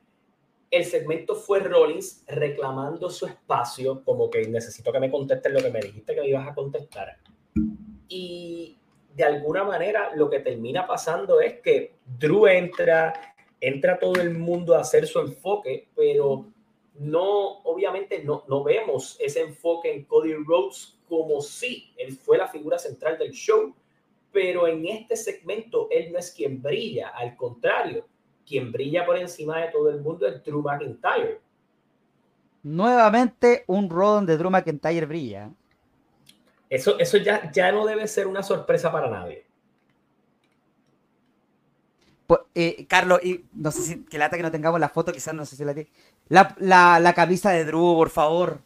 el 0.69 0.85
segmento 0.85 1.35
fue 1.35 1.59
Rollins 1.59 2.23
reclamando 2.27 3.09
su 3.09 3.25
espacio, 3.25 4.03
como 4.05 4.29
que 4.29 4.47
necesito 4.47 4.91
que 4.91 4.99
me 5.01 5.11
contestes 5.11 5.51
lo 5.51 5.59
que 5.59 5.69
me 5.69 5.81
dijiste 5.81 6.15
que 6.15 6.21
me 6.21 6.29
ibas 6.29 6.47
a 6.47 6.55
contestar. 6.55 7.17
Y 8.07 8.77
de 9.13 9.23
alguna 9.23 9.65
manera 9.65 10.15
lo 10.15 10.29
que 10.29 10.39
termina 10.39 10.87
pasando 10.87 11.41
es 11.41 11.59
que 11.59 11.95
Drew 12.05 12.47
entra, 12.47 13.35
entra 13.59 13.99
todo 13.99 14.21
el 14.21 14.37
mundo 14.37 14.75
a 14.75 14.81
hacer 14.81 15.07
su 15.07 15.19
enfoque, 15.19 15.89
pero 15.93 16.45
no, 16.95 17.59
obviamente 17.63 18.23
no, 18.23 18.45
no 18.47 18.63
vemos 18.63 19.17
ese 19.19 19.41
enfoque 19.41 19.93
en 19.93 20.05
Cody 20.05 20.35
Rhodes 20.35 20.97
como 21.11 21.41
si 21.41 21.91
él 21.97 22.15
fue 22.15 22.37
la 22.37 22.47
figura 22.47 22.79
central 22.79 23.17
del 23.17 23.31
show, 23.31 23.75
pero 24.31 24.65
en 24.65 24.85
este 24.85 25.17
segmento 25.17 25.89
él 25.91 26.09
no 26.09 26.17
es 26.17 26.31
quien 26.31 26.61
brilla, 26.61 27.09
al 27.09 27.35
contrario, 27.35 28.07
quien 28.47 28.71
brilla 28.71 29.05
por 29.05 29.17
encima 29.17 29.59
de 29.59 29.67
todo 29.71 29.89
el 29.89 29.99
mundo 29.99 30.25
es 30.25 30.41
Drew 30.41 30.61
McIntyre. 30.61 31.41
Nuevamente 32.63 33.65
un 33.67 33.89
rol 33.89 34.15
donde 34.15 34.37
Drew 34.37 34.49
McIntyre 34.49 35.05
brilla. 35.05 35.49
Eso, 36.69 36.97
eso 36.97 37.17
ya, 37.17 37.51
ya 37.51 37.73
no 37.73 37.85
debe 37.85 38.07
ser 38.07 38.25
una 38.25 38.41
sorpresa 38.41 38.89
para 38.89 39.09
nadie. 39.09 39.45
Pues, 42.25 42.39
eh, 42.55 42.85
Carlos, 42.87 43.19
y 43.21 43.43
no 43.51 43.69
sé 43.71 43.81
si 43.81 44.05
que 44.05 44.17
lata 44.17 44.37
que 44.37 44.43
no 44.43 44.51
tengamos 44.51 44.79
la 44.79 44.87
foto, 44.87 45.11
quizás 45.11 45.33
no 45.33 45.45
sé 45.45 45.57
si 45.57 45.65
la 45.65 45.73
tiene. 45.73 45.89
La, 46.29 46.55
la, 46.57 47.01
la 47.01 47.13
camisa 47.13 47.51
de 47.51 47.65
Drew, 47.65 47.95
por 47.95 48.09
favor. 48.09 48.61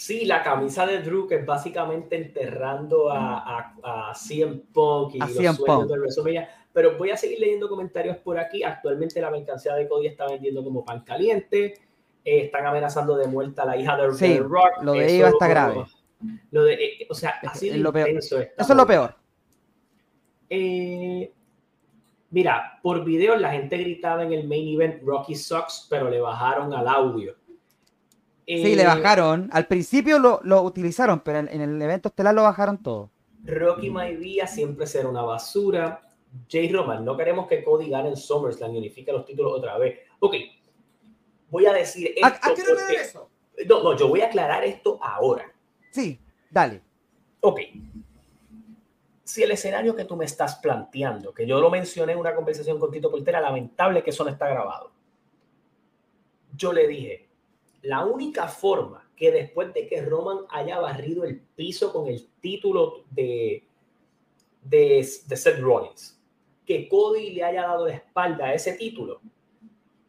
Sí, 0.00 0.24
la 0.24 0.42
camisa 0.42 0.86
de 0.86 1.02
Drew, 1.02 1.28
que 1.28 1.34
es 1.34 1.44
básicamente 1.44 2.16
enterrando 2.16 3.10
a, 3.10 3.74
a, 3.82 4.10
a 4.10 4.14
CM 4.14 4.62
Punk 4.72 5.16
y 5.16 5.18
los 5.18 5.32
sueños 5.34 5.88
de 5.88 5.98
WrestleMania. 5.98 6.48
Pero 6.72 6.96
voy 6.96 7.10
a 7.10 7.18
seguir 7.18 7.38
leyendo 7.38 7.68
comentarios 7.68 8.16
por 8.16 8.38
aquí. 8.38 8.62
Actualmente 8.62 9.20
la 9.20 9.30
mercancía 9.30 9.74
de 9.74 9.86
Cody 9.86 10.06
está 10.06 10.26
vendiendo 10.26 10.64
como 10.64 10.86
pan 10.86 11.02
caliente. 11.02 11.74
Eh, 12.24 12.44
están 12.46 12.64
amenazando 12.64 13.14
de 13.14 13.26
muerte 13.26 13.60
a 13.60 13.66
la 13.66 13.76
hija 13.76 13.94
de, 13.98 14.14
sí, 14.14 14.38
Rock. 14.38 14.70
Lo 14.80 14.92
de 14.92 15.16
ella 15.16 15.28
está 15.28 15.46
grave. 15.46 15.84
Lo 16.50 16.64
de, 16.64 16.74
eh, 16.82 17.06
o 17.10 17.14
sea, 17.14 17.34
así 17.46 17.68
es 17.68 17.76
lo 17.76 17.92
peor. 17.92 18.08
Eso 18.08 18.38
es 18.58 18.70
lo 18.70 18.86
peor. 18.86 19.14
Eh, 20.48 21.30
mira, 22.30 22.80
por 22.82 23.04
video 23.04 23.36
la 23.36 23.52
gente 23.52 23.76
gritaba 23.76 24.22
en 24.22 24.32
el 24.32 24.48
main 24.48 24.66
event 24.66 25.02
Rocky 25.02 25.34
Sucks, 25.34 25.88
pero 25.90 26.08
le 26.08 26.22
bajaron 26.22 26.72
al 26.72 26.88
audio 26.88 27.36
sí, 28.56 28.74
le 28.74 28.82
eh, 28.82 28.86
bajaron. 28.86 29.48
Al 29.52 29.66
principio 29.66 30.18
lo, 30.18 30.40
lo 30.42 30.62
utilizaron, 30.62 31.20
pero 31.20 31.38
en, 31.38 31.60
el 31.60 31.80
evento 31.80 32.08
estelar 32.08 32.34
lo 32.34 32.42
bajaron 32.42 32.82
todo. 32.82 33.10
Rocky 33.44 33.90
Maivia 33.90 34.46
siempre 34.46 34.86
será 34.86 35.08
una 35.08 35.22
basura. 35.22 36.02
Jay 36.48 36.70
Roman, 36.70 37.04
no 37.04 37.16
queremos 37.16 37.46
que 37.46 37.64
Cody 37.64 37.88
gane 37.88 38.10
en 38.10 38.16
SummerSlam 38.16 38.74
y 38.74 38.78
unifique 38.78 39.12
los 39.12 39.24
títulos 39.24 39.52
otra 39.52 39.78
vez. 39.78 40.00
Ok, 40.20 40.34
voy 41.50 41.66
a 41.66 41.72
decir 41.72 42.12
esto. 42.14 42.26
¿A, 42.26 42.54
qué 42.54 42.62
no 42.62 42.68
porque... 42.68 43.00
eso? 43.00 43.30
No, 43.68 43.82
no, 43.82 43.96
yo 43.96 44.08
voy 44.08 44.20
a 44.20 44.26
aclarar 44.26 44.64
esto 44.64 44.98
ahora. 45.02 45.52
Sí, 45.90 46.20
dale. 46.50 46.82
Ok. 47.40 47.60
Si 49.24 49.42
el 49.42 49.50
escenario 49.50 49.94
que 49.94 50.04
tú 50.04 50.16
me 50.16 50.24
estás 50.24 50.56
planteando, 50.56 51.32
que 51.32 51.46
yo 51.46 51.60
lo 51.60 51.70
mencioné 51.70 52.12
en 52.12 52.18
una 52.18 52.34
conversación 52.34 52.78
con 52.78 52.90
Tito 52.90 53.10
Portera, 53.10 53.40
lamentable 53.40 54.02
que 54.02 54.10
eso 54.10 54.24
no 54.24 54.30
está 54.30 54.48
grabado. 54.48 54.92
Yo 56.56 56.72
le 56.72 56.88
dije, 56.88 57.29
la 57.82 58.04
única 58.04 58.48
forma 58.48 59.10
que 59.16 59.30
después 59.30 59.72
de 59.74 59.86
que 59.86 60.02
Roman 60.02 60.38
haya 60.50 60.78
barrido 60.78 61.24
el 61.24 61.40
piso 61.40 61.92
con 61.92 62.06
el 62.06 62.26
título 62.40 63.04
de, 63.10 63.64
de, 64.62 65.02
Seth 65.04 65.60
Rollins, 65.60 66.18
que 66.66 66.88
Cody 66.88 67.32
le 67.32 67.44
haya 67.44 67.62
dado 67.62 67.86
la 67.86 67.94
espalda 67.94 68.46
a 68.46 68.54
ese 68.54 68.74
título, 68.74 69.20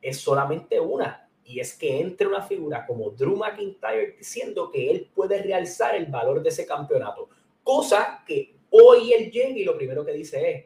es 0.01 0.17
solamente 0.17 0.79
una. 0.79 1.29
Y 1.43 1.60
es 1.60 1.77
que 1.77 1.99
entre 1.99 2.27
una 2.27 2.41
figura 2.41 2.86
como 2.86 3.10
Drew 3.10 3.36
McIntyre 3.36 4.15
diciendo 4.17 4.71
que 4.71 4.89
él 4.89 5.10
puede 5.13 5.41
realzar 5.41 5.95
el 5.95 6.05
valor 6.05 6.41
de 6.41 6.49
ese 6.49 6.65
campeonato. 6.65 7.29
Cosa 7.63 8.23
que 8.25 8.55
hoy 8.69 9.12
él 9.12 9.31
llega 9.31 9.49
y 9.49 9.65
lo 9.65 9.75
primero 9.75 10.05
que 10.05 10.13
dice 10.13 10.51
es, 10.51 10.65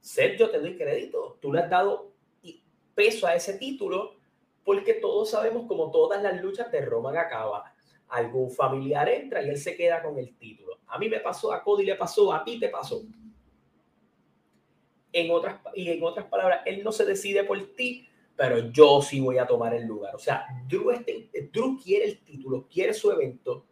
Seth, 0.00 0.38
yo 0.38 0.50
te 0.50 0.58
doy 0.58 0.76
crédito. 0.76 1.38
Tú 1.40 1.52
le 1.52 1.60
has 1.60 1.70
dado 1.70 2.12
peso 2.94 3.26
a 3.26 3.34
ese 3.34 3.54
título 3.54 4.14
porque 4.64 4.94
todos 4.94 5.30
sabemos 5.30 5.66
como 5.66 5.90
todas 5.90 6.22
las 6.22 6.40
luchas 6.40 6.70
de 6.72 6.80
Roman 6.80 7.16
acaba. 7.16 7.72
Algún 8.08 8.50
familiar 8.50 9.08
entra 9.08 9.42
y 9.42 9.48
él 9.48 9.58
se 9.58 9.76
queda 9.76 10.02
con 10.02 10.18
el 10.18 10.36
título. 10.36 10.78
A 10.86 10.98
mí 10.98 11.08
me 11.08 11.20
pasó, 11.20 11.52
a 11.52 11.62
Cody 11.62 11.84
le 11.84 11.96
pasó, 11.96 12.32
a 12.32 12.44
ti 12.44 12.58
te 12.58 12.68
pasó. 12.68 13.02
En 15.12 15.30
otras, 15.30 15.60
y 15.74 15.90
en 15.90 16.02
otras 16.02 16.26
palabras, 16.26 16.62
él 16.64 16.82
no 16.82 16.92
se 16.92 17.04
decide 17.04 17.44
por 17.44 17.58
ti, 17.74 18.08
pero 18.36 18.70
yo 18.70 19.00
sí 19.00 19.20
voy 19.20 19.38
a 19.38 19.46
tomar 19.46 19.74
el 19.74 19.84
lugar. 19.84 20.14
O 20.14 20.18
sea, 20.18 20.46
Drew, 20.66 20.90
este, 20.90 21.30
Drew 21.52 21.78
quiere 21.78 22.06
el 22.06 22.24
título, 22.24 22.66
quiere 22.68 22.94
su 22.94 23.10
evento. 23.10 23.66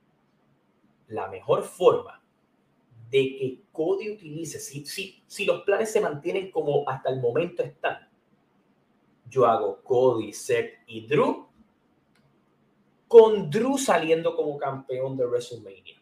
La 1.09 1.29
mejor 1.29 1.65
forma 1.65 2.23
de 3.11 3.37
que 3.37 3.63
Cody 3.73 4.11
utilice, 4.11 4.59
si, 4.59 4.87
si, 4.87 5.23
si 5.27 5.45
los 5.45 5.63
planes 5.63 5.93
se 5.93 6.01
mantienen 6.01 6.51
como 6.51 6.89
hasta 6.89 7.11
el 7.11 7.21
momento 7.21 7.63
están, 7.63 8.09
yo 9.33 9.47
hago 9.47 9.83
Cody, 9.83 10.33
Seth 10.33 10.75
y 10.87 11.07
Drew, 11.07 11.49
con 13.09 13.51
Drew 13.51 13.79
saliendo 13.79 14.37
como 14.37 14.59
campeón 14.59 15.17
de 15.17 15.25
WrestleMania. 15.25 16.01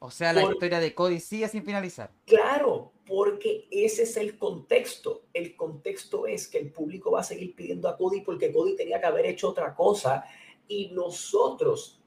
O 0.00 0.10
sea, 0.10 0.32
la 0.32 0.42
historia 0.42 0.80
de 0.80 0.94
Cody 0.94 1.20
sigue 1.20 1.48
sin 1.48 1.64
finalizar. 1.64 2.10
Claro, 2.26 2.92
porque 3.06 3.66
ese 3.70 4.02
es 4.02 4.16
el 4.16 4.36
contexto. 4.36 5.22
El 5.32 5.56
contexto 5.56 6.26
es 6.26 6.48
que 6.48 6.58
el 6.58 6.72
público 6.72 7.12
va 7.12 7.20
a 7.20 7.24
seguir 7.24 7.54
pidiendo 7.54 7.88
a 7.88 7.96
Cody 7.96 8.20
porque 8.20 8.52
Cody 8.52 8.76
tenía 8.76 9.00
que 9.00 9.06
haber 9.06 9.26
hecho 9.26 9.48
otra 9.48 9.74
cosa 9.74 10.24
y 10.68 10.90
nosotros, 10.92 12.02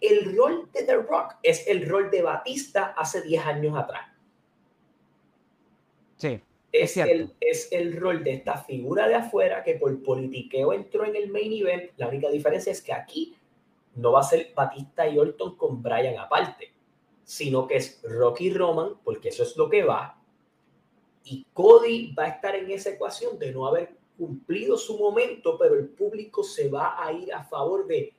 el 0.00 0.36
rol 0.36 0.70
de 0.72 0.84
The 0.84 0.96
Rock 0.96 1.36
es 1.42 1.66
el 1.66 1.88
rol 1.88 2.10
de 2.10 2.22
Batista 2.22 2.94
hace 2.96 3.22
10 3.22 3.46
años 3.46 3.76
atrás. 3.76 4.08
Sí. 6.16 6.40
Es, 6.70 6.96
el, 6.96 7.32
es 7.40 7.72
el 7.72 7.96
rol 7.96 8.22
de 8.22 8.34
esta 8.34 8.58
figura 8.58 9.08
de 9.08 9.14
afuera 9.14 9.62
que 9.62 9.76
por 9.76 10.02
politiqueo 10.02 10.72
entró 10.72 11.04
en 11.04 11.16
el 11.16 11.30
main 11.30 11.52
event. 11.52 11.90
La 11.96 12.08
única 12.08 12.28
diferencia 12.28 12.72
es 12.72 12.82
que 12.82 12.92
aquí 12.92 13.36
no 13.94 14.12
va 14.12 14.20
a 14.20 14.24
ser 14.24 14.52
Batista 14.54 15.08
y 15.08 15.18
Orton 15.18 15.56
con 15.56 15.82
Brian 15.82 16.18
aparte, 16.18 16.72
sino 17.24 17.66
que 17.66 17.76
es 17.76 18.00
Rocky 18.02 18.50
Roman, 18.50 18.98
porque 19.02 19.30
eso 19.30 19.42
es 19.42 19.56
lo 19.56 19.68
que 19.68 19.82
va. 19.82 20.20
Y 21.24 21.46
Cody 21.52 22.14
va 22.14 22.24
a 22.24 22.28
estar 22.28 22.54
en 22.54 22.70
esa 22.70 22.90
ecuación 22.90 23.38
de 23.38 23.52
no 23.52 23.66
haber 23.66 23.96
cumplido 24.16 24.76
su 24.76 24.98
momento, 24.98 25.56
pero 25.58 25.74
el 25.74 25.88
público 25.88 26.42
se 26.42 26.68
va 26.68 27.02
a 27.02 27.12
ir 27.12 27.32
a 27.32 27.44
favor 27.44 27.86
de 27.86 28.12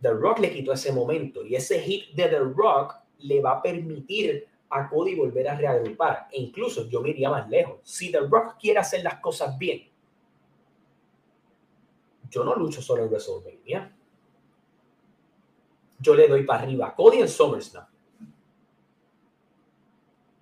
The 0.00 0.10
Rock 0.10 0.38
le 0.38 0.52
quitó 0.52 0.72
ese 0.72 0.92
momento 0.92 1.44
y 1.44 1.54
ese 1.54 1.80
hit 1.80 2.14
de 2.14 2.28
The 2.28 2.38
Rock 2.38 2.94
le 3.18 3.40
va 3.40 3.52
a 3.52 3.62
permitir 3.62 4.46
a 4.70 4.88
Cody 4.88 5.16
volver 5.16 5.48
a 5.48 5.56
reagrupar. 5.56 6.28
E 6.30 6.40
incluso 6.40 6.88
yo 6.88 7.00
me 7.00 7.10
iría 7.10 7.28
más 7.28 7.48
lejos. 7.48 7.80
Si 7.82 8.10
The 8.10 8.20
Rock 8.20 8.56
quiere 8.58 8.78
hacer 8.78 9.02
las 9.02 9.20
cosas 9.20 9.58
bien, 9.58 9.90
yo 12.30 12.44
no 12.44 12.54
lucho 12.54 12.80
solo 12.80 13.02
en 13.02 13.10
WrestleMania. 13.10 13.96
Yo 15.98 16.14
le 16.14 16.28
doy 16.28 16.44
para 16.44 16.62
arriba 16.62 16.86
a 16.86 16.94
Cody 16.94 17.18
en 17.18 17.28
SummerSlam. 17.28 17.86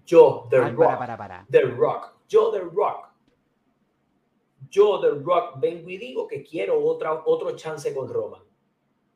Yo, 0.04 0.46
The 0.48 0.70
Rock. 0.70 1.46
The 1.50 1.62
Rock. 1.62 2.14
Yo, 2.28 2.50
The 2.52 2.60
Rock. 2.60 3.08
Yo, 4.70 5.00
The 5.00 5.10
Rock, 5.22 5.58
vengo 5.58 5.88
y 5.88 5.96
digo 5.96 6.28
que 6.28 6.42
quiero 6.42 6.82
otra, 6.84 7.22
otro 7.24 7.56
chance 7.56 7.94
con 7.94 8.08
Roman. 8.08 8.42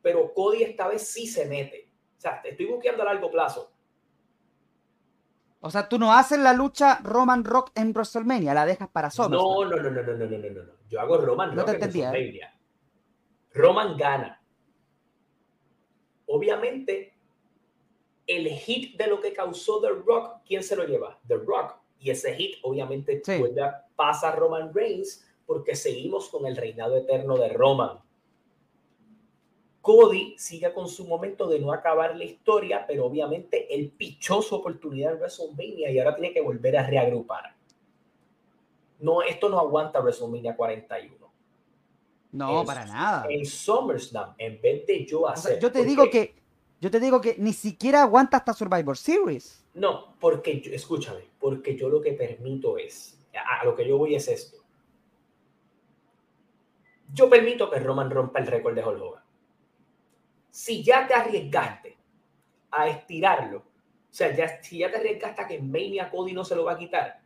Pero 0.01 0.33
Cody 0.33 0.63
esta 0.63 0.89
vez 0.89 1.07
sí 1.07 1.27
se 1.27 1.47
mete. 1.47 1.91
O 2.17 2.21
sea, 2.21 2.41
estoy 2.45 2.67
buscando 2.67 3.03
a 3.03 3.07
largo 3.07 3.31
plazo 3.31 3.72
o 5.65 5.71
sea, 5.71 5.89
tú 5.89 5.97
no 5.97 6.13
haces 6.13 6.41
la 6.41 6.53
lucha 6.53 6.99
Roman 7.05 7.45
Rock 7.45 7.71
en 7.77 7.93
WrestleMania, 7.93 8.53
la 8.53 8.67
dejas 8.67 8.89
para 8.89 9.11
SummerSlam. 9.11 9.41
No, 9.41 9.65
no, 9.65 9.77
no, 9.77 9.91
no, 9.91 10.03
no, 10.03 10.13
no, 10.13 10.27
no, 10.27 10.39
no, 10.39 10.63
no. 10.65 10.73
Yo 10.89 11.01
hago 11.01 11.19
Roman 11.19 11.57
Rock 11.57 11.69
en 11.69 11.75
¿eh? 11.75 11.79
WrestleMania. 11.79 12.55
Roman 13.55 13.97
gana. 13.97 14.43
Obviamente, 16.27 17.15
el 18.27 18.49
hit 18.49 18.99
de 18.99 19.07
lo 19.07 19.21
que 19.21 19.33
causó 19.33 19.81
The 19.81 19.91
Rock, 20.05 20.41
¿quién 20.45 20.65
se 20.65 20.75
lo 20.75 20.85
lleva? 20.85 21.21
The 21.29 21.37
Rock. 21.37 21.77
Y 22.01 22.11
ese 22.11 22.35
hit, 22.35 22.57
obviamente, 22.63 23.23
pasa 23.95 24.31
a 24.31 24.35
Roman 24.35 24.75
Reigns 24.75 25.25
porque 25.47 25.77
seguimos 25.77 26.29
con 26.29 26.45
el 26.45 26.57
reinado 26.57 26.97
eterno 26.97 27.37
de 27.37 27.51
Roman. 27.51 28.01
Cody 29.83 30.37
sigue 30.39 30.73
con 30.73 30.89
su 30.89 31.07
momento 31.07 31.49
de 31.49 31.59
no 31.59 31.73
acabar 31.73 32.17
la 32.17 32.25
historia, 32.25 32.87
pero 32.87 33.05
obviamente 33.05 33.75
él 33.75 33.93
pichó 33.95 34.41
su 34.41 34.55
oportunidad 34.55 35.15
en 35.15 35.19
WrestleMania 35.19 35.91
y 35.91 35.99
ahora 35.99 36.15
tiene 36.15 36.33
que 36.33 36.41
volver 36.41 36.77
a 36.79 36.87
reagrupar. 36.87 37.57
No, 39.01 39.23
esto 39.23 39.49
no 39.49 39.59
aguanta 39.59 40.01
WrestleMania 40.01 40.57
41. 40.57 41.33
No, 42.31 42.65
para 42.65 42.87
nada. 42.87 43.27
En 43.29 43.45
SummerSlam, 43.45 44.35
en 44.39 44.61
vez 44.63 44.87
de 44.87 45.05
yo 45.05 45.29
hacer. 45.29 45.59
yo 45.59 45.71
te 45.71 45.85
digo 45.85 46.09
que. 46.09 46.41
Yo 46.81 46.91
te 46.91 46.99
digo 46.99 47.21
que 47.21 47.37
ni 47.39 47.53
siquiera 47.53 48.03
aguanta 48.03 48.39
hasta 48.39 48.53
Survivor 48.53 48.97
Series. 48.97 49.65
No, 49.75 50.15
porque 50.19 50.61
yo, 50.61 50.73
escúchame, 50.73 51.29
porque 51.39 51.77
yo 51.77 51.89
lo 51.89 52.01
que 52.01 52.13
permito 52.13 52.77
es, 52.77 53.21
a 53.35 53.65
lo 53.65 53.77
que 53.77 53.87
yo 53.87 53.99
voy 53.99 54.17
es 54.17 54.27
esto. 54.27 54.59
Yo 57.13 57.31
permito 57.31 57.71
que 57.71 57.79
Roman 57.79 58.11
rompa 58.11 58.41
el 58.41 58.49
récord 58.49 58.75
de 58.75 58.85
Hulk 58.85 59.01
Hogan 59.01 59.22
si 60.53 60.85
ya 60.85 61.09
te 61.09 61.15
arriesgaste 61.15 61.97
a 62.71 62.87
estirarlo, 62.87 63.59
o 63.59 64.15
sea, 64.15 64.37
ya, 64.37 64.63
si 64.63 64.79
ya 64.79 64.91
te 64.91 64.99
arriesgaste 64.99 65.41
a 65.41 65.49
que 65.49 65.59
Mania 65.59 66.11
Cody 66.11 66.35
no 66.35 66.45
se 66.45 66.55
lo 66.55 66.65
va 66.65 66.73
a 66.73 66.79
quitar, 66.79 67.23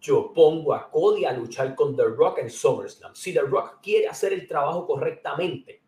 yo 0.00 0.32
pongo 0.32 0.74
a 0.74 0.90
Cody 0.90 1.24
a 1.24 1.32
luchar 1.32 1.76
con 1.76 1.94
The 1.94 2.02
Rock 2.02 2.38
en 2.38 2.50
SummerSlam. 2.50 3.14
Si 3.14 3.32
The 3.32 3.42
Rock 3.42 3.80
quiere 3.80 4.08
hacer 4.08 4.32
el 4.32 4.48
trabajo 4.48 4.84
correctamente, 4.88 5.80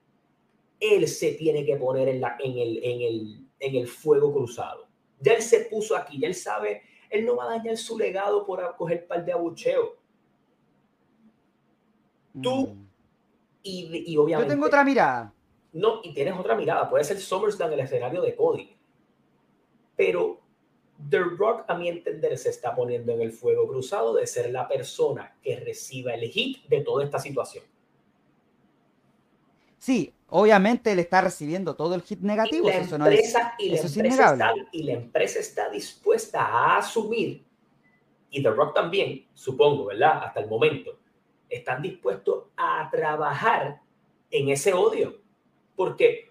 él 0.78 1.09
se 1.09 1.33
tiene 1.33 1.66
que 1.66 1.76
poner 1.76 2.09
en, 2.09 2.20
la, 2.20 2.37
en, 2.38 2.59
el, 2.59 2.78
en, 2.85 3.00
el, 3.00 3.48
en 3.59 3.74
el 3.74 3.88
fuego 3.88 4.33
cruzado. 4.33 4.87
Ya 5.18 5.33
él 5.33 5.42
se 5.42 5.64
puso 5.64 5.96
aquí, 5.96 6.20
ya 6.20 6.28
él 6.28 6.37
sabe, 6.37 6.83
él 7.11 7.26
no 7.26 7.35
va 7.35 7.44
a 7.44 7.57
dañar 7.57 7.76
su 7.76 7.98
legado 7.98 8.46
por 8.46 8.76
coger 8.76 9.09
par 9.09 9.24
de 9.24 9.33
abucheo. 9.33 9.96
Tú 12.40 12.81
Y, 13.62 14.16
obviamente. 14.16 14.48
Yo 14.48 14.55
tengo 14.55 14.66
otra 14.66 14.85
mirada. 14.85 15.33
No, 15.72 16.01
y 16.03 16.12
tienes 16.12 16.35
otra 16.38 16.55
mirada. 16.55 16.88
Puede 16.90 17.05
ser 17.05 17.18
SummerSlam 17.18 17.72
el 17.72 17.81
escenario 17.81 18.20
de 18.20 18.35
Cody. 18.35 18.77
Pero 19.96 20.40
The 21.09 21.18
Rock, 21.18 21.64
a 21.68 21.75
mi 21.75 21.88
entender, 21.88 22.37
se 22.38 22.51
está 22.51 22.75
poniendo 22.75 23.12
en 23.12 23.20
el 23.20 23.33
fuego 23.33 23.66
cruzado 23.66 24.14
de 24.14 24.27
ser 24.27 24.51
la 24.51 24.68
persona 24.68 25.37
que 25.42 25.57
reciba 25.57 26.14
el 26.14 26.29
hit 26.31 26.64
de 26.66 26.81
toda 26.81 27.05
esta 27.05 27.18
situación. 27.18 27.64
Sí, 29.79 30.14
obviamente 30.29 30.92
él 30.92 31.01
está 31.01 31.20
recibiendo 31.20 31.75
todo 31.75 31.94
el 31.94 32.03
hit 32.03 32.20
negativo. 32.20 32.68
Y 32.68 32.70
la, 32.70 32.77
empresa, 32.79 33.55
y 33.59 34.83
la 34.85 34.92
empresa 34.92 35.40
está 35.40 35.68
dispuesta 35.70 36.40
a 36.40 36.79
asumir, 36.79 37.44
y 38.31 38.42
The 38.42 38.51
Rock 38.51 38.75
también, 38.75 39.27
supongo, 39.35 39.87
¿verdad? 39.87 40.25
Hasta 40.25 40.40
el 40.40 40.48
momento, 40.48 40.98
están 41.52 41.82
dispuestos 41.82 42.44
a 42.56 42.88
trabajar 42.90 43.80
en 44.30 44.48
ese 44.48 44.72
odio. 44.72 45.20
Porque... 45.76 46.30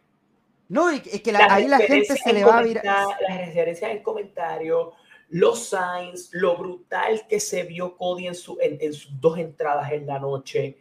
No, 0.67 0.89
es 0.89 1.01
que 1.01 1.33
ahí 1.35 1.67
la 1.67 1.79
gente 1.79 2.15
se 2.15 2.33
le 2.33 2.43
va 2.43 2.59
a 2.59 2.63
virar. 2.63 3.05
Las 3.27 3.37
referencias 3.37 3.91
en 3.91 4.01
comentarios, 4.01 4.93
los 5.29 5.69
signs, 5.69 6.29
lo 6.31 6.57
brutal 6.57 7.27
que 7.27 7.39
se 7.39 7.63
vio 7.63 7.97
Cody 7.97 8.27
en, 8.27 8.35
su, 8.35 8.57
en, 8.61 8.93
sus 8.93 9.19
dos 9.19 9.37
entradas 9.37 9.91
en 9.91 10.07
la 10.07 10.17
noche. 10.17 10.77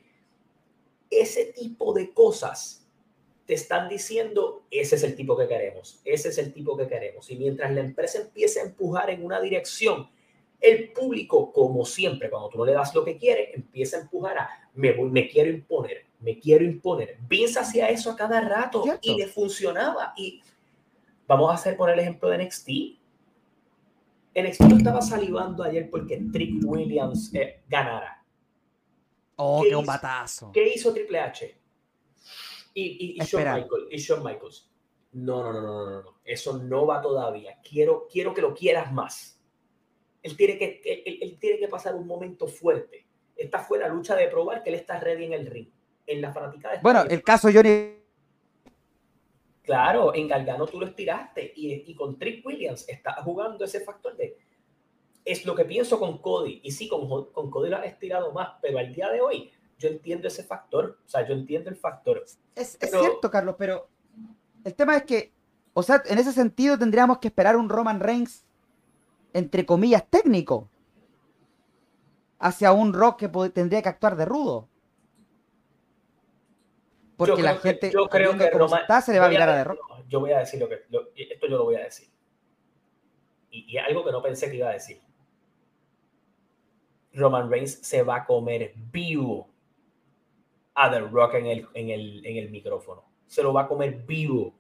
Ese 1.11 1.47
tipo 1.47 1.93
de 1.93 2.13
cosas 2.13 2.87
te 3.47 3.55
están 3.55 3.89
diciendo, 3.89 4.63
ese 4.71 4.95
es 4.95 5.03
el 5.03 5.17
tipo 5.17 5.37
que 5.37 5.49
queremos, 5.49 6.01
ese 6.05 6.29
es 6.29 6.39
el 6.39 6.53
tipo 6.53 6.77
que 6.77 6.87
queremos. 6.87 7.29
Y 7.31 7.37
mientras 7.37 7.73
la 7.73 7.81
empresa 7.81 8.21
empieza 8.21 8.61
a 8.61 8.65
empujar 8.65 9.11
en 9.11 9.25
una 9.25 9.41
dirección, 9.41 10.09
el 10.61 10.93
público, 10.93 11.53
como 11.53 11.85
siempre, 11.85 12.29
cuando 12.29 12.51
tú 12.51 12.59
no 12.59 12.65
le 12.65 12.73
das 12.73 12.95
lo 12.95 13.05
que 13.05 13.17
quiere, 13.17 13.55
empieza 13.55 13.97
a 13.97 14.01
empujar 14.01 14.39
a 14.39 14.51
me, 14.75 14.93
me 14.93 15.29
quiero 15.29 15.51
imponer, 15.51 16.07
me 16.21 16.39
quiero 16.39 16.65
imponer. 16.65 17.17
Vince 17.27 17.59
hacía 17.59 17.89
eso 17.89 18.11
a 18.11 18.17
cada 18.17 18.41
rato 18.41 18.85
y 19.01 19.17
le 19.17 19.27
funcionaba. 19.27 20.13
Y 20.17 20.43
vamos 21.27 21.51
a 21.51 21.55
hacer 21.55 21.77
por 21.77 21.91
el 21.91 21.99
ejemplo 21.99 22.29
de 22.29 22.45
NXT. 22.45 22.69
NXT 24.35 24.61
no 24.63 24.77
estaba 24.77 25.01
salivando 25.01 25.65
ayer 25.65 25.89
porque 25.91 26.23
Trick 26.31 26.63
Williams 26.65 27.35
eh, 27.35 27.63
ganara. 27.67 28.23
Oh, 29.37 29.63
qué, 29.67 29.75
un 29.75 29.87
batazo. 29.87 30.53
¿Qué 30.53 30.75
hizo 30.75 30.93
Triple 30.93 31.19
H? 31.21 31.59
Y, 32.75 33.17
y, 33.21 33.25
Shawn 33.25 33.67
y 33.91 33.97
Shawn 33.97 34.23
Michaels. 34.23 34.71
No, 35.13 35.43
no, 35.43 35.53
no, 35.53 35.61
no, 35.63 35.91
no, 35.91 36.03
no. 36.03 36.21
Eso 36.23 36.59
no 36.59 36.87
va 36.87 37.01
todavía. 37.01 37.59
Quiero, 37.69 38.07
quiero 38.13 38.33
que 38.35 38.43
lo 38.43 38.55
quieras 38.55 38.93
más 38.93 39.40
él 40.23 40.37
tiene 40.37 40.59
que, 40.59 40.81
él, 41.21 41.39
tiene 41.39 41.59
que 41.59 41.69
pasar 41.69 41.95
un 41.95 42.07
momento 42.07 42.47
fuerte. 42.47 43.07
Esta 43.37 43.61
fue 43.61 43.79
la 43.79 43.89
lucha 43.89 44.15
de 44.17 44.29
probar 44.29 44.63
que 44.63 44.71
él 44.71 44.77
está 44.77 45.01
ready 45.01 45.25
en 45.25 45.33
el 45.33 45.47
ring. 45.47 45.69
En 46.07 46.21
la 46.21 46.33
fanática 46.33 46.73
de 46.73 46.79
Bueno, 46.83 47.05
el 47.09 47.23
caso 47.23 47.49
Johnny. 47.53 47.97
Claro, 49.63 50.15
en 50.15 50.27
Galgano 50.27 50.67
tú 50.67 50.81
lo 50.81 50.87
estiraste 50.87 51.53
y, 51.55 51.91
y 51.91 51.95
con 51.95 52.19
Trick 52.19 52.45
Williams 52.45 52.89
está 52.89 53.15
jugando 53.23 53.65
ese 53.65 53.81
factor 53.81 54.17
de 54.17 54.37
es 55.25 55.45
lo 55.45 55.55
que 55.55 55.65
pienso 55.65 55.99
con 55.99 56.19
Cody. 56.19 56.61
Y 56.63 56.73
sí, 56.73 56.89
con, 56.89 57.09
con 57.33 57.51
Cody 57.51 57.71
lo 57.71 57.77
has 57.77 57.87
estirado 57.87 58.33
más, 58.33 58.51
pero 58.61 58.79
al 58.79 58.93
día 58.93 59.11
de 59.11 59.21
hoy 59.21 59.51
yo 59.79 59.89
entiendo 59.89 60.29
ese 60.29 60.45
factor. 60.45 60.99
O 61.07 61.09
sea, 61.09 61.27
yo 61.27 61.35
entiendo 61.35 61.71
el 61.71 61.77
factor. 61.77 62.25
Es, 62.55 62.79
es 62.81 62.91
cierto, 62.91 63.31
Carlos, 63.31 63.57
pero 63.59 63.89
el 64.65 64.75
tema 64.75 64.97
es 64.97 65.05
que, 65.05 65.33
o 65.73 65.83
sea, 65.83 66.03
en 66.07 66.19
ese 66.19 66.33
sentido 66.33 66.79
tendríamos 66.79 67.19
que 67.19 67.29
esperar 67.29 67.57
un 67.57 67.69
Roman 67.69 68.01
Reigns, 68.01 68.45
entre 69.33 69.67
comillas, 69.67 70.05
técnico, 70.09 70.69
hacia 72.39 72.73
un 72.73 72.93
Rock 72.93 73.21
que 73.21 73.51
tendría 73.51 73.83
que 73.83 73.89
actuar 73.89 74.17
de 74.17 74.25
rudo. 74.25 74.69
Porque 77.17 77.43
la 77.43 77.57
gente, 77.57 77.91
yo 77.91 78.09
creo 78.09 78.37
que 78.39 78.51
Roman, 78.51 78.81
está, 78.81 79.03
se 79.03 79.13
le 79.13 79.19
va 79.19 79.27
a 79.27 79.29
mirar 79.29 79.49
a, 79.51 79.57
de 79.57 79.65
Rock. 79.65 79.79
Yo 80.09 80.21
voy 80.21 80.33
a 80.33 80.39
decir 80.39 80.59
lo 80.59 80.69
que, 80.69 80.87
esto 81.15 81.47
yo 81.47 81.59
lo 81.59 81.65
voy 81.65 81.75
a 81.75 81.85
decir. 81.85 82.09
Y, 83.51 83.75
y 83.75 83.79
algo 83.79 84.05
que 84.05 84.13
no 84.13 84.23
pensé 84.23 84.51
que 84.51 84.57
iba 84.57 84.71
a 84.71 84.73
decir. 84.73 85.01
Roman 87.13 87.51
Reigns 87.51 87.75
se 87.83 88.03
va 88.03 88.17
a 88.17 88.25
comer 88.25 88.73
vivo 88.91 89.49
a 90.75 90.91
The 90.91 91.01
Rock 91.01 91.35
en 91.35 91.47
el, 91.47 91.69
en 91.75 91.91
el, 91.91 92.25
en 92.25 92.37
el 92.37 92.51
micrófono. 92.51 93.05
Se 93.27 93.43
lo 93.43 93.53
va 93.53 93.63
a 93.63 93.69
comer 93.69 94.03
vivo. 94.07 94.55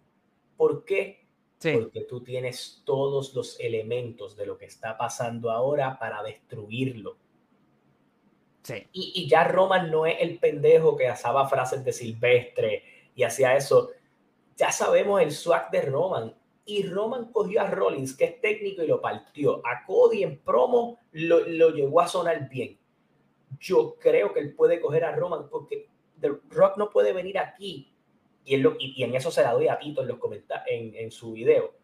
¿Por 0.56 0.84
qué? 0.84 1.19
Porque 1.62 2.06
tú 2.08 2.22
tienes 2.22 2.82
todos 2.86 3.34
los 3.34 3.60
elementos 3.60 4.34
de 4.34 4.46
lo 4.46 4.56
que 4.56 4.64
está 4.64 4.96
pasando 4.96 5.50
ahora 5.50 5.98
para 5.98 6.22
destruirlo. 6.22 7.18
Sí. 8.62 8.86
Y, 8.92 9.12
y, 9.14 9.28
ya 9.28 9.44
Roman 9.44 9.90
no 9.90 10.06
es 10.06 10.16
el 10.20 10.38
pendejo 10.38 10.96
que 10.96 11.08
asaba 11.08 11.48
frases 11.48 11.84
de 11.84 11.92
Silvestre 11.92 12.84
y 13.14 13.24
hacía 13.24 13.56
eso. 13.56 13.90
Ya 14.56 14.72
sabemos 14.72 15.20
el 15.20 15.32
swag 15.32 15.70
de 15.70 15.82
Roman. 15.82 16.34
Y 16.64 16.86
Roman 16.86 17.32
cogió 17.32 17.62
a 17.62 17.70
Rollins, 17.70 18.16
que 18.16 18.24
es 18.24 18.40
técnico, 18.40 18.82
y 18.82 18.86
lo 18.86 19.00
partió. 19.00 19.60
A 19.66 19.84
Cody 19.84 20.22
en 20.22 20.38
promo 20.38 20.98
lo, 21.12 21.40
lo 21.40 21.70
llegó 21.70 22.00
a 22.00 22.08
sonar 22.08 22.48
bien. 22.48 22.78
Yo 23.58 23.96
creo 23.98 24.32
que 24.32 24.40
él 24.40 24.54
puede 24.54 24.80
coger 24.80 25.04
a 25.04 25.14
Roman 25.14 25.48
porque 25.50 25.88
The 26.20 26.28
Rock 26.50 26.76
no 26.78 26.90
puede 26.90 27.12
venir 27.12 27.38
aquí. 27.38 27.92
Y, 28.44 28.54
en, 28.54 28.62
lo, 28.62 28.76
y, 28.78 29.02
en 29.02 29.14
eso 29.14 29.30
se 29.30 29.42
la 29.42 29.52
doy 29.52 29.68
a 29.68 29.78
Tito 29.78 30.02
en, 30.02 30.08
los 30.08 30.18
en, 30.66 30.94
en 30.94 31.10
su 31.10 31.32
video. 31.32 31.74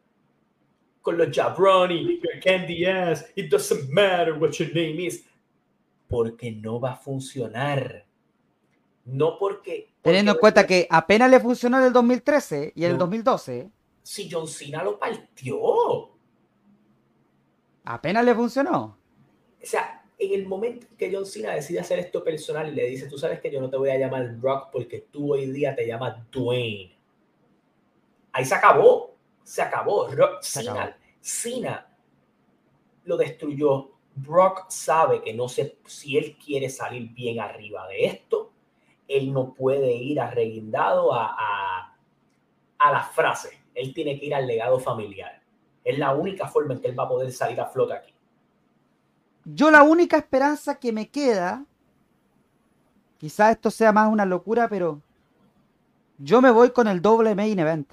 Con 1.02 1.18
los 1.18 1.28
jabroni, 1.34 2.20
candy 2.42 2.84
ass, 2.84 3.24
it 3.36 3.50
doesn't 3.50 3.88
matter 3.90 4.32
what 4.34 4.50
your 4.52 4.68
name 4.74 5.06
is. 5.06 5.24
Porque 6.08 6.50
no 6.52 6.80
va 6.80 6.92
a 6.92 6.96
funcionar. 6.96 8.06
No 9.04 9.38
porque. 9.38 9.92
Teniendo 10.02 10.32
en 10.32 10.38
cuenta 10.38 10.66
que 10.66 10.86
apenas 10.90 11.30
le 11.30 11.40
funcionó 11.40 11.78
en 11.78 11.84
el 11.84 11.92
2013 11.92 12.72
y 12.74 12.84
en 12.84 12.92
el 12.92 12.98
2012. 12.98 13.70
Si 14.02 14.28
John 14.30 14.48
Cena 14.48 14.82
lo 14.82 14.98
partió. 14.98 16.10
Apenas 17.84 18.24
le 18.24 18.34
funcionó. 18.34 18.98
O 19.62 19.66
sea, 19.66 19.95
en 20.18 20.40
el 20.40 20.46
momento 20.46 20.86
que 20.96 21.12
John 21.12 21.26
Cena 21.26 21.54
decide 21.54 21.80
hacer 21.80 21.98
esto 21.98 22.24
personal 22.24 22.68
y 22.68 22.74
le 22.74 22.86
dice, 22.86 23.08
tú 23.08 23.18
sabes 23.18 23.40
que 23.40 23.50
yo 23.50 23.60
no 23.60 23.68
te 23.68 23.76
voy 23.76 23.90
a 23.90 23.98
llamar 23.98 24.40
Rock 24.40 24.70
porque 24.72 25.06
tú 25.10 25.34
hoy 25.34 25.46
día 25.50 25.74
te 25.74 25.86
llamas 25.86 26.16
Dwayne. 26.30 26.96
Ahí 28.32 28.44
se 28.44 28.54
acabó, 28.54 29.16
se 29.42 29.62
acabó. 29.62 30.08
Rock, 30.08 30.42
Cena, 30.42 30.98
Cena 31.20 31.96
lo 33.04 33.16
destruyó. 33.16 33.92
Brock 34.14 34.70
sabe 34.70 35.20
que 35.20 35.34
no 35.34 35.48
sé 35.48 35.78
si 35.84 36.16
él 36.16 36.38
quiere 36.42 36.70
salir 36.70 37.10
bien 37.12 37.38
arriba 37.38 37.86
de 37.88 38.06
esto, 38.06 38.52
él 39.06 39.32
no 39.32 39.52
puede 39.52 39.92
ir 39.92 40.18
arreguindado 40.18 41.12
a, 41.12 41.36
a, 41.38 41.98
a 42.78 42.92
la 42.92 43.02
frase. 43.02 43.50
Él 43.74 43.92
tiene 43.92 44.18
que 44.18 44.26
ir 44.26 44.34
al 44.34 44.46
legado 44.46 44.78
familiar. 44.80 45.42
Es 45.84 45.98
la 45.98 46.14
única 46.14 46.48
forma 46.48 46.74
en 46.74 46.80
que 46.80 46.88
él 46.88 46.98
va 46.98 47.04
a 47.04 47.08
poder 47.08 47.30
salir 47.30 47.60
a 47.60 47.66
flote 47.66 47.92
aquí. 47.92 48.15
Yo 49.48 49.70
la 49.70 49.84
única 49.84 50.16
esperanza 50.16 50.80
que 50.80 50.92
me 50.92 51.08
queda, 51.08 51.64
quizás 53.16 53.52
esto 53.52 53.70
sea 53.70 53.92
más 53.92 54.10
una 54.10 54.24
locura, 54.24 54.68
pero 54.68 55.00
yo 56.18 56.42
me 56.42 56.50
voy 56.50 56.70
con 56.70 56.88
el 56.88 57.00
doble 57.00 57.36
main 57.36 57.56
event. 57.60 57.92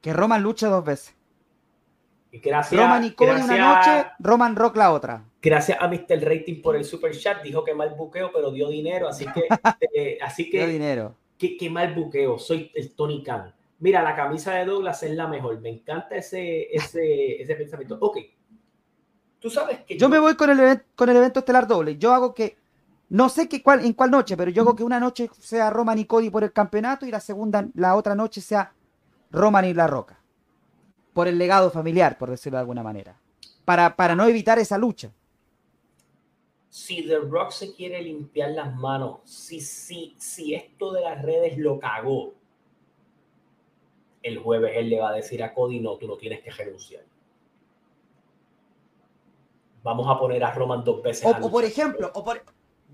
Que 0.00 0.12
Roman 0.12 0.42
luche 0.42 0.66
dos 0.66 0.84
veces. 0.84 1.14
Y 2.32 2.40
gracias, 2.40 2.80
Roman 2.80 3.04
y 3.04 3.12
Cody 3.12 3.40
una 3.40 3.56
noche, 3.56 4.10
Roman 4.18 4.56
Rock 4.56 4.76
la 4.76 4.92
otra. 4.92 5.24
Gracias 5.40 5.78
a 5.80 5.86
Mr. 5.86 6.20
Rating 6.22 6.60
por 6.60 6.74
el 6.74 6.84
super 6.84 7.16
chat. 7.16 7.40
Dijo 7.42 7.62
que 7.62 7.74
mal 7.74 7.94
buqueo, 7.94 8.32
pero 8.32 8.50
dio 8.50 8.68
dinero. 8.68 9.08
Así 9.08 9.26
que, 9.26 9.46
eh, 9.94 10.18
así 10.20 10.50
que, 10.50 10.58
dio 10.58 10.66
dinero. 10.66 11.14
Que, 11.38 11.56
que, 11.56 11.70
mal 11.70 11.94
buqueo. 11.94 12.36
Soy 12.36 12.72
el 12.74 12.96
Tony 12.96 13.22
Khan. 13.22 13.54
Mira, 13.78 14.02
la 14.02 14.16
camisa 14.16 14.54
de 14.54 14.64
Douglas 14.64 15.04
es 15.04 15.12
la 15.12 15.28
mejor. 15.28 15.60
Me 15.60 15.68
encanta 15.68 16.16
ese, 16.16 16.66
ese, 16.74 17.40
ese 17.40 17.54
pensamiento. 17.54 17.96
Ok, 18.00 18.18
Tú 19.40 19.50
sabes 19.50 19.80
que 19.84 19.96
yo, 19.96 20.08
me 20.08 20.18
voy 20.18 20.34
con 20.34 20.50
el, 20.50 20.82
con 20.96 21.08
el 21.08 21.16
evento 21.16 21.40
estelar 21.40 21.66
doble. 21.66 21.96
Yo 21.96 22.12
hago 22.12 22.34
que, 22.34 22.56
no 23.08 23.28
sé 23.28 23.48
qué, 23.48 23.62
cuál, 23.62 23.84
en 23.84 23.92
cuál 23.92 24.10
noche, 24.10 24.36
pero 24.36 24.50
yo 24.50 24.62
hago 24.62 24.74
que 24.74 24.82
una 24.82 24.98
noche 24.98 25.30
sea 25.38 25.70
Roman 25.70 25.98
y 25.98 26.06
Cody 26.06 26.30
por 26.30 26.42
el 26.42 26.52
campeonato 26.52 27.06
y 27.06 27.10
la 27.10 27.20
segunda, 27.20 27.68
la 27.74 27.94
otra 27.94 28.14
noche 28.14 28.40
sea 28.40 28.72
Roman 29.30 29.64
y 29.64 29.74
La 29.74 29.86
Roca. 29.86 30.18
Por 31.12 31.28
el 31.28 31.38
legado 31.38 31.70
familiar, 31.70 32.18
por 32.18 32.30
decirlo 32.30 32.58
de 32.58 32.60
alguna 32.60 32.82
manera. 32.82 33.16
Para, 33.64 33.94
para 33.94 34.16
no 34.16 34.26
evitar 34.26 34.58
esa 34.58 34.76
lucha. 34.76 35.12
Si 36.68 37.06
The 37.06 37.18
Rock 37.18 37.52
se 37.52 37.74
quiere 37.74 38.02
limpiar 38.02 38.50
las 38.50 38.74
manos, 38.74 39.20
si, 39.24 39.60
si, 39.60 40.14
si 40.18 40.54
esto 40.54 40.92
de 40.92 41.00
las 41.02 41.22
redes 41.22 41.56
lo 41.58 41.78
cagó, 41.78 42.34
el 44.22 44.38
jueves 44.38 44.72
él 44.76 44.90
le 44.90 44.98
va 44.98 45.10
a 45.10 45.14
decir 45.14 45.42
a 45.42 45.54
Cody, 45.54 45.80
no, 45.80 45.96
tú 45.96 46.06
no 46.06 46.16
tienes 46.16 46.42
que 46.42 46.50
renunciar 46.50 47.04
vamos 49.88 50.06
a 50.06 50.18
poner 50.18 50.44
a 50.44 50.52
Roman 50.52 50.84
dos 50.84 51.02
veces. 51.02 51.24
O, 51.24 51.50
por 51.50 51.64
ejemplo, 51.64 52.10
o 52.14 52.22
por, 52.22 52.42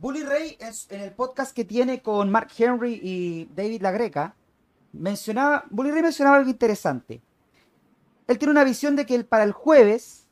Bully 0.00 0.22
Ray 0.22 0.56
es, 0.60 0.86
en 0.90 1.00
el 1.00 1.12
podcast 1.12 1.54
que 1.54 1.64
tiene 1.64 2.00
con 2.02 2.30
Mark 2.30 2.50
Henry 2.56 3.00
y 3.02 3.46
David 3.46 3.82
La 3.82 3.90
Greca, 3.90 4.36
mencionaba, 4.92 5.64
Bully 5.70 5.90
Ray 5.90 6.02
mencionaba 6.02 6.36
algo 6.36 6.50
interesante. 6.50 7.20
Él 8.28 8.38
tiene 8.38 8.52
una 8.52 8.62
visión 8.64 8.94
de 8.94 9.06
que 9.06 9.16
el, 9.16 9.26
para 9.26 9.42
el 9.42 9.52
jueves, 9.52 10.28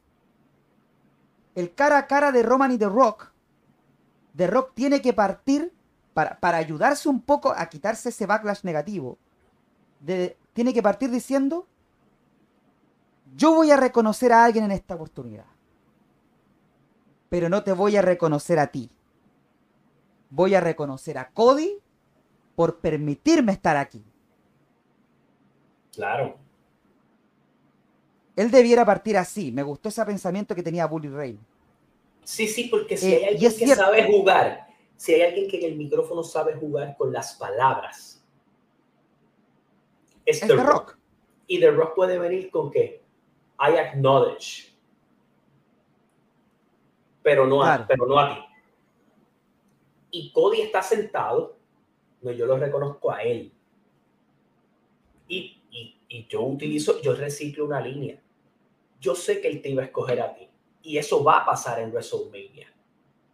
el 1.56 1.74
cara 1.74 1.98
a 1.98 2.06
cara 2.06 2.30
de 2.30 2.44
Roman 2.44 2.70
y 2.70 2.78
The 2.78 2.88
Rock, 2.88 3.32
The 4.36 4.46
Rock 4.46 4.72
tiene 4.74 5.02
que 5.02 5.12
partir 5.12 5.72
para, 6.14 6.38
para 6.38 6.58
ayudarse 6.58 7.08
un 7.08 7.20
poco 7.20 7.52
a 7.54 7.66
quitarse 7.66 8.10
ese 8.10 8.24
backlash 8.24 8.62
negativo. 8.62 9.18
De, 9.98 10.36
tiene 10.52 10.72
que 10.72 10.82
partir 10.82 11.10
diciendo, 11.10 11.66
yo 13.34 13.52
voy 13.52 13.72
a 13.72 13.76
reconocer 13.76 14.32
a 14.32 14.44
alguien 14.44 14.64
en 14.64 14.70
esta 14.70 14.94
oportunidad 14.94 15.51
pero 17.32 17.48
no 17.48 17.64
te 17.64 17.72
voy 17.72 17.96
a 17.96 18.02
reconocer 18.02 18.58
a 18.58 18.66
ti. 18.66 18.90
Voy 20.28 20.54
a 20.54 20.60
reconocer 20.60 21.16
a 21.16 21.30
Cody 21.30 21.78
por 22.54 22.80
permitirme 22.80 23.52
estar 23.52 23.78
aquí. 23.78 24.04
Claro. 25.94 26.36
Él 28.36 28.50
debiera 28.50 28.84
partir 28.84 29.16
así. 29.16 29.50
Me 29.50 29.62
gustó 29.62 29.88
ese 29.88 30.04
pensamiento 30.04 30.54
que 30.54 30.62
tenía 30.62 30.84
Bully 30.84 31.08
Ray. 31.08 31.38
Sí, 32.22 32.46
sí, 32.46 32.64
porque 32.64 32.98
si 32.98 33.14
hay 33.14 33.22
eh, 33.22 33.28
alguien 33.28 33.56
que 33.56 33.66
sabe 33.76 34.12
jugar, 34.12 34.66
si 34.96 35.14
hay 35.14 35.22
alguien 35.22 35.48
que 35.48 35.58
en 35.58 35.72
el 35.72 35.78
micrófono 35.78 36.22
sabe 36.22 36.52
jugar 36.56 36.96
con 36.98 37.14
las 37.14 37.36
palabras, 37.36 38.22
es, 40.26 40.38
The 40.40 40.54
Rock. 40.54 40.98
Y 41.46 41.60
The 41.60 41.70
Rock 41.70 41.94
puede 41.94 42.18
venir 42.18 42.50
con 42.50 42.70
que 42.70 43.02
I 43.58 43.78
acknowledge 43.78 44.71
pero 47.22 47.46
no, 47.46 47.62
a, 47.62 47.86
pero 47.86 48.06
no 48.06 48.18
a 48.18 48.34
ti. 48.34 48.40
Y 50.10 50.32
Cody 50.32 50.60
está 50.60 50.82
sentado, 50.82 51.56
no, 52.20 52.32
yo 52.32 52.46
lo 52.46 52.58
reconozco 52.58 53.10
a 53.10 53.22
él. 53.22 53.52
Y, 55.28 55.58
y, 55.70 56.26
yo 56.28 56.42
utilizo, 56.42 57.00
yo 57.00 57.14
reciclo 57.14 57.64
una 57.64 57.80
línea. 57.80 58.20
Yo 59.00 59.14
sé 59.14 59.40
que 59.40 59.48
él 59.48 59.62
te 59.62 59.70
iba 59.70 59.82
a 59.82 59.86
escoger 59.86 60.20
a 60.20 60.34
ti. 60.34 60.46
Y 60.82 60.98
eso 60.98 61.24
va 61.24 61.38
a 61.38 61.46
pasar 61.46 61.80
en 61.80 61.90
WrestleMania. 61.90 62.68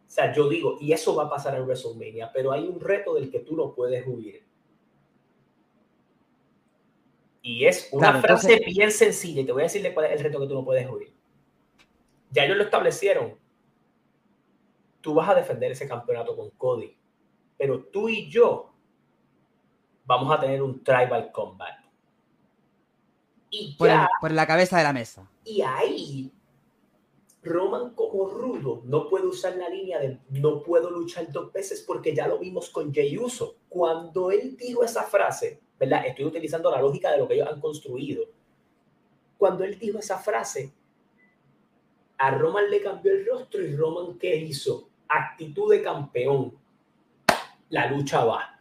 O 0.07 0.11
sea, 0.11 0.33
yo 0.33 0.48
digo, 0.48 0.79
y 0.81 0.92
eso 0.92 1.16
va 1.16 1.24
a 1.24 1.31
pasar 1.31 1.57
en 1.57 1.62
WrestleMania, 1.62 2.31
pero 2.33 2.53
hay 2.53 2.66
un 2.68 2.81
reto 2.81 3.14
del 3.14 3.31
que 3.31 3.40
tú 3.40 3.57
no 3.57 3.74
puedes 3.74 4.07
huir. 4.07 4.46
Y 7.42 7.64
es 7.64 7.88
una 7.92 8.20
frase 8.20 8.61
bien 8.64 8.92
sencilla. 8.92 9.40
Y 9.40 9.44
te 9.44 9.53
voy 9.53 9.62
a 9.62 9.64
decirle 9.64 9.92
cuál 9.92 10.07
es 10.07 10.12
el 10.12 10.24
reto 10.24 10.38
que 10.38 10.46
tú 10.46 10.55
no 10.55 10.64
puedes 10.64 10.88
huir. 10.88 11.12
Ya 12.31 12.44
ellos 12.44 12.59
lo 12.59 12.64
establecieron 12.64 13.47
tú 15.00 15.14
vas 15.14 15.28
a 15.28 15.34
defender 15.34 15.72
ese 15.72 15.88
campeonato 15.88 16.37
con 16.37 16.50
Cody, 16.50 16.96
pero 17.56 17.84
tú 17.84 18.08
y 18.08 18.30
yo 18.30 18.72
vamos 20.04 20.32
a 20.32 20.40
tener 20.40 20.62
un 20.62 20.82
tribal 20.82 21.30
combat. 21.32 21.78
Y 23.50 23.76
ya, 23.78 24.08
por, 24.20 24.30
la 24.32 24.46
cabeza 24.46 24.78
de 24.78 24.84
la 24.84 24.92
mesa. 24.92 25.30
Y 25.44 25.62
ahí, 25.62 26.32
Roman 27.42 27.94
como 27.94 28.28
rudo 28.28 28.82
no 28.84 29.08
puede 29.08 29.26
usar 29.26 29.56
la 29.56 29.68
línea 29.68 29.98
de 29.98 30.18
no 30.30 30.62
puedo 30.62 30.90
luchar 30.90 31.30
dos 31.32 31.52
veces 31.52 31.82
porque 31.87 32.14
ya 32.14 32.28
lo 32.28 32.38
vimos 32.38 32.70
con 32.70 32.92
Jey 32.92 33.16
Uso. 33.16 33.56
Cuando 33.68 34.30
él 34.30 34.56
dijo 34.56 34.82
esa 34.84 35.04
frase, 35.04 35.61
¿verdad? 35.78 36.06
Estoy 36.06 36.26
utilizando 36.26 36.70
la 36.70 36.80
lógica 36.80 37.11
de 37.12 37.18
lo 37.18 37.28
que 37.28 37.34
ellos 37.34 37.48
han 37.48 37.61
construido. 37.61 38.24
Cuando 39.37 39.64
él 39.64 39.78
dijo 39.78 39.98
esa 39.98 40.18
frase, 40.18 40.72
A 42.18 42.30
Roman 42.32 42.70
le 42.70 42.82
cambió 42.82 43.12
el 43.12 43.26
rostro 43.26 43.62
y 43.62 43.76
Roman, 43.76 44.18
¿qué 44.18 44.37
hizo? 44.37 44.88
Actitud 45.09 45.71
de 45.71 45.83
campeón. 45.83 46.57
La 47.71 47.87
lucha 47.87 48.25
va. 48.25 48.61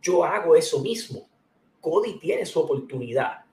Yo 0.00 0.24
hago 0.24 0.54
eso 0.54 0.80
mismo. 0.80 1.26
Cody 1.80 2.18
tiene 2.18 2.44
su 2.46 2.60
oportunidad. 2.60 3.44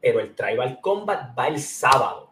Pero 0.00 0.20
el 0.20 0.34
Tribal 0.34 0.80
Combat 0.80 1.38
va 1.38 1.48
el 1.48 1.60
sábado. 1.60 2.30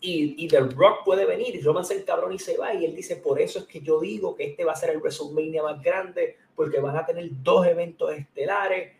Y, 0.00 0.46
The 0.46 0.60
Rock 0.60 1.04
puede 1.04 1.24
venir 1.24 1.56
y 1.56 1.60
Roman 1.60 1.84
se 1.84 2.04
cabrón 2.04 2.32
y 2.32 2.38
se 2.38 2.56
va. 2.56 2.74
Y 2.74 2.84
él 2.84 2.94
dice, 2.94 3.16
por 3.16 3.40
eso 3.40 3.60
es 3.60 3.64
que 3.66 3.80
yo 3.80 4.00
digo 4.00 4.36
que 4.36 4.44
este 4.44 4.64
va 4.64 4.72
a 4.72 4.76
ser 4.76 4.90
el 4.90 4.98
WrestleMania 4.98 5.62
más 5.62 5.82
grande, 5.82 6.36
porque 6.54 6.78
van 6.78 6.96
a 6.96 7.04
tener 7.04 7.28
dos 7.42 7.66
eventos 7.66 8.12
estelares. 8.12 8.92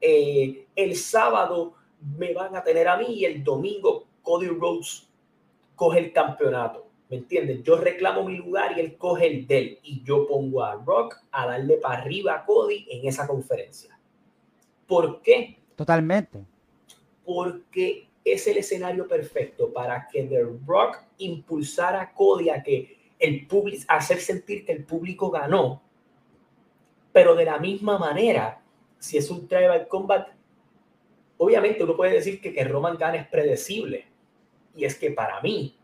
Eh, 0.00 0.66
el 0.76 0.96
sábado 0.96 1.74
me 2.16 2.32
van 2.32 2.54
a 2.54 2.62
tener 2.62 2.88
a 2.88 2.96
mí 2.96 3.06
y 3.06 3.24
el 3.24 3.42
domingo 3.42 4.06
Cody 4.22 4.48
Rhodes 4.48 5.08
coge 5.82 5.98
el 5.98 6.12
campeonato. 6.12 6.86
¿Me 7.10 7.16
entiendes? 7.16 7.64
Yo 7.64 7.76
reclamo 7.76 8.22
mi 8.22 8.36
lugar 8.36 8.78
y 8.78 8.80
él 8.80 8.96
coge 8.96 9.26
el 9.26 9.48
de 9.48 9.58
él. 9.58 9.78
Y 9.82 10.04
yo 10.04 10.28
pongo 10.28 10.62
a 10.62 10.76
Rock 10.76 11.16
a 11.32 11.44
darle 11.44 11.78
para 11.78 12.02
arriba 12.02 12.36
a 12.36 12.44
Cody 12.44 12.86
en 12.88 13.08
esa 13.08 13.26
conferencia. 13.26 13.98
¿Por 14.86 15.20
qué? 15.22 15.58
Totalmente. 15.74 16.44
Porque 17.24 18.06
es 18.24 18.46
el 18.46 18.58
escenario 18.58 19.08
perfecto 19.08 19.72
para 19.72 20.06
que 20.06 20.22
The 20.22 20.44
Rock 20.64 20.98
impulsara 21.18 22.00
a 22.00 22.12
Cody 22.12 22.50
a 22.50 22.62
que 22.62 22.96
el 23.18 23.48
público, 23.48 23.82
hacer 23.88 24.20
sentir 24.20 24.64
que 24.64 24.70
el 24.70 24.84
público 24.84 25.32
ganó. 25.32 25.82
Pero 27.12 27.34
de 27.34 27.44
la 27.44 27.58
misma 27.58 27.98
manera, 27.98 28.62
si 29.00 29.18
es 29.18 29.28
un 29.32 29.48
tribal 29.48 29.88
combat, 29.88 30.28
obviamente 31.38 31.82
uno 31.82 31.96
puede 31.96 32.12
decir 32.12 32.40
que 32.40 32.54
que 32.54 32.62
Roman 32.62 32.96
gane 32.96 33.18
es 33.18 33.26
predecible. 33.26 34.11
Y 34.74 34.84
es 34.84 34.96
que 34.96 35.10
para 35.10 35.40
mí, 35.40 35.76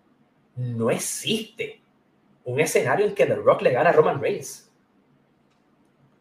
no 0.58 0.90
existe 0.90 1.80
un 2.44 2.58
escenario 2.60 3.06
en 3.06 3.14
que 3.14 3.26
The 3.26 3.36
Rock 3.36 3.62
le 3.62 3.70
gana 3.70 3.90
a 3.90 3.92
Roman 3.92 4.20
Reigns. 4.20 4.70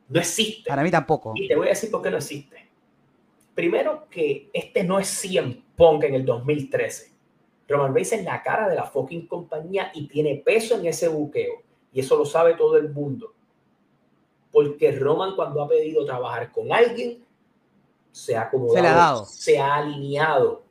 No 0.10 0.20
existe. 0.20 0.70
Para 0.70 0.84
mí 0.84 0.92
tampoco. 0.92 1.34
Y 1.36 1.48
te 1.48 1.56
voy 1.56 1.68
a 1.68 1.70
decir 1.72 1.90
por 1.90 2.02
qué 2.02 2.12
no 2.12 2.18
existe. 2.18 2.70
Primero 3.56 4.08
que 4.10 4.50
este 4.54 4.84
no 4.84 5.00
es 5.00 5.08
100 5.08 5.66
Punk 5.76 6.04
en 6.04 6.14
el 6.14 6.26
2013. 6.26 7.12
Roman 7.68 7.94
Reigns 7.94 8.14
es 8.14 8.24
la 8.24 8.44
cara 8.44 8.70
de 8.70 8.76
la 8.76 8.86
fucking 8.86 9.28
compañía 9.28 9.92
y 9.94 10.08
tiene 10.08 10.36
peso 10.46 10.78
en 10.78 10.86
ese 10.86 11.08
buqueo. 11.08 11.64
Y 11.92 12.02
eso 12.02 12.16
lo 12.16 12.26
sabe 12.26 12.54
todo 12.54 12.78
el 12.78 12.90
mundo. 12.90 13.34
Porque 14.52 14.92
Roman 14.92 15.36
cuando 15.36 15.64
ha 15.64 15.68
pedido 15.68 16.06
trabajar 16.06 16.52
con 16.52 16.72
alguien, 16.72 17.26
se 18.12 18.36
ha 18.36 18.44
acomodado, 18.44 19.26
se, 19.26 19.42
se 19.42 19.60
ha 19.60 19.76
alineado. 19.76 20.64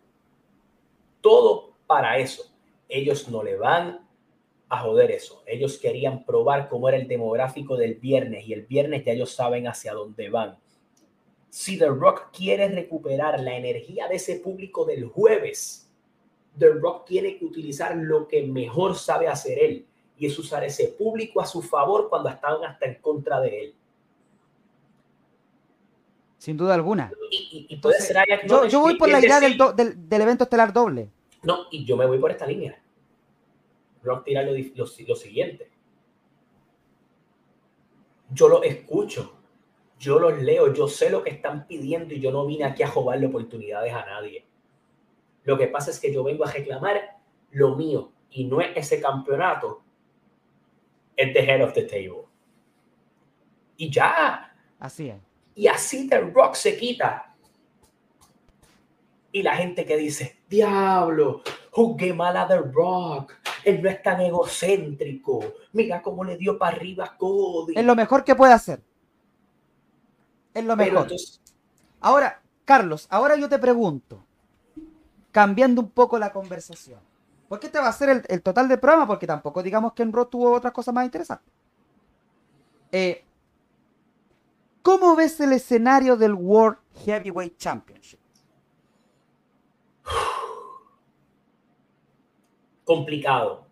Todo 1.20 1.65
para 1.87 2.18
eso 2.18 2.57
ellos 2.88 3.29
no 3.29 3.42
le 3.42 3.57
van 3.57 4.07
a 4.68 4.81
joder 4.81 5.11
eso. 5.12 5.42
Ellos 5.46 5.79
querían 5.79 6.25
probar 6.25 6.68
cómo 6.68 6.88
era 6.88 6.99
el 6.99 7.07
demográfico 7.07 7.77
del 7.77 7.94
viernes 7.94 8.46
y 8.46 8.53
el 8.53 8.66
viernes 8.66 9.05
ya 9.05 9.12
ellos 9.12 9.33
saben 9.33 9.68
hacia 9.68 9.92
dónde 9.92 10.29
van. 10.29 10.59
Si 11.51 11.79
The 11.79 11.88
Rock 11.88 12.31
quiere 12.37 12.68
recuperar 12.68 13.40
la 13.40 13.57
energía 13.57 14.09
de 14.09 14.16
ese 14.16 14.37
público 14.37 14.85
del 14.85 15.07
jueves, 15.07 15.88
The 16.59 16.70
Rock 16.70 17.07
tiene 17.07 17.38
que 17.38 17.44
utilizar 17.44 17.96
lo 17.96 18.27
que 18.27 18.42
mejor 18.42 18.96
sabe 18.96 19.29
hacer 19.29 19.59
él 19.59 19.87
y 20.18 20.27
es 20.27 20.38
usar 20.38 20.64
ese 20.64 20.88
público 20.88 21.40
a 21.40 21.46
su 21.46 21.62
favor 21.62 22.09
cuando 22.09 22.29
estaban 22.29 22.64
hasta 22.64 22.87
en 22.87 22.96
contra 22.96 23.40
de 23.40 23.64
él. 23.64 23.75
Sin 26.38 26.57
duda 26.57 26.75
alguna. 26.75 27.11
Y, 27.31 27.81
yo, 28.46 28.66
yo, 28.66 28.81
voy 28.81 28.96
por 28.96 29.09
la 29.09 29.18
idea 29.20 29.40
del, 29.40 29.59
del, 29.75 30.09
del 30.09 30.22
evento 30.22 30.44
estelar 30.44 30.72
doble. 30.72 31.11
No, 31.42 31.66
y 31.70 31.85
yo 31.85 31.96
me 31.96 32.07
voy 32.07 32.18
por 32.18 32.31
esta 32.31 32.46
línea. 32.46 32.83
Rock 34.03 34.25
tira 34.25 34.42
lo, 34.42 34.53
lo, 34.53 35.16
siguiente. 35.16 35.70
Yo 38.31 38.49
lo 38.49 38.62
escucho, 38.62 39.37
yo 39.99 40.18
los 40.18 40.40
leo, 40.42 40.72
yo 40.72 40.88
sé 40.88 41.11
lo 41.11 41.22
que 41.22 41.31
están 41.31 41.66
pidiendo 41.66 42.14
y 42.14 42.20
yo 42.20 42.31
no 42.31 42.46
vine 42.46 42.64
aquí 42.64 42.83
a 42.83 42.90
robarle 42.90 43.27
oportunidades 43.27 43.92
a 43.92 44.05
nadie. 44.05 44.44
Lo 45.44 45.57
que 45.57 45.68
pasa 45.68 45.90
es 45.90 46.01
que 46.01 46.12
yo 46.12 46.25
vengo 46.25 46.44
a 46.44 46.51
reclamar 46.53 47.18
lo 47.51 47.77
mío 47.77 48.12
y 48.31 48.44
no 48.44 48.61
es 48.61 48.77
ese 48.77 49.01
campeonato, 49.01 49.83
es 51.16 51.33
the 51.33 51.40
head 51.40 51.62
of 51.62 51.72
the 51.72 51.83
table. 51.83 52.25
Y 53.77 53.90
ya. 53.90 54.55
Así 54.79 55.09
es. 55.09 55.16
Y 55.55 55.68
así 55.68 56.09
The 56.09 56.20
Rock 56.20 56.55
se 56.55 56.77
quita 56.77 57.27
y 59.37 59.42
la 59.42 59.55
gente 59.55 59.85
que 59.85 59.99
dice, 59.99 60.36
diablo, 60.48 61.42
juzgué 61.70 62.12
mal 62.12 62.37
a 62.37 62.46
The 62.46 62.59
Rock, 62.59 63.32
él 63.64 63.82
no 63.82 63.88
es 63.88 64.02
tan 64.02 64.20
egocéntrico, 64.20 65.44
mira 65.72 66.00
cómo 66.02 66.24
le 66.24 66.37
dio 66.37 66.59
para 66.59 66.76
arriba 66.76 67.04
a 67.04 67.16
Cody. 67.16 67.74
Es 67.76 67.85
lo 67.85 67.94
mejor 67.94 68.24
que 68.24 68.35
puede 68.35 68.52
hacer. 68.52 68.82
Es 70.54 70.64
lo 70.64 70.76
mejor. 70.76 71.09
Ahora, 72.00 72.40
Carlos, 72.64 73.06
ahora 73.11 73.37
yo 73.37 73.48
te 73.48 73.59
pregunto, 73.59 74.24
cambiando 75.32 75.82
un 75.82 75.90
poco 75.90 76.18
la 76.18 76.32
conversación, 76.32 77.00
¿por 77.48 77.61
qué 77.61 77.68
te 77.68 77.78
va 77.78 77.88
a 77.88 77.92
ser 77.92 78.24
el, 78.28 78.42
total 78.42 78.68
de 78.68 78.78
programa? 78.78 79.06
Porque 79.06 79.26
tampoco 79.26 79.62
digamos 79.62 79.92
que 79.92 80.02
en 80.02 80.12
Raw 80.12 80.26
tuvo 80.26 80.52
otras 80.52 80.72
cosas 80.72 80.94
más 80.94 81.04
interesantes. 81.04 81.52
Eh, 82.92 83.24
¿Cómo 84.82 85.16
ves 85.16 85.40
el 85.40 85.52
escenario 85.52 86.16
del 86.16 86.35
World 86.35 86.78
Heavyweight 87.04 87.59
Championship? 87.59 88.20
Complicado. 92.87 93.66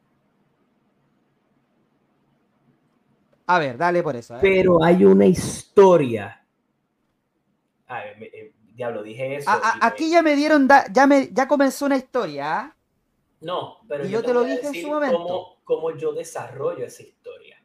A 3.46 3.58
ver, 3.58 3.78
dale 3.78 4.02
por 4.02 4.16
eso. 4.16 4.36
Pero 4.40 4.82
hay 4.82 5.04
una 5.04 5.26
historia. 5.26 6.44
A 7.86 7.98
ver, 8.00 8.22
eh, 8.22 8.52
diablo, 8.74 9.02
dije 9.02 9.36
eso. 9.36 9.50
aquí 9.80 10.10
ya 10.10 10.22
me 10.22 10.34
dieron, 10.34 10.68
ya, 10.92 11.06
me, 11.06 11.30
ya 11.32 11.46
comenzó 11.46 11.86
una 11.86 11.96
historia. 11.96 12.58
¿ah? 12.58 12.76
No, 13.40 13.78
pero 13.86 14.06
y 14.06 14.10
yo, 14.10 14.22
te, 14.22 14.34
lo 14.34 14.42
dije 14.42 14.66
en 14.66 14.74
su 14.74 14.88
momento. 14.88 15.58
Cómo, 15.62 15.96
yo 15.96 16.12
desarrollo 16.12 16.84
esa 16.84 17.02
historia. 17.02 17.62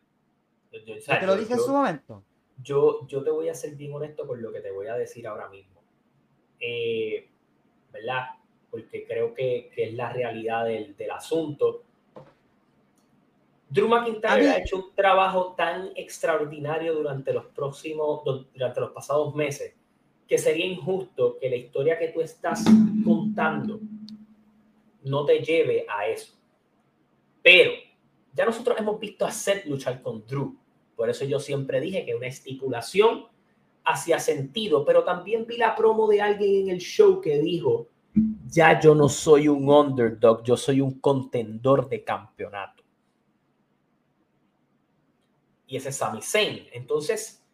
Yo, 0.72 0.80
te 1.20 1.26
lo 1.26 1.36
dije 1.36 1.54
en 1.54 1.60
su 1.60 1.72
momento. 1.72 2.24
Yo, 2.62 3.08
yo 3.08 3.24
te 3.24 3.32
voy 3.32 3.50
a 3.50 3.56
ser 3.56 3.76
bien 3.76 3.94
honesto 3.94 4.28
con 4.28 4.42
lo 4.42 4.52
que 4.52 4.60
te 4.60 4.72
voy 4.72 4.88
a 4.88 4.96
decir 4.96 5.26
ahora 5.26 5.50
mismo. 5.50 5.82
Eh, 6.60 7.30
¿Verdad? 7.92 8.26
Porque 8.70 9.06
creo 9.06 9.34
que, 9.34 9.70
que 9.74 9.86
es 9.90 9.94
la 9.94 10.12
realidad 10.12 10.66
del, 10.66 10.96
del, 10.96 11.12
asunto. 11.12 11.84
Drew 13.70 13.88
McIntyre 13.88 14.50
ha 14.50 14.58
hecho 14.58 14.78
un 14.78 14.96
trabajo 14.96 15.54
tan 15.56 15.92
extraordinario 15.96 16.94
durante 16.94 17.34
los 17.34 17.46
próximos, 17.48 18.24
durante 18.54 18.80
los 18.80 18.92
pasados 18.92 19.36
meses, 19.36 19.76
que 20.28 20.38
sería 20.38 20.66
injusto 20.66 21.38
que 21.40 21.50
la 21.50 21.56
historia 21.56 21.98
que 21.98 22.10
tú 22.10 22.22
estás 22.22 22.64
contando 23.04 23.80
no 25.04 25.26
te 25.26 25.40
lleve 25.40 25.86
a 25.88 26.08
eso. 26.08 26.34
Pero 27.42 27.72
ya 28.34 28.46
nosotros 28.46 28.78
hemos 28.80 29.00
visto 29.00 29.26
a 29.26 29.32
Seth 29.32 29.66
luchar 29.66 30.02
con 30.02 30.26
Drew. 30.26 30.56
Por 30.96 31.10
eso 31.10 31.26
yo 31.26 31.40
siempre 31.40 31.80
dije 31.80 32.06
que 32.06 32.16
una 32.16 32.28
estipulación 32.28 33.28
hacía 33.84 34.20
sentido, 34.20 34.86
pero 34.86 35.04
también 35.04 35.46
vi 35.46 35.58
la 35.58 35.76
promo 35.76 36.08
de 36.08 36.22
alguien 36.22 36.64
en 36.64 36.70
el 36.70 36.80
show 36.80 37.22
que 37.22 37.40
dijo 37.40 37.88
ya 38.48 38.80
yo 38.80 38.96
no 38.96 39.10
soy 39.10 39.48
un 39.48 39.70
underdog, 39.70 40.44
yo 40.44 40.58
soy 40.58 40.82
un 40.82 41.00
contendor 41.00 41.88
de 41.88 42.04
campeonato. 42.04 42.84
Y 45.68 45.78
ese 45.78 45.90
es 45.90 45.98
Sami 45.98 46.22
Zayn. 46.22 46.68
Entonces, 46.74 47.46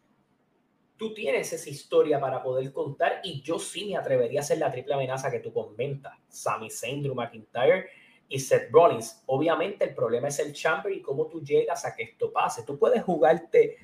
tú 0.96 1.12
tienes 1.12 1.52
esa 1.52 1.68
historia 1.68 2.18
para 2.18 2.42
poder 2.42 2.72
contar 2.72 3.20
y 3.22 3.42
yo 3.42 3.58
sí 3.58 3.84
me 3.84 3.96
atrevería 3.96 4.40
a 4.40 4.42
hacer 4.42 4.58
la 4.58 4.72
triple 4.72 4.94
amenaza 4.94 5.30
que 5.30 5.40
tú 5.40 5.52
comentas. 5.52 6.14
Sami 6.28 6.70
Zayn, 6.70 7.02
Drew 7.02 7.14
McIntyre 7.14 7.88
y 8.28 8.40
Seth 8.40 8.70
Rollins. 8.70 9.22
Obviamente 9.26 9.84
el 9.84 9.94
problema 9.94 10.28
es 10.28 10.38
el 10.38 10.52
chamber 10.52 10.92
y 10.92 11.02
cómo 11.02 11.26
tú 11.26 11.42
llegas 11.42 11.84
a 11.84 11.94
que 11.94 12.04
esto 12.04 12.32
pase. 12.32 12.64
Tú 12.64 12.78
puedes 12.78 13.02
jugarte 13.02 13.76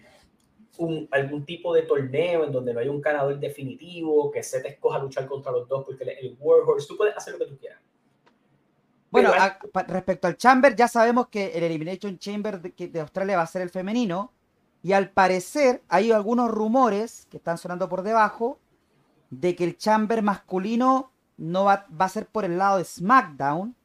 un, 0.78 1.08
algún 1.10 1.44
tipo 1.44 1.74
de 1.74 1.82
torneo 1.82 2.44
en 2.44 2.52
donde 2.52 2.72
no 2.72 2.80
hay 2.80 2.88
un 2.88 3.00
ganador 3.00 3.38
definitivo, 3.38 4.30
que 4.30 4.42
se 4.42 4.60
te 4.60 4.68
escoja 4.68 4.98
luchar 4.98 5.26
contra 5.26 5.52
los 5.52 5.68
dos 5.68 5.84
porque 5.84 6.04
el 6.04 6.36
Warhorse, 6.38 6.88
tú 6.88 6.96
puedes 6.96 7.16
hacer 7.16 7.34
lo 7.34 7.38
que 7.40 7.46
tú 7.46 7.58
quieras. 7.58 7.80
Bueno, 9.10 9.30
respecto 9.88 10.26
al 10.26 10.38
Chamber, 10.38 10.74
ya 10.74 10.88
sabemos 10.88 11.28
que 11.28 11.48
el 11.48 11.64
Elimination 11.64 12.18
Chamber 12.18 12.62
de, 12.62 12.88
de, 12.88 13.00
Australia 13.00 13.36
va 13.36 13.42
a 13.42 13.46
ser 13.46 13.60
el 13.60 13.68
femenino. 13.68 14.32
Y 14.82 14.94
al 14.94 15.10
parecer 15.10 15.82
hay 15.88 16.10
algunos 16.10 16.50
rumores 16.50 17.26
que 17.30 17.36
están 17.36 17.58
sonando 17.58 17.90
por 17.90 18.02
debajo 18.02 18.58
de 19.28 19.54
que 19.54 19.64
el 19.64 19.76
Chamber 19.76 20.22
masculino 20.22 21.12
no 21.36 21.64
va, 21.64 21.86
va 21.88 22.06
a 22.06 22.08
ser 22.08 22.26
por 22.26 22.46
el 22.46 22.56
lado 22.56 22.78
de 22.78 22.84
SmackDown. 22.84 23.76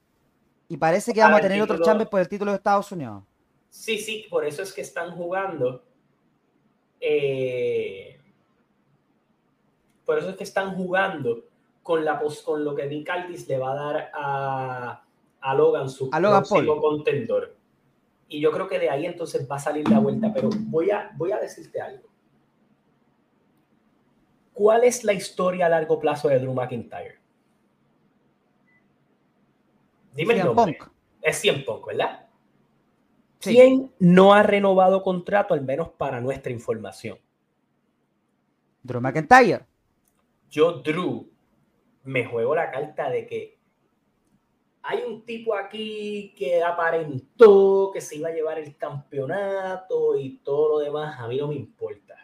Y 0.70 0.78
parece 0.78 1.14
que 1.14 1.20
vamos 1.20 1.40
a 1.40 1.42
tener 1.42 1.62
otro 1.62 1.82
Chamber 1.84 2.08
por 2.08 2.22
el 2.22 2.30
título 2.30 2.52
de 2.52 2.58
Estados 2.58 2.90
Unidos. 2.94 3.24
Sí, 3.70 4.00
sí, 4.00 4.26
por 4.30 4.46
eso 4.46 4.62
es 4.62 4.72
que 4.72 4.82
están 4.82 5.12
jugando 5.12 5.84
eh, 7.00 8.20
por 10.06 10.20
eso 10.20 10.30
es 10.30 10.36
que 10.36 10.44
están 10.44 10.76
jugando 10.76 11.44
con, 11.84 12.04
la, 12.06 12.22
con 12.44 12.64
lo 12.64 12.76
que 12.76 12.86
Nick 12.88 13.10
Aldis 13.10 13.48
le 13.48 13.58
va 13.58 13.72
a 13.72 13.76
dar 13.76 14.12
a, 14.14 15.04
a 15.42 15.56
Logan, 15.56 15.90
su 15.90 16.10
a 16.12 16.20
Logan 16.20 16.44
próximo 16.44 16.80
contendor. 16.80 17.56
Y 18.30 18.42
yo 18.42 18.52
creo 18.52 18.68
que 18.68 18.80
de 18.80 18.90
ahí 18.90 19.06
entonces 19.06 19.50
va 19.50 19.56
a 19.56 19.60
salir 19.60 19.88
la 19.90 20.00
vuelta, 20.00 20.32
pero 20.34 20.50
voy 20.54 20.92
a, 20.92 21.12
voy 21.16 21.32
a 21.32 21.40
decirte 21.40 21.80
algo. 21.80 22.08
¿Cuál 24.54 24.84
es 24.84 25.04
la 25.04 25.14
historia 25.14 25.68
a 25.68 25.70
largo 25.70 26.00
plazo 26.00 26.28
de 26.30 26.40
Drew 26.40 26.54
McIntyre? 26.54 27.20
Dime 30.14 30.34
el 30.34 30.46
nombre. 30.46 30.78
Es 31.22 31.38
100 31.38 31.64
Punk, 31.64 31.86
¿verdad? 31.86 32.27
¿Quién 33.40 33.94
no 34.00 34.34
ha 34.34 34.44
renovado 34.44 35.04
contrato, 35.04 35.54
al 35.54 35.62
menos 35.62 35.90
para 35.90 36.20
nuestra 36.22 36.52
información? 36.52 37.20
Drew 38.84 39.02
McIntyre. 39.02 39.66
Yo, 40.50 40.82
Drew, 40.82 41.30
me 42.04 42.26
juego 42.26 42.56
la 42.56 42.72
carta 42.72 43.10
de 43.10 43.28
que 43.28 43.58
hay 44.82 45.04
un 45.06 45.26
tipo 45.26 45.54
aquí 45.54 46.34
que 46.38 46.64
aparentó 46.64 47.92
que 47.94 48.00
se 48.00 48.16
iba 48.16 48.30
a 48.30 48.34
llevar 48.34 48.58
el 48.58 48.78
campeonato 48.78 50.18
y 50.18 50.38
todo 50.38 50.70
lo 50.70 50.80
demás, 50.80 51.20
a 51.20 51.28
mí 51.28 51.38
no 51.38 51.50
me 51.50 51.56
importa. 51.56 52.16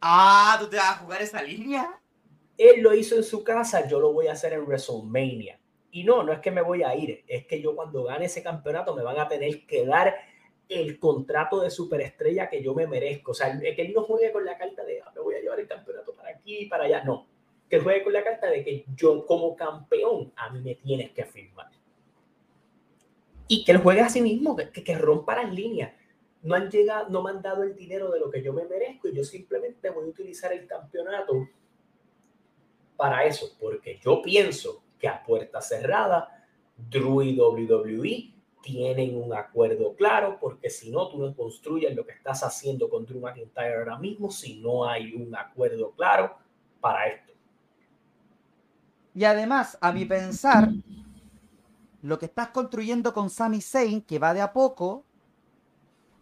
Ah, 0.00 0.56
¿tú 0.60 0.68
te 0.68 0.76
vas 0.76 0.90
a 0.90 0.96
jugar 0.96 1.22
esa 1.22 1.40
línea? 1.42 2.00
Él 2.58 2.82
lo 2.82 2.92
hizo 2.92 3.14
en 3.14 3.22
su 3.22 3.44
casa, 3.44 3.86
yo 3.86 4.00
lo 4.00 4.12
voy 4.12 4.26
a 4.26 4.32
hacer 4.32 4.52
en 4.52 4.66
WrestleMania. 4.66 5.60
Y 5.94 6.02
no, 6.02 6.24
no 6.24 6.32
es 6.32 6.40
que 6.40 6.50
me 6.50 6.60
voy 6.60 6.82
a 6.82 6.92
ir, 6.96 7.22
es 7.28 7.46
que 7.46 7.62
yo 7.62 7.76
cuando 7.76 8.02
gane 8.02 8.24
ese 8.24 8.42
campeonato 8.42 8.96
me 8.96 9.04
van 9.04 9.16
a 9.16 9.28
tener 9.28 9.64
que 9.64 9.86
dar 9.86 10.12
el 10.68 10.98
contrato 10.98 11.60
de 11.60 11.70
superestrella 11.70 12.48
que 12.48 12.60
yo 12.60 12.74
me 12.74 12.88
merezco. 12.88 13.30
O 13.30 13.34
sea, 13.34 13.56
que 13.60 13.80
él 13.80 13.92
no 13.94 14.02
juegue 14.02 14.32
con 14.32 14.44
la 14.44 14.58
carta 14.58 14.84
de, 14.84 15.00
ah, 15.00 15.12
me 15.14 15.20
voy 15.20 15.36
a 15.36 15.40
llevar 15.40 15.60
el 15.60 15.68
campeonato 15.68 16.12
para 16.12 16.30
aquí 16.30 16.62
y 16.62 16.66
para 16.66 16.86
allá. 16.86 17.04
No, 17.04 17.28
que 17.70 17.78
juegue 17.78 18.02
con 18.02 18.12
la 18.12 18.24
carta 18.24 18.50
de 18.50 18.64
que 18.64 18.84
yo 18.96 19.24
como 19.24 19.54
campeón 19.54 20.32
a 20.34 20.50
mí 20.50 20.62
me 20.62 20.74
tienes 20.74 21.12
que 21.12 21.26
firmar. 21.26 21.70
Y 23.46 23.64
que 23.64 23.70
él 23.70 23.78
juegue 23.78 24.00
a 24.00 24.08
sí 24.08 24.20
mismo, 24.20 24.56
que, 24.56 24.72
que 24.72 24.98
rompa 24.98 25.36
las 25.36 25.54
líneas. 25.54 25.92
No 26.42 26.56
han 26.56 26.72
llegado, 26.72 27.08
no 27.08 27.22
me 27.22 27.30
han 27.30 27.40
dado 27.40 27.62
el 27.62 27.76
dinero 27.76 28.10
de 28.10 28.18
lo 28.18 28.32
que 28.32 28.42
yo 28.42 28.52
me 28.52 28.64
merezco 28.64 29.06
y 29.06 29.14
yo 29.14 29.22
simplemente 29.22 29.90
voy 29.90 30.06
a 30.06 30.08
utilizar 30.08 30.52
el 30.52 30.66
campeonato 30.66 31.34
para 32.96 33.24
eso, 33.26 33.56
porque 33.60 34.00
yo 34.02 34.20
pienso 34.20 34.83
que 34.98 35.08
a 35.08 35.22
puerta 35.22 35.60
cerrada, 35.60 36.44
Drew 36.76 37.22
y 37.22 37.38
WWE 37.38 38.34
tienen 38.62 39.22
un 39.22 39.34
acuerdo 39.34 39.94
claro, 39.94 40.38
porque 40.40 40.70
si 40.70 40.90
no, 40.90 41.08
tú 41.08 41.18
no 41.18 41.34
construyes 41.36 41.94
lo 41.94 42.06
que 42.06 42.12
estás 42.12 42.42
haciendo 42.42 42.88
con 42.88 43.04
Drew 43.04 43.20
McIntyre 43.20 43.76
ahora 43.76 43.98
mismo 43.98 44.30
si 44.30 44.58
no 44.60 44.88
hay 44.88 45.14
un 45.14 45.36
acuerdo 45.36 45.90
claro 45.92 46.34
para 46.80 47.08
esto. 47.08 47.32
Y 49.14 49.24
además, 49.24 49.78
a 49.80 49.92
mi 49.92 50.06
pensar, 50.06 50.70
lo 52.02 52.18
que 52.18 52.26
estás 52.26 52.48
construyendo 52.48 53.12
con 53.12 53.30
Sami 53.30 53.60
Zayn, 53.60 54.00
que 54.00 54.18
va 54.18 54.34
de 54.34 54.40
a 54.40 54.52
poco, 54.52 55.04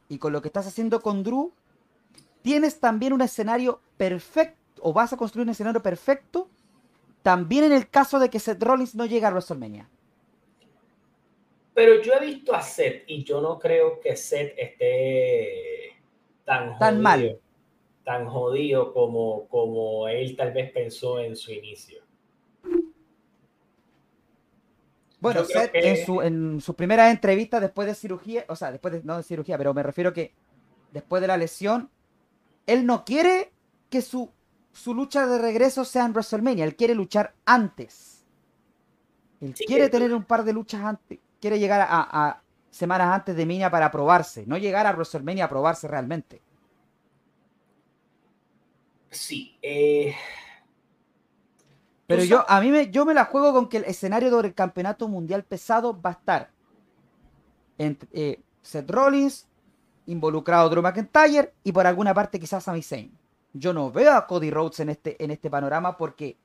y 0.08 0.18
con 0.18 0.32
lo 0.32 0.42
que 0.42 0.48
estás 0.48 0.66
haciendo 0.66 1.00
con 1.00 1.22
Drew, 1.22 1.52
tienes 2.42 2.80
también 2.80 3.12
un 3.12 3.22
escenario 3.22 3.80
perfecto, 3.96 4.82
o 4.82 4.92
vas 4.92 5.12
a 5.12 5.16
construir 5.16 5.46
un 5.46 5.50
escenario 5.50 5.80
perfecto 5.80 6.50
también 7.22 7.64
en 7.64 7.72
el 7.72 7.88
caso 7.88 8.18
de 8.18 8.28
que 8.28 8.38
Seth 8.38 8.62
Rollins 8.62 8.94
no 8.94 9.06
llegue 9.06 9.26
a 9.26 9.30
WrestleMania. 9.30 9.88
Pero 11.74 12.02
yo 12.02 12.12
he 12.14 12.26
visto 12.26 12.54
a 12.54 12.60
Seth 12.60 13.04
y 13.06 13.24
yo 13.24 13.40
no 13.40 13.58
creo 13.58 13.98
que 14.00 14.14
Seth 14.16 14.54
esté 14.58 15.96
tan, 16.44 16.78
tan 16.78 17.00
mal. 17.00 17.38
Tan 18.04 18.28
jodido 18.28 18.92
como, 18.92 19.46
como 19.48 20.08
él 20.08 20.36
tal 20.36 20.52
vez 20.52 20.72
pensó 20.72 21.20
en 21.20 21.36
su 21.36 21.52
inicio. 21.52 22.02
Bueno, 25.20 25.44
Seth 25.44 25.70
en, 25.74 26.04
su, 26.04 26.20
en 26.20 26.60
su 26.60 26.74
primera 26.74 27.10
entrevista 27.10 27.60
después 27.60 27.86
de 27.86 27.94
cirugía, 27.94 28.44
o 28.48 28.56
sea, 28.56 28.72
después 28.72 28.92
de, 28.92 29.02
no 29.04 29.16
de 29.16 29.22
cirugía, 29.22 29.56
pero 29.56 29.72
me 29.72 29.84
refiero 29.84 30.12
que 30.12 30.34
después 30.90 31.22
de 31.22 31.28
la 31.28 31.36
lesión, 31.36 31.90
él 32.66 32.84
no 32.84 33.04
quiere 33.04 33.52
que 33.88 34.02
su 34.02 34.30
su 34.72 34.94
lucha 34.94 35.26
de 35.26 35.38
regreso 35.38 35.84
sea 35.84 36.04
en 36.06 36.12
WrestleMania. 36.12 36.64
Él 36.64 36.76
quiere 36.76 36.94
luchar 36.94 37.34
antes. 37.44 38.24
Él 39.40 39.54
quiere 39.54 39.88
tener 39.88 40.12
un 40.14 40.24
par 40.24 40.44
de 40.44 40.52
luchas 40.52 40.82
antes. 40.82 41.18
Quiere 41.40 41.58
llegar 41.58 41.86
a, 41.88 42.42
semanas 42.70 43.14
antes 43.14 43.36
de 43.36 43.44
Mania 43.44 43.70
para 43.70 43.90
probarse. 43.90 44.44
No 44.46 44.56
llegar 44.56 44.86
a 44.86 44.92
WrestleMania 44.92 45.44
a 45.44 45.48
probarse 45.48 45.88
realmente. 45.88 46.40
Sí. 49.10 49.58
Eh, 49.60 50.14
Pero 52.06 52.24
yo, 52.24 52.44
a 52.48 52.60
mí 52.60 52.70
me, 52.70 52.90
yo 52.90 53.04
me 53.04 53.12
la 53.12 53.26
juego 53.26 53.52
con 53.52 53.68
que 53.68 53.78
el 53.78 53.84
escenario 53.84 54.40
del 54.40 54.54
campeonato 54.54 55.06
mundial 55.06 55.44
pesado 55.44 56.00
va 56.00 56.10
a 56.10 56.12
estar 56.14 56.50
entre 57.76 58.08
eh, 58.12 58.42
Seth 58.62 58.90
Rollins, 58.90 59.48
involucrado 60.06 60.70
Drew 60.70 60.82
McIntyre 60.82 61.52
y 61.62 61.72
por 61.72 61.86
alguna 61.86 62.14
parte 62.14 62.40
quizás 62.40 62.64
Sami 62.64 62.82
Zayn 62.82 63.21
yo 63.52 63.72
no 63.72 63.90
veo 63.90 64.12
a 64.12 64.26
Cody 64.26 64.50
Rhodes 64.50 64.80
en 64.80 64.88
este, 64.88 65.22
en 65.22 65.30
este 65.30 65.50
panorama 65.50 65.96
porque 65.96 66.36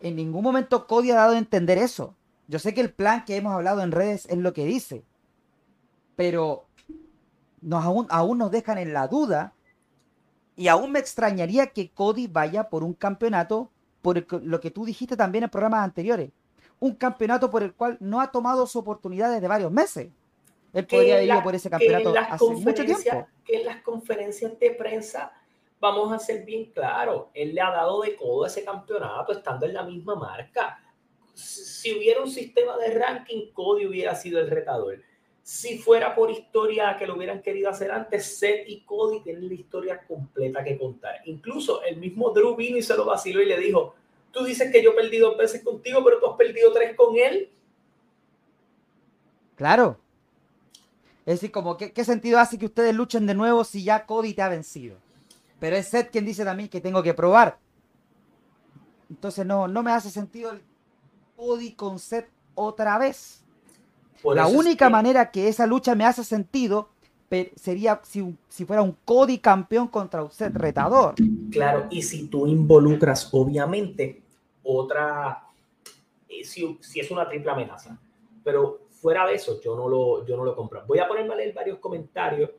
en 0.00 0.16
ningún 0.16 0.42
momento 0.42 0.86
Cody 0.86 1.10
ha 1.10 1.16
dado 1.16 1.34
a 1.34 1.38
entender 1.38 1.78
eso. 1.78 2.14
Yo 2.46 2.58
sé 2.58 2.74
que 2.74 2.82
el 2.82 2.92
plan 2.92 3.24
que 3.24 3.36
hemos 3.36 3.54
hablado 3.54 3.82
en 3.82 3.90
redes 3.90 4.26
es 4.26 4.36
lo 4.36 4.52
que 4.52 4.66
dice, 4.66 5.02
pero 6.14 6.66
nos, 7.62 7.84
aún, 7.84 8.06
aún 8.10 8.38
nos 8.38 8.50
dejan 8.50 8.76
en 8.76 8.92
la 8.92 9.08
duda 9.08 9.54
y 10.56 10.68
aún 10.68 10.92
me 10.92 10.98
extrañaría 10.98 11.68
que 11.68 11.90
Cody 11.90 12.26
vaya 12.26 12.68
por 12.68 12.84
un 12.84 12.92
campeonato, 12.92 13.70
por 14.02 14.26
lo 14.42 14.60
que 14.60 14.70
tú 14.70 14.84
dijiste 14.84 15.16
también 15.16 15.44
en 15.44 15.50
programas 15.50 15.84
anteriores, 15.84 16.30
un 16.80 16.94
campeonato 16.94 17.50
por 17.50 17.62
el 17.62 17.72
cual 17.72 17.96
no 18.00 18.20
ha 18.20 18.30
tomado 18.30 18.66
su 18.66 18.78
oportunidad 18.78 19.32
desde 19.32 19.48
varios 19.48 19.72
meses. 19.72 20.10
Él 20.74 20.86
podría 20.86 21.14
haber 21.14 21.28
ido 21.28 21.42
por 21.42 21.54
ese 21.54 21.70
campeonato 21.70 22.12
hace 22.18 22.50
mucho 22.50 22.84
tiempo. 22.84 23.26
Que 23.44 23.60
en 23.60 23.66
las 23.66 23.80
conferencias 23.82 24.58
de 24.58 24.70
prensa 24.72 25.32
vamos 25.80 26.12
a 26.12 26.18
ser 26.18 26.44
bien 26.44 26.72
claros, 26.72 27.26
él 27.34 27.54
le 27.54 27.60
ha 27.60 27.70
dado 27.70 28.02
de 28.02 28.16
codo 28.16 28.44
a 28.44 28.48
ese 28.48 28.64
campeonato 28.64 29.32
estando 29.32 29.66
en 29.66 29.74
la 29.74 29.82
misma 29.82 30.14
marca. 30.14 30.80
Si 31.34 31.92
hubiera 31.92 32.22
un 32.22 32.30
sistema 32.30 32.76
de 32.78 32.90
ranking, 32.90 33.52
Cody 33.52 33.86
hubiera 33.86 34.14
sido 34.14 34.40
el 34.40 34.48
retador. 34.48 35.02
Si 35.42 35.76
fuera 35.76 36.14
por 36.14 36.30
historia 36.30 36.96
que 36.96 37.06
lo 37.06 37.16
hubieran 37.16 37.42
querido 37.42 37.68
hacer 37.68 37.90
antes, 37.90 38.38
Seth 38.38 38.66
y 38.66 38.80
Cody 38.80 39.20
tienen 39.20 39.48
la 39.48 39.54
historia 39.54 40.06
completa 40.06 40.64
que 40.64 40.78
contar. 40.78 41.16
Incluso 41.26 41.82
el 41.82 41.98
mismo 41.98 42.30
Drew 42.30 42.56
vino 42.56 42.78
y 42.78 42.82
se 42.82 42.96
lo 42.96 43.04
vaciló 43.04 43.42
y 43.42 43.46
le 43.46 43.58
dijo, 43.58 43.94
tú 44.32 44.44
dices 44.44 44.72
que 44.72 44.82
yo 44.82 44.94
perdí 44.94 45.18
dos 45.18 45.36
veces 45.36 45.62
contigo, 45.62 46.02
pero 46.02 46.18
tú 46.18 46.28
has 46.28 46.36
perdido 46.36 46.72
tres 46.72 46.96
con 46.96 47.18
él. 47.18 47.50
Claro. 49.56 49.98
Es 51.26 51.34
decir, 51.34 51.50
como, 51.50 51.76
¿qué, 51.76 51.92
qué 51.92 52.04
sentido 52.04 52.38
hace 52.38 52.58
que 52.58 52.66
ustedes 52.66 52.94
luchen 52.94 53.26
de 53.26 53.34
nuevo 53.34 53.64
si 53.64 53.84
ya 53.84 54.06
Cody 54.06 54.32
te 54.32 54.40
ha 54.40 54.48
vencido? 54.48 54.96
Pero 55.58 55.76
es 55.76 55.88
Seth 55.88 56.10
quien 56.10 56.24
dice 56.24 56.44
también 56.44 56.68
que 56.68 56.80
tengo 56.80 57.02
que 57.02 57.14
probar. 57.14 57.58
Entonces 59.08 59.46
no, 59.46 59.68
no 59.68 59.82
me 59.82 59.92
hace 59.92 60.10
sentido 60.10 60.52
el 60.52 60.62
Cody 61.36 61.72
con 61.72 61.98
Seth 61.98 62.28
otra 62.54 62.98
vez. 62.98 63.44
la 64.24 64.46
única 64.46 64.90
manera 64.90 65.30
que 65.30 65.48
esa 65.48 65.66
lucha 65.66 65.94
me 65.94 66.04
hace 66.04 66.24
sentido 66.24 66.88
sería 67.56 68.00
si, 68.04 68.36
si, 68.48 68.64
fuera 68.64 68.82
un 68.82 68.96
Cody 69.04 69.38
campeón 69.38 69.88
contra 69.88 70.22
un 70.22 70.30
Seth 70.30 70.54
retador. 70.54 71.14
Claro, 71.50 71.86
y 71.90 72.02
si 72.02 72.28
tú 72.28 72.46
involucras, 72.46 73.28
obviamente, 73.32 74.22
otra, 74.62 75.42
eh, 76.28 76.44
si, 76.44 76.78
si, 76.80 77.00
es 77.00 77.10
una 77.10 77.28
triple 77.28 77.50
amenaza. 77.50 77.98
Pero 78.44 78.82
fuera 78.90 79.26
de 79.26 79.34
eso, 79.34 79.60
yo 79.60 79.74
no 79.74 79.88
lo, 79.88 80.24
yo 80.24 80.36
no 80.36 80.44
lo 80.44 80.54
compro. 80.54 80.84
Voy 80.86 80.98
a 80.98 81.08
ponerme 81.08 81.34
a 81.34 81.36
leer 81.36 81.54
varios 81.54 81.78
comentarios 81.78 82.50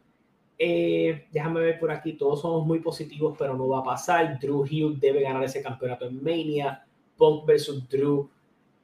eh, 0.58 1.28
déjame 1.32 1.60
ver 1.60 1.80
por 1.80 1.92
aquí, 1.92 2.14
todos 2.14 2.42
somos 2.42 2.66
muy 2.66 2.80
positivos, 2.80 3.36
pero 3.38 3.56
no 3.56 3.68
va 3.68 3.80
a 3.80 3.84
pasar. 3.84 4.40
Drew 4.40 4.62
Hughes 4.62 5.00
debe 5.00 5.22
ganar 5.22 5.44
ese 5.44 5.62
campeonato 5.62 6.06
en 6.06 6.24
Mania. 6.24 6.86
Punk 7.18 7.46
versus 7.46 7.88
Drew 7.90 8.30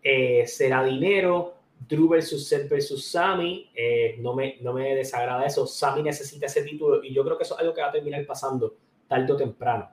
eh, 0.03 0.45
será 0.47 0.83
dinero. 0.83 1.55
Drew 1.87 2.09
versus 2.09 2.47
Seth 2.47 2.69
versus 2.69 3.05
Sammy. 3.05 3.69
Eh, 3.73 4.17
no, 4.19 4.33
me, 4.33 4.57
no 4.61 4.73
me 4.73 4.95
desagrada 4.95 5.45
eso. 5.45 5.65
Sammy 5.65 6.03
necesita 6.03 6.45
ese 6.45 6.63
título 6.63 7.03
y 7.03 7.13
yo 7.13 7.23
creo 7.23 7.37
que 7.37 7.43
eso 7.43 7.55
es 7.55 7.61
algo 7.61 7.73
que 7.73 7.81
va 7.81 7.87
a 7.87 7.91
terminar 7.91 8.25
pasando 8.25 8.75
tarde 9.07 9.31
o 9.31 9.37
temprano. 9.37 9.89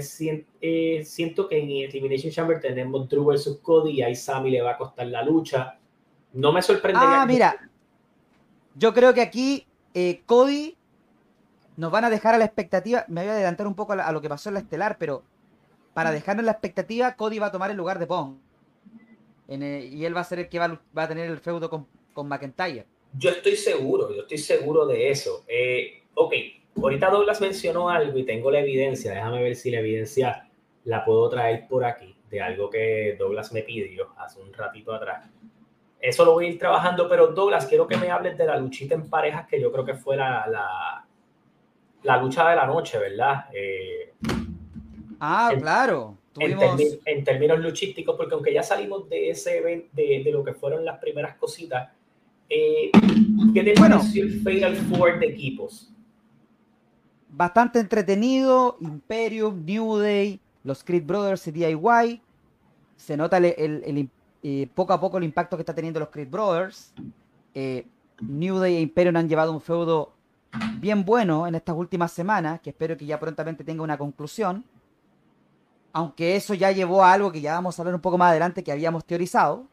siento 0.00 1.48
que 1.48 1.58
en 1.58 1.70
Elimination 1.70 2.32
Chamber 2.32 2.60
tenemos 2.60 3.08
Drew 3.08 3.26
versus 3.26 3.58
Cody 3.58 3.92
y 3.92 4.02
ahí 4.02 4.14
Sammy 4.14 4.50
le 4.50 4.62
va 4.62 4.72
a 4.72 4.78
costar 4.78 5.06
la 5.06 5.22
lucha. 5.22 5.78
No 6.32 6.52
me 6.52 6.62
sorprende 6.62 7.00
Ah, 7.02 7.24
mira. 7.26 7.70
Yo 8.74 8.94
creo 8.94 9.12
que 9.12 9.22
aquí 9.22 9.67
eh, 10.00 10.22
Cody 10.26 10.76
nos 11.76 11.90
van 11.90 12.04
a 12.04 12.10
dejar 12.10 12.36
a 12.36 12.38
la 12.38 12.44
expectativa. 12.44 13.04
Me 13.08 13.22
voy 13.22 13.30
a 13.30 13.32
adelantar 13.32 13.66
un 13.66 13.74
poco 13.74 13.94
a, 13.94 14.12
lo 14.12 14.20
que 14.20 14.28
pasó 14.28 14.48
en 14.48 14.54
la 14.54 14.60
estelar, 14.60 14.96
pero 14.96 15.24
para 15.92 16.12
dejarnos 16.12 16.44
la 16.44 16.52
expectativa, 16.52 17.16
Cody 17.16 17.40
va 17.40 17.46
a 17.46 17.52
tomar 17.52 17.72
el 17.72 17.76
lugar 17.76 17.98
de 17.98 18.06
Pong. 18.06 18.36
y 19.48 20.04
él 20.04 20.16
va 20.16 20.20
a 20.20 20.24
ser 20.24 20.38
el 20.38 20.48
que 20.48 20.60
va, 20.60 20.78
a 20.94 21.08
tener 21.08 21.28
el 21.28 21.38
feudo 21.38 21.68
con, 21.68 21.88
con, 22.12 22.28
McIntyre. 22.28 22.86
Yo 23.12 23.30
estoy 23.30 23.56
seguro, 23.56 24.14
yo 24.14 24.22
estoy 24.22 24.38
seguro 24.38 24.86
de 24.86 25.10
eso. 25.10 25.44
Eh, 25.48 26.04
ok, 26.14 26.32
ahorita 26.76 27.10
Douglas 27.10 27.40
mencionó 27.40 27.88
algo 27.88 28.16
y 28.18 28.24
tengo 28.24 28.52
la 28.52 28.60
evidencia. 28.60 29.12
Déjame 29.12 29.42
ver 29.42 29.56
si 29.56 29.72
la 29.72 29.80
evidencia 29.80 30.48
la 30.84 31.04
puedo 31.04 31.28
traer 31.28 31.66
por 31.66 31.84
aquí, 31.84 32.14
de 32.30 32.40
algo 32.40 32.70
que 32.70 33.16
Douglas 33.18 33.52
me 33.52 33.62
pidió 33.62 34.10
hace 34.16 34.40
un 34.40 34.52
ratito 34.52 34.94
atrás. 34.94 35.28
Eso 36.00 36.24
lo 36.24 36.32
voy 36.32 36.46
a 36.46 36.48
ir 36.50 36.58
trabajando, 36.58 37.08
pero 37.08 37.28
Douglas, 37.28 37.66
quiero 37.66 37.86
que 37.86 37.96
me 37.96 38.10
hables 38.10 38.38
de 38.38 38.46
la 38.46 38.56
luchita 38.56 38.94
en 38.94 39.08
parejas, 39.08 39.46
que 39.48 39.60
yo 39.60 39.72
creo 39.72 39.84
que 39.84 39.94
fue 39.94 40.16
la, 40.16 40.46
la, 40.46 41.04
la 42.02 42.16
lucha 42.18 42.48
de 42.48 42.56
la 42.56 42.66
noche, 42.66 42.98
¿verdad? 42.98 43.46
Eh, 43.52 44.14
ah, 45.20 45.52
claro. 45.58 46.16
En, 46.38 47.24
términos 47.24 47.58
luchísticos, 47.58 48.14
porque 48.16 48.34
aunque 48.34 48.54
ya 48.54 48.62
salimos 48.62 49.08
de 49.08 49.30
ese 49.30 49.58
evento, 49.58 49.88
de, 49.92 50.22
de 50.24 50.30
lo 50.30 50.44
que 50.44 50.54
fueron 50.54 50.84
las 50.84 50.98
primeras 50.98 51.36
cositas, 51.36 51.90
eh, 52.48 52.90
¿qué 53.52 53.62
te 53.62 53.74
bueno, 53.78 54.00
el 54.14 54.40
Fatal 54.40 54.76
Four 54.76 55.18
de 55.18 55.26
equipos? 55.26 55.92
Bastante 57.28 57.78
entretenido, 57.78 58.76
Imperium, 58.80 59.64
New 59.64 59.98
Day, 59.98 60.40
los 60.64 60.82
Creed 60.82 61.04
Brothers 61.04 61.46
y 61.48 61.52
DIY. 61.52 62.22
Se 62.96 63.16
nota 63.16 63.36
el, 63.36 64.08
eh, 64.42 64.68
poco 64.74 64.92
a 64.92 65.00
poco 65.00 65.18
el 65.18 65.24
impacto 65.24 65.56
que 65.56 65.62
está 65.62 65.74
teniendo 65.74 66.00
los 66.00 66.08
Creed 66.10 66.30
Brothers. 66.30 66.92
Eh, 67.54 67.86
New 68.20 68.58
Day 68.58 68.76
e 68.76 68.80
Imperium 68.80 69.16
han 69.16 69.28
llevado 69.28 69.52
un 69.52 69.60
feudo 69.60 70.12
bien 70.80 71.04
bueno 71.04 71.46
en 71.46 71.54
estas 71.54 71.76
últimas 71.76 72.12
semanas, 72.12 72.60
que 72.60 72.70
espero 72.70 72.96
que 72.96 73.06
ya 73.06 73.18
prontamente 73.18 73.64
tenga 73.64 73.82
una 73.82 73.98
conclusión. 73.98 74.64
Aunque 75.92 76.36
eso 76.36 76.54
ya 76.54 76.70
llevó 76.70 77.02
a 77.02 77.12
algo 77.12 77.32
que 77.32 77.40
ya 77.40 77.54
vamos 77.54 77.78
a 77.78 77.82
hablar 77.82 77.94
un 77.94 78.00
poco 78.00 78.18
más 78.18 78.30
adelante 78.30 78.62
que 78.62 78.72
habíamos 78.72 79.04
teorizado. 79.04 79.66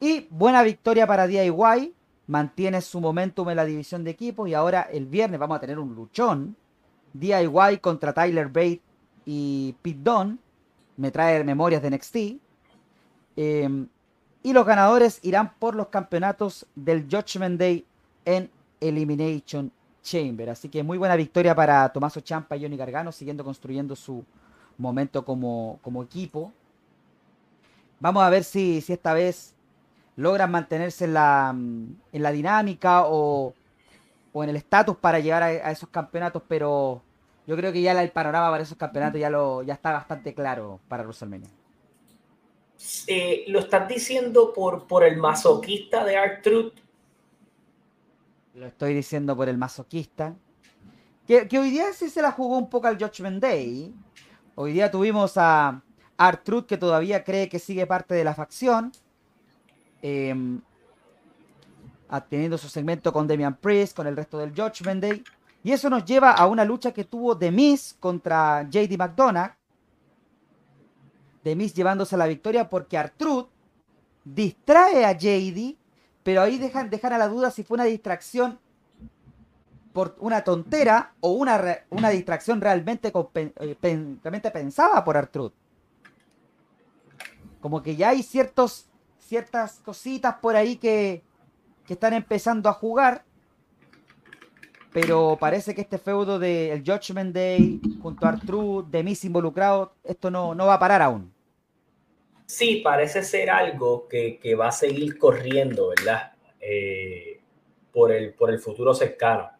Y 0.00 0.26
buena 0.30 0.62
victoria 0.62 1.06
para 1.06 1.26
DIY. 1.26 1.94
Mantiene 2.26 2.80
su 2.80 3.00
momentum 3.00 3.50
en 3.50 3.56
la 3.56 3.64
división 3.64 4.02
de 4.02 4.10
equipos. 4.10 4.48
Y 4.48 4.54
ahora 4.54 4.82
el 4.82 5.06
viernes 5.06 5.38
vamos 5.38 5.58
a 5.58 5.60
tener 5.60 5.78
un 5.78 5.94
luchón. 5.94 6.56
DIY 7.12 7.78
contra 7.80 8.12
Tyler 8.12 8.48
Bate 8.48 8.82
y 9.24 9.76
Pete 9.82 10.00
Dunne. 10.02 10.38
Me 10.96 11.10
trae 11.10 11.44
memorias 11.44 11.82
de 11.82 11.90
NXT. 11.90 12.16
Em, 13.36 13.88
y 14.42 14.52
los 14.52 14.66
ganadores 14.66 15.20
irán 15.22 15.54
por 15.58 15.74
los 15.74 15.88
campeonatos 15.88 16.66
del 16.74 17.06
Judgment 17.10 17.58
Day 17.58 17.84
en 18.24 18.50
Elimination 18.80 19.72
Chamber. 20.02 20.50
Así 20.50 20.68
que 20.68 20.82
muy 20.82 20.98
buena 20.98 21.16
victoria 21.16 21.54
para 21.54 21.88
Tomaso 21.90 22.20
Champa 22.20 22.56
y 22.56 22.62
Johnny 22.62 22.76
Gargano, 22.76 23.10
siguiendo 23.10 23.42
construyendo 23.42 23.96
su 23.96 24.24
momento 24.76 25.24
como, 25.24 25.78
como 25.82 26.02
equipo. 26.02 26.52
Vamos 28.00 28.22
a 28.22 28.30
ver 28.30 28.44
si, 28.44 28.80
si 28.80 28.92
esta 28.92 29.14
vez 29.14 29.54
logran 30.16 30.50
mantenerse 30.50 31.06
en 31.06 31.14
la, 31.14 31.50
en 31.50 32.22
la 32.22 32.30
dinámica 32.30 33.04
o, 33.06 33.54
o 34.32 34.44
en 34.44 34.50
el 34.50 34.56
estatus 34.56 34.96
para 34.96 35.20
llegar 35.20 35.42
a, 35.42 35.70
esos 35.70 35.88
campeonatos, 35.88 36.42
pero 36.46 37.02
yo 37.46 37.56
creo 37.56 37.72
que 37.72 37.80
ya 37.80 38.00
el 38.00 38.10
panorama 38.10 38.50
para 38.50 38.62
esos 38.62 38.76
campeonatos 38.76 39.20
ya, 39.20 39.30
lo, 39.30 39.62
ya 39.62 39.74
está 39.74 39.92
bastante 39.92 40.34
claro 40.34 40.80
para 40.88 41.02
WrestleMania. 41.02 41.48
Eh, 43.06 43.44
¿Lo 43.48 43.60
estás 43.60 43.88
diciendo 43.88 44.52
por, 44.52 44.86
por 44.86 45.04
el 45.04 45.16
masoquista 45.16 46.04
de 46.04 46.16
Art 46.16 46.42
Truth? 46.42 46.74
Lo 48.54 48.66
estoy 48.66 48.94
diciendo 48.94 49.36
por 49.36 49.48
el 49.48 49.58
masoquista. 49.58 50.34
Que, 51.26 51.48
que 51.48 51.58
hoy 51.58 51.70
día 51.70 51.92
sí 51.92 52.10
se 52.10 52.22
la 52.22 52.32
jugó 52.32 52.58
un 52.58 52.68
poco 52.68 52.86
al 52.86 52.98
Judgment 52.98 53.42
Day. 53.42 53.94
Hoy 54.54 54.72
día 54.72 54.90
tuvimos 54.90 55.36
a 55.36 55.82
Art 56.16 56.44
Truth 56.44 56.66
que 56.66 56.76
todavía 56.76 57.24
cree 57.24 57.48
que 57.48 57.58
sigue 57.58 57.86
parte 57.86 58.14
de 58.14 58.24
la 58.24 58.34
facción. 58.34 58.92
Em, 60.02 60.60
teniendo 62.28 62.58
su 62.58 62.68
segmento 62.68 63.12
con 63.12 63.26
Damian 63.26 63.56
Priest, 63.56 63.96
con 63.96 64.06
el 64.06 64.16
resto 64.16 64.38
del 64.38 64.50
Judgment 64.50 65.02
Day. 65.02 65.24
Y 65.62 65.72
eso 65.72 65.88
nos 65.88 66.04
lleva 66.04 66.32
a 66.32 66.46
una 66.46 66.64
lucha 66.64 66.92
que 66.92 67.04
tuvo 67.04 67.36
The 67.36 67.50
Miz 67.50 67.96
contra 67.98 68.68
JD 68.68 68.98
McDonough. 68.98 69.50
The 71.44 71.54
Miz 71.54 71.74
llevándose 71.74 72.16
la 72.16 72.26
victoria 72.26 72.68
porque 72.68 72.98
Artruth 72.98 73.48
distrae 74.24 75.04
a 75.04 75.12
JD, 75.12 75.76
pero 76.24 76.42
ahí 76.42 76.58
dejan, 76.58 76.90
dejan 76.90 77.12
a 77.12 77.18
la 77.18 77.28
duda 77.28 77.52
si 77.52 77.62
fue 77.62 77.76
una 77.76 77.84
distracción 77.84 78.58
por 79.92 80.16
una 80.18 80.42
tontera 80.42 81.14
o 81.20 81.30
una, 81.30 81.84
una 81.90 82.08
distracción 82.10 82.60
realmente, 82.60 83.12
eh, 83.34 83.76
realmente 83.80 84.50
pensada 84.50 85.04
por 85.04 85.16
Artruth. 85.16 85.52
Como 87.60 87.80
que 87.80 87.94
ya 87.94 88.08
hay 88.08 88.24
ciertos 88.24 88.88
ciertas 89.24 89.80
cositas 89.80 90.36
por 90.40 90.54
ahí 90.54 90.76
que, 90.76 91.22
están 91.88 92.14
empezando 92.14 92.68
a 92.68 92.72
jugar. 92.72 93.24
Pero 94.92 95.36
parece 95.40 95.74
que 95.74 95.80
este 95.80 95.98
feudo 95.98 96.38
del 96.38 96.84
Judgment 96.86 97.34
Day 97.34 97.80
junto 98.00 98.26
a 98.26 98.30
Artruth, 98.30 98.86
de 98.86 99.02
Miss 99.02 99.24
involucrado, 99.24 99.92
esto 100.04 100.30
no, 100.30 100.54
no 100.54 100.66
va 100.66 100.74
a 100.74 100.78
parar 100.78 101.02
aún. 101.02 101.33
Sí, 102.46 102.80
parece 102.84 103.22
ser 103.22 103.50
algo 103.50 104.06
que, 104.08 104.54
va 104.58 104.68
a 104.68 104.72
seguir 104.72 105.18
corriendo, 105.18 105.88
¿verdad? 105.88 106.32
Eh, 106.60 107.40
por, 107.92 108.12
el, 108.12 108.34
por 108.34 108.50
el 108.50 108.58
futuro 108.58 108.94
cercano. 108.94 109.50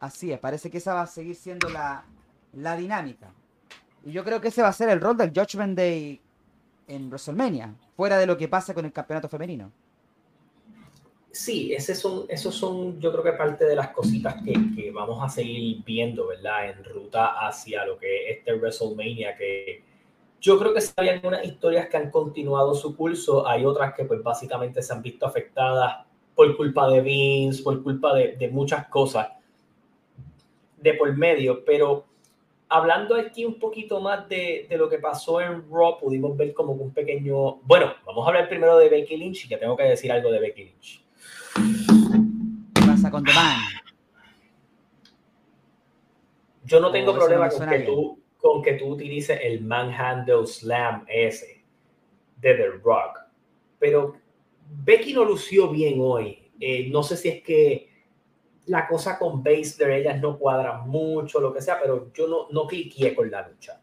Así 0.00 0.32
es, 0.32 0.38
parece 0.38 0.70
que 0.70 0.78
esa 0.78 0.94
va 0.94 1.02
a 1.02 1.06
seguir 1.06 1.36
siendo 1.36 1.68
la, 1.68 2.04
la 2.54 2.76
dinámica. 2.76 3.32
Y 4.04 4.12
yo 4.12 4.24
creo 4.24 4.40
que 4.40 4.48
ese 4.48 4.62
va 4.62 4.68
a 4.68 4.72
ser 4.72 4.88
el 4.88 5.00
rol 5.00 5.16
del 5.16 5.30
Judgment 5.30 5.76
Day 5.76 6.20
en 6.88 7.08
WrestleMania, 7.08 7.74
fuera 7.96 8.18
de 8.18 8.26
lo 8.26 8.36
que 8.36 8.48
pasa 8.48 8.74
con 8.74 8.84
el 8.84 8.92
campeonato 8.92 9.28
femenino. 9.28 9.72
Sí, 11.30 11.72
ese 11.72 11.94
son, 11.94 12.26
esos 12.28 12.54
son, 12.54 13.00
yo 13.00 13.10
creo 13.10 13.24
que 13.24 13.32
parte 13.32 13.64
de 13.64 13.74
las 13.74 13.88
cositas 13.88 14.42
que, 14.42 14.90
vamos 14.90 15.24
a 15.24 15.30
seguir 15.30 15.82
viendo, 15.82 16.26
¿verdad? 16.26 16.70
En 16.70 16.84
ruta 16.84 17.46
hacia 17.46 17.86
lo 17.86 17.96
que 17.96 18.30
es 18.30 18.38
este 18.38 18.54
WrestleMania, 18.54 19.34
que 19.36 19.82
yo 20.42 20.58
creo 20.58 20.74
que 20.74 20.82
si 20.82 20.92
hay 20.98 21.08
algunas 21.08 21.42
historias 21.44 21.88
que 21.88 21.96
han 21.96 22.10
continuado 22.10 22.74
su 22.74 22.94
curso, 22.94 23.46
hay 23.48 23.64
otras 23.64 23.94
que 23.94 24.04
pues 24.04 24.22
básicamente 24.22 24.82
se 24.82 24.92
han 24.92 25.00
visto 25.00 25.24
afectadas 25.24 26.04
por 26.34 26.54
culpa 26.56 26.88
de 26.88 27.00
Vince, 27.00 27.62
por 27.62 27.82
culpa 27.82 28.14
de, 28.14 28.36
de 28.36 28.48
muchas 28.48 28.88
cosas 28.88 29.28
de 30.76 30.94
por 30.94 31.16
medio, 31.16 31.64
pero 31.64 32.04
hablando 32.72 33.14
aquí 33.14 33.44
un 33.44 33.58
poquito 33.58 34.00
más 34.00 34.28
de, 34.28 34.66
lo 34.70 34.88
que 34.88 34.98
pasó 34.98 35.40
en 35.40 35.62
Raw, 35.70 35.98
pudimos 36.00 36.36
ver 36.36 36.54
como 36.54 36.72
un 36.72 36.92
pequeño... 36.92 37.56
Bueno, 37.62 37.92
vamos 38.06 38.24
a 38.24 38.28
hablar 38.28 38.48
primero 38.48 38.78
de 38.78 38.88
Becky 38.88 39.16
Lynch 39.16 39.44
y 39.44 39.48
que 39.48 39.58
tengo 39.58 39.76
que 39.76 39.84
decir 39.84 40.10
algo 40.10 40.30
de 40.32 40.40
Becky 40.40 40.64
Lynch. 40.64 41.04
¿Qué 42.74 42.82
pasa 42.86 43.10
con 43.10 43.24
The? 43.24 43.32
Yo 46.64 46.80
no 46.80 46.90
tengo 46.90 47.14
problema 47.14 47.48
con, 47.50 47.68
que 47.68 47.80
tú, 47.80 48.21
con 48.42 48.60
que 48.60 48.74
tú 48.74 48.88
utilices 48.88 49.38
el 49.40 49.62
Manhandle 49.62 50.46
Slam 50.46 51.06
ese 51.08 51.64
de 52.36 52.54
The 52.54 52.70
Rock, 52.82 53.20
pero 53.78 54.16
Becky 54.84 55.14
no 55.14 55.24
lució 55.24 55.68
bien 55.68 55.98
hoy. 56.00 56.50
Eh, 56.58 56.88
no 56.90 57.02
sé 57.02 57.16
si 57.16 57.28
es 57.28 57.42
que 57.42 57.88
la 58.66 58.88
cosa 58.88 59.18
con 59.18 59.42
Baszler, 59.42 59.90
ellas 59.90 60.20
no 60.20 60.38
cuadran 60.38 60.88
mucho, 60.88 61.40
lo 61.40 61.52
que 61.52 61.62
sea, 61.62 61.78
pero 61.80 62.12
yo 62.12 62.26
no, 62.26 62.48
no 62.50 62.66
cliqué 62.66 63.14
con 63.14 63.30
la 63.30 63.48
lucha. 63.48 63.80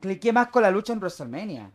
Cliqué 0.00 0.32
más 0.32 0.48
con 0.48 0.62
la 0.62 0.70
lucha 0.70 0.92
en 0.92 0.98
WrestleMania. 0.98 1.72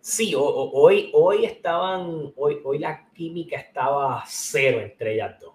Sí, 0.00 0.32
hoy, 0.36 1.10
hoy 1.12 1.44
estaban, 1.44 2.32
hoy, 2.36 2.60
hoy 2.64 2.78
la 2.78 3.10
química 3.12 3.56
estaba 3.56 4.22
cero 4.26 4.80
entre 4.80 5.14
ellas 5.14 5.38
dos. 5.40 5.54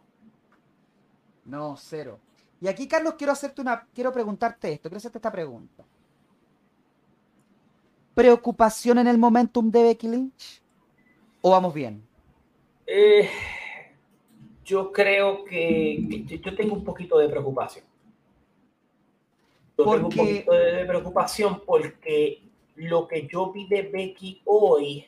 No, 1.46 1.76
cero. 1.78 2.20
Y 2.62 2.68
aquí, 2.68 2.88
Carlos, 2.88 3.16
quiero 3.18 3.34
hacerte 3.34 3.62
una, 3.62 3.88
quiero 3.94 4.12
preguntarte 4.12 4.74
esto, 4.74 4.90
quiero 4.90 4.98
hacerte 4.98 5.18
esta 5.18 5.32
pregunta. 5.32 5.84
¿Preocupación 8.14 8.98
en 9.00 9.08
el 9.08 9.18
momentum 9.18 9.70
de 9.70 9.84
Becky 9.84 10.08
Lynch? 10.08 10.62
¿O 11.42 11.52
vamos 11.52 11.74
bien? 11.74 12.02
Eh, 12.88 13.30
yo 14.64 14.92
creo 14.92 15.44
que, 15.44 16.26
yo 16.44 16.56
tengo 16.56 16.76
un 16.76 16.84
poquito 16.84 17.18
de 17.18 17.30
preocupación. 17.30 17.86
Yo 19.78 19.84
tengo 19.84 20.08
un 20.08 20.16
poquito 20.16 20.54
de 20.54 20.86
preocupación 20.86 21.62
porque 21.66 22.42
lo 22.76 23.08
que 23.08 23.28
yo 23.28 23.52
vi 23.52 23.68
de 23.68 23.84
Becky 23.84 24.42
hoy 24.46 25.06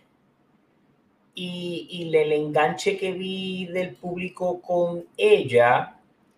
y, 1.34 2.10
el 2.14 2.32
enganche 2.32 2.98
que 2.98 3.12
vi 3.14 3.66
del 3.68 3.96
público 3.96 4.62
con 4.62 5.06
ella 5.16 5.97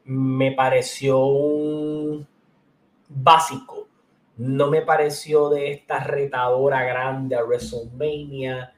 me 0.10 0.52
pareció 0.52 1.26
un 1.26 2.28
básico. 3.08 3.88
No 4.38 4.70
me 4.70 4.82
pareció 4.82 5.50
de 5.50 5.72
esta 5.72 6.00
retadora 6.00 6.84
grande 6.84 7.36
a 7.36 7.44
WrestleMania. 7.44 8.74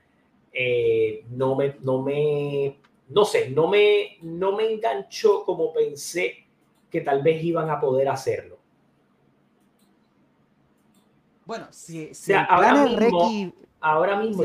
Eh, 0.54 1.26
no, 1.30 1.56
me, 1.56 1.76
no 1.82 2.02
me 2.02 2.76
no 3.14 3.26
sé, 3.26 3.50
no 3.50 3.68
me, 3.68 4.18
no 4.22 4.56
me 4.56 4.72
enganchó 4.72 5.44
como 5.44 5.74
pensé 5.74 6.46
que 6.90 7.02
tal 7.02 7.22
vez 7.22 7.44
iban 7.44 7.70
a 7.70 7.80
poder 7.80 8.08
hacerlo. 8.08 8.58
Bueno, 11.46 11.68
si, 11.72 12.12
ahora, 12.48 12.86
mismo, 12.86 13.54
ahora 13.82 14.16
mismo, 14.18 14.44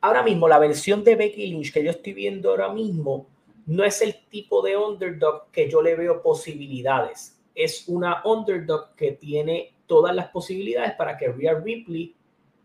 ahora 0.00 0.22
mismo 0.22 0.48
la 0.48 0.58
versión 0.58 1.02
de 1.02 1.16
Becky 1.16 1.46
Lynch 1.46 1.72
que 1.72 1.82
yo 1.82 1.90
estoy 1.90 2.12
viendo 2.12 2.50
ahora 2.50 2.70
mismo 2.70 3.26
no 3.66 3.84
es 3.84 4.02
el 4.02 4.26
tipo 4.28 4.62
de 4.62 4.76
underdog 4.76 5.50
que 5.50 5.70
yo 5.70 5.82
le 5.82 5.96
veo 5.96 6.22
posibilidades. 6.22 7.40
es 7.54 7.86
una 7.86 8.20
underdog 8.24 8.96
que 8.96 9.12
tiene 9.12 9.74
todas 9.86 10.12
las 10.14 10.28
posibilidades 10.30 10.94
para 10.94 11.16
que 11.16 11.28
Rhea 11.28 11.54
Ripley 11.54 12.16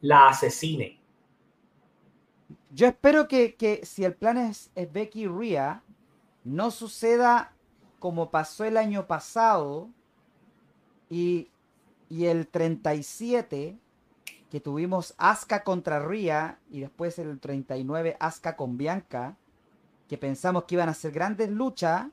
la 0.01 0.29
asesine. 0.29 0.99
Yo 2.71 2.87
espero 2.87 3.27
que, 3.27 3.53
que 3.55 3.85
si 3.85 4.03
el 4.03 4.15
plan 4.15 4.37
es, 4.37 4.71
es 4.73 4.91
Becky 4.91 5.27
Rhea, 5.27 5.83
no 6.43 6.71
suceda 6.71 7.53
como 7.99 8.31
pasó 8.31 8.63
el 8.63 8.77
año 8.77 9.05
pasado 9.05 9.89
y, 11.09 11.49
y 12.09 12.25
el 12.25 12.47
37 12.47 13.77
que 14.49 14.59
tuvimos 14.59 15.13
Asuka 15.17 15.63
contra 15.63 15.99
Rhea 15.99 16.59
y 16.71 16.79
después 16.79 17.19
el 17.19 17.39
39 17.39 18.17
Asuka 18.19 18.55
con 18.55 18.77
Bianca, 18.77 19.37
que 20.09 20.17
pensamos 20.17 20.63
que 20.65 20.75
iban 20.75 20.89
a 20.89 20.93
ser 20.93 21.11
grandes 21.11 21.49
luchas 21.49 22.07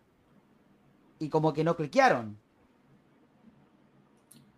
y 1.19 1.31
como 1.31 1.53
que 1.55 1.65
no 1.65 1.75
cliquearon. 1.75 2.39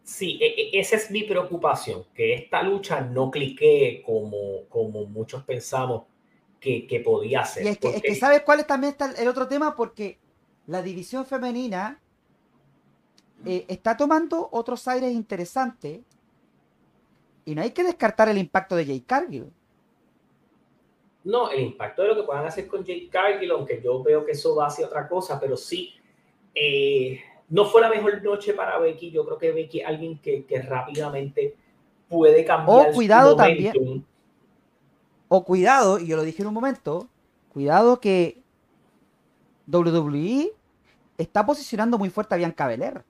Sí, 0.03 0.39
e, 0.41 0.47
e, 0.47 0.81
esa 0.81 0.97
es 0.97 1.11
mi 1.11 1.23
preocupación, 1.23 2.05
que 2.15 2.35
esta 2.35 2.63
lucha 2.63 3.01
no 3.01 3.31
clique 3.31 4.03
como, 4.05 4.65
como 4.69 5.07
muchos 5.07 5.45
pensamos 5.45 6.05
que, 6.59 6.87
que 6.87 6.99
podía 6.99 7.45
ser. 7.45 7.65
Y 7.65 7.69
es 7.69 7.79
que, 7.79 7.89
es 7.91 8.03
que 8.03 8.15
¿sabes 8.17 8.43
cuál 8.43 8.61
es 8.61 8.67
también 8.67 8.93
está 8.93 9.13
el 9.13 9.29
otro 9.29 9.47
tema? 9.47 9.77
Porque 9.77 10.19
la 10.67 10.83
división 10.83 11.25
femenina 11.25 12.01
eh, 13.47 13.67
está 13.69 13.97
tomando 13.97 14.49
otros 14.51 14.89
aires 14.89 15.13
interesantes 15.13 16.01
y 17.45 17.55
no 17.55 17.63
hay 17.63 17.71
que 17.71 17.85
descartar 17.85 18.29
el 18.29 18.39
impacto 18.39 18.75
de 18.75 18.85
Jake 18.85 19.05
Cargill. 19.07 19.53
No, 21.25 21.51
el 21.51 21.61
impacto 21.61 22.03
de 22.03 22.09
lo 22.09 22.17
que 22.17 22.23
puedan 22.23 22.47
hacer 22.47 22.67
con 22.67 22.85
Jake 22.85 23.09
Cargill, 23.11 23.51
aunque 23.51 23.81
yo 23.83 24.03
veo 24.03 24.25
que 24.25 24.33
eso 24.33 24.55
va 24.55 24.67
hacia 24.67 24.87
otra 24.87 25.09
cosa, 25.09 25.39
pero 25.39 25.57
sí, 25.57 25.95
eh, 26.55 27.21
no 27.49 27.65
fue 27.67 27.81
la 27.81 27.91
mejor 27.91 28.23
noche 28.23 28.55
para 28.55 28.79
Becky. 28.79 29.11
Yo 29.11 29.25
creo 29.25 29.39
que 29.39 29.53
Becky 29.53 29.81
es 29.81 29.87
alguien 29.87 30.19
que, 30.19 30.45
que 30.45 30.63
rápidamente 30.63 31.57
puede 32.09 32.45
cambiar. 32.45 32.91
O 32.91 32.93
cuidado 32.93 33.37
también. 33.37 34.05
O 35.29 35.45
cuidado, 35.45 35.99
y 35.99 36.07
yo 36.07 36.17
lo 36.17 36.23
dije 36.23 36.43
en 36.43 36.49
un 36.49 36.55
momento, 36.55 37.09
cuidado 37.51 38.01
que 38.01 38.41
WWE 39.71 40.53
está 41.19 41.45
posicionando 41.45 41.99
muy 41.99 42.09
fuerte 42.09 42.35
a 42.35 42.39
Bianca 42.39 42.67
Belair 42.67 43.03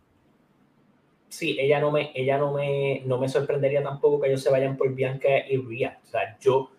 sí, 1.28 1.56
ella 1.58 1.80
no 1.80 1.90
me, 1.90 2.10
ella 2.14 2.38
no 2.38 2.52
me, 2.52 3.02
no 3.04 3.18
me 3.18 3.28
sorprendería 3.28 3.82
tampoco 3.82 4.20
que 4.20 4.28
ellos 4.28 4.42
se 4.42 4.50
vayan 4.50 4.76
por 4.76 4.92
Bianca 4.94 5.28
y 5.48 5.56
Rhea. 5.58 5.98
O 6.02 6.06
sea, 6.06 6.36
yo, 6.40 6.70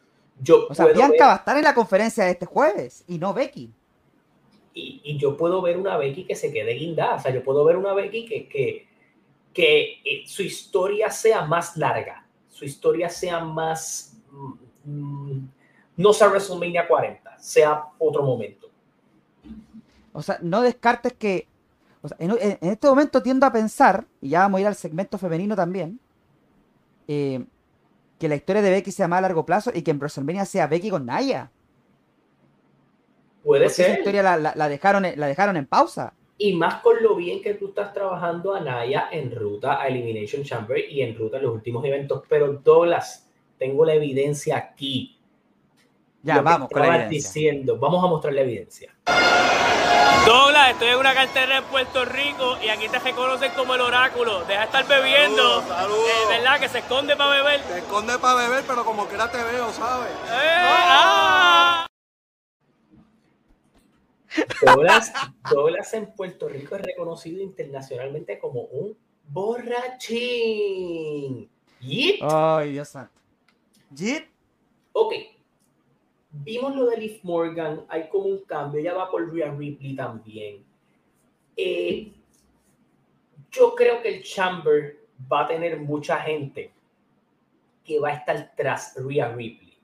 yo 0.42 0.68
o 0.70 0.74
sea, 0.74 0.86
Bianca 0.88 1.28
va 1.28 1.34
a 1.34 1.38
estar 1.38 1.58
en 1.58 1.64
la 1.64 1.74
conferencia 1.74 2.26
de 2.26 2.32
este 2.32 2.46
jueves 2.46 3.04
y 3.08 3.18
no 3.18 3.34
Becky. 3.34 3.72
Y, 4.74 5.02
y, 5.04 5.18
yo 5.18 5.36
puedo 5.36 5.62
ver 5.62 5.78
una 5.78 5.98
Becky 5.98 6.26
que 6.26 6.36
se 6.36 6.54
quede 6.54 6.74
guindada. 6.74 7.16
O 7.16 7.20
sea, 7.20 7.34
yo 7.34 7.44
puedo 7.44 7.66
ver 7.66 7.76
una 7.76 7.94
Becky 7.94 8.26
que, 8.26 8.48
que, 8.48 8.88
que 9.54 10.00
eh, 10.06 10.24
su 10.26 10.44
historia 10.44 11.12
sea 11.12 11.44
más 11.46 11.76
larga, 11.76 12.26
su 12.48 12.66
historia 12.66 13.10
sea 13.10 13.44
más, 13.44 14.16
mm, 14.86 15.40
no 15.98 16.14
sea 16.14 16.30
WrestleMania 16.30 16.88
40, 16.88 17.38
sea 17.40 17.84
otro 17.98 18.24
momento. 18.24 18.70
O 20.14 20.22
sea, 20.22 20.38
no 20.42 20.62
descartes 20.62 21.14
que 21.14 21.48
en, 22.18 22.38
este 22.62 22.88
momento 22.88 23.22
tiendo 23.22 23.46
a 23.46 23.52
pensar, 23.52 24.06
y 24.22 24.30
ya 24.30 24.42
vamos 24.42 24.60
a 24.60 24.62
ir 24.62 24.68
al 24.68 24.76
segmento 24.76 25.18
femenino 25.18 25.56
también, 25.56 26.00
eh, 27.08 27.44
que 28.20 28.28
la 28.28 28.36
historia 28.36 28.61
de 28.61 28.70
Becky 28.70 28.91
sea 28.91 29.07
más 29.07 29.20
a 29.20 29.22
largo 29.22 29.45
plazo 29.45 29.72
y 29.74 29.82
que 29.82 29.91
en 29.91 29.97
WrestleMania 29.97 30.45
sea 30.45 30.67
Becky 30.67 30.89
con 30.89 31.05
Naya. 31.05 31.51
Puede 33.43 33.70
ser. 33.70 33.91
Esa 33.91 33.99
historia 33.99 34.38
la, 34.38 34.70
dejaron, 34.70 35.05
la 35.15 35.28
dejaron 35.28 35.57
en 35.57 35.65
pausa. 35.65 36.13
Y 36.38 36.53
más 36.53 36.82
con 36.82 37.01
lo 37.01 37.15
bien 37.15 37.41
que 37.41 37.53
tú 37.53 37.70
estás 37.70 37.93
trabajando 37.93 38.53
a 38.53 38.59
Naya 38.59 39.09
en 39.11 39.34
ruta 39.34 39.82
a 39.82 39.88
Elimination 39.88 40.43
Chamber 40.43 40.80
y 40.89 41.01
en 41.01 41.17
ruta 41.17 41.38
a 41.38 41.41
los 41.41 41.53
últimos 41.53 41.84
eventos. 41.86 42.24
Pero 42.28 42.53
Douglas, 42.53 43.30
tengo 43.57 43.86
la 43.86 43.93
evidencia 43.93 44.57
aquí. 44.57 45.17
Ya, 46.22 46.41
vamos 46.41 46.70
con 46.70 46.82
la 46.82 46.88
evidencia. 47.05 47.30
diciendo, 47.30 47.78
vamos 47.78 48.03
a 48.03 48.07
mostrar 48.07 48.34
la 48.34 48.41
evidencia. 48.41 48.93
Douglas, 50.26 50.72
estoy 50.72 50.89
en 50.89 50.97
una 50.97 51.14
cartera 51.14 51.58
en 51.58 51.64
Puerto 51.66 52.06
Rico 52.06 52.58
y 52.64 52.70
aquí 52.70 52.88
te 52.88 53.00
reconocen 53.00 53.52
como 53.54 53.76
el 53.76 53.82
oráculo. 53.82 54.45
Deja 54.45 54.60
de 54.60 54.66
estar 54.66 54.88
bebiendo. 54.88 55.62
Saludos, 55.68 56.08
eh, 56.08 56.28
¿Verdad? 56.30 56.60
Que 56.60 56.70
se 56.70 56.80
esconde 56.80 57.16
para 57.16 57.32
beber. 57.32 57.62
Se 57.64 57.80
esconde 57.80 58.20
para 58.20 58.36
beber, 58.36 58.64
pero 58.68 58.86
como 58.86 59.08
quiera 59.08 59.32
te 59.32 59.41
veo, 59.43 59.72
¿sabes? 59.74 60.12
Eh, 60.12 60.56
ah. 60.58 61.86
Douglas, 65.50 65.93
en 65.93 66.14
Puerto 66.14 66.47
Rico 66.47 66.76
es 66.76 66.82
reconocido 66.82 67.41
internacionalmente 67.41 68.38
como 68.39 68.62
un 68.62 68.95
borrachín. 69.28 70.20
¿Yit? 71.80 72.22
Ay, 72.22 72.74
Dios 72.74 72.89
santo. 72.89 73.20
¿Yit? 73.91 74.26
Ok, 74.91 75.14
Vimos 76.32 76.75
lo 76.75 76.86
de 76.86 76.97
Liv 76.97 77.19
Morgan, 77.23 77.86
hay 77.89 78.07
como 78.09 78.25
un 78.25 78.43
cambio, 78.45 78.82
ya 78.82 78.93
va 78.93 79.09
por 79.09 79.34
Rhea 79.34 79.51
Ripley 79.51 79.95
también. 79.95 80.63
Eh, 81.57 82.11
yo 83.51 83.73
creo 83.75 84.01
que 84.01 84.09
el 84.09 84.23
Chamber 84.23 84.99
va 85.32 85.45
a 85.45 85.47
tener 85.47 85.80
mucha 85.80 86.17
gente 86.17 86.71
que 87.84 87.99
va 87.99 88.09
a 88.09 88.13
estar 88.13 88.53
tras 88.55 88.95
Rhea 88.95 89.34
Ripley. 89.34 89.77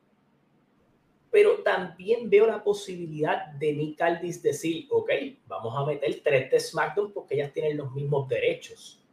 Pero 1.31 1.63
también 1.63 2.29
veo 2.29 2.45
la 2.45 2.63
posibilidad 2.63 3.47
de 3.47 3.73
Nick 3.73 4.01
Aldis 4.01 4.41
decir, 4.41 4.87
ok, 4.91 5.09
vamos 5.47 5.75
a 5.75 5.85
meter 5.85 6.21
tres 6.23 6.51
de 6.51 6.59
SmackDown 6.59 7.11
porque 7.11 7.35
ellas 7.35 7.51
tienen 7.51 7.75
los 7.75 7.91
mismos 7.91 8.29
derechos. 8.29 9.03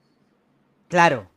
Claro. 0.86 1.28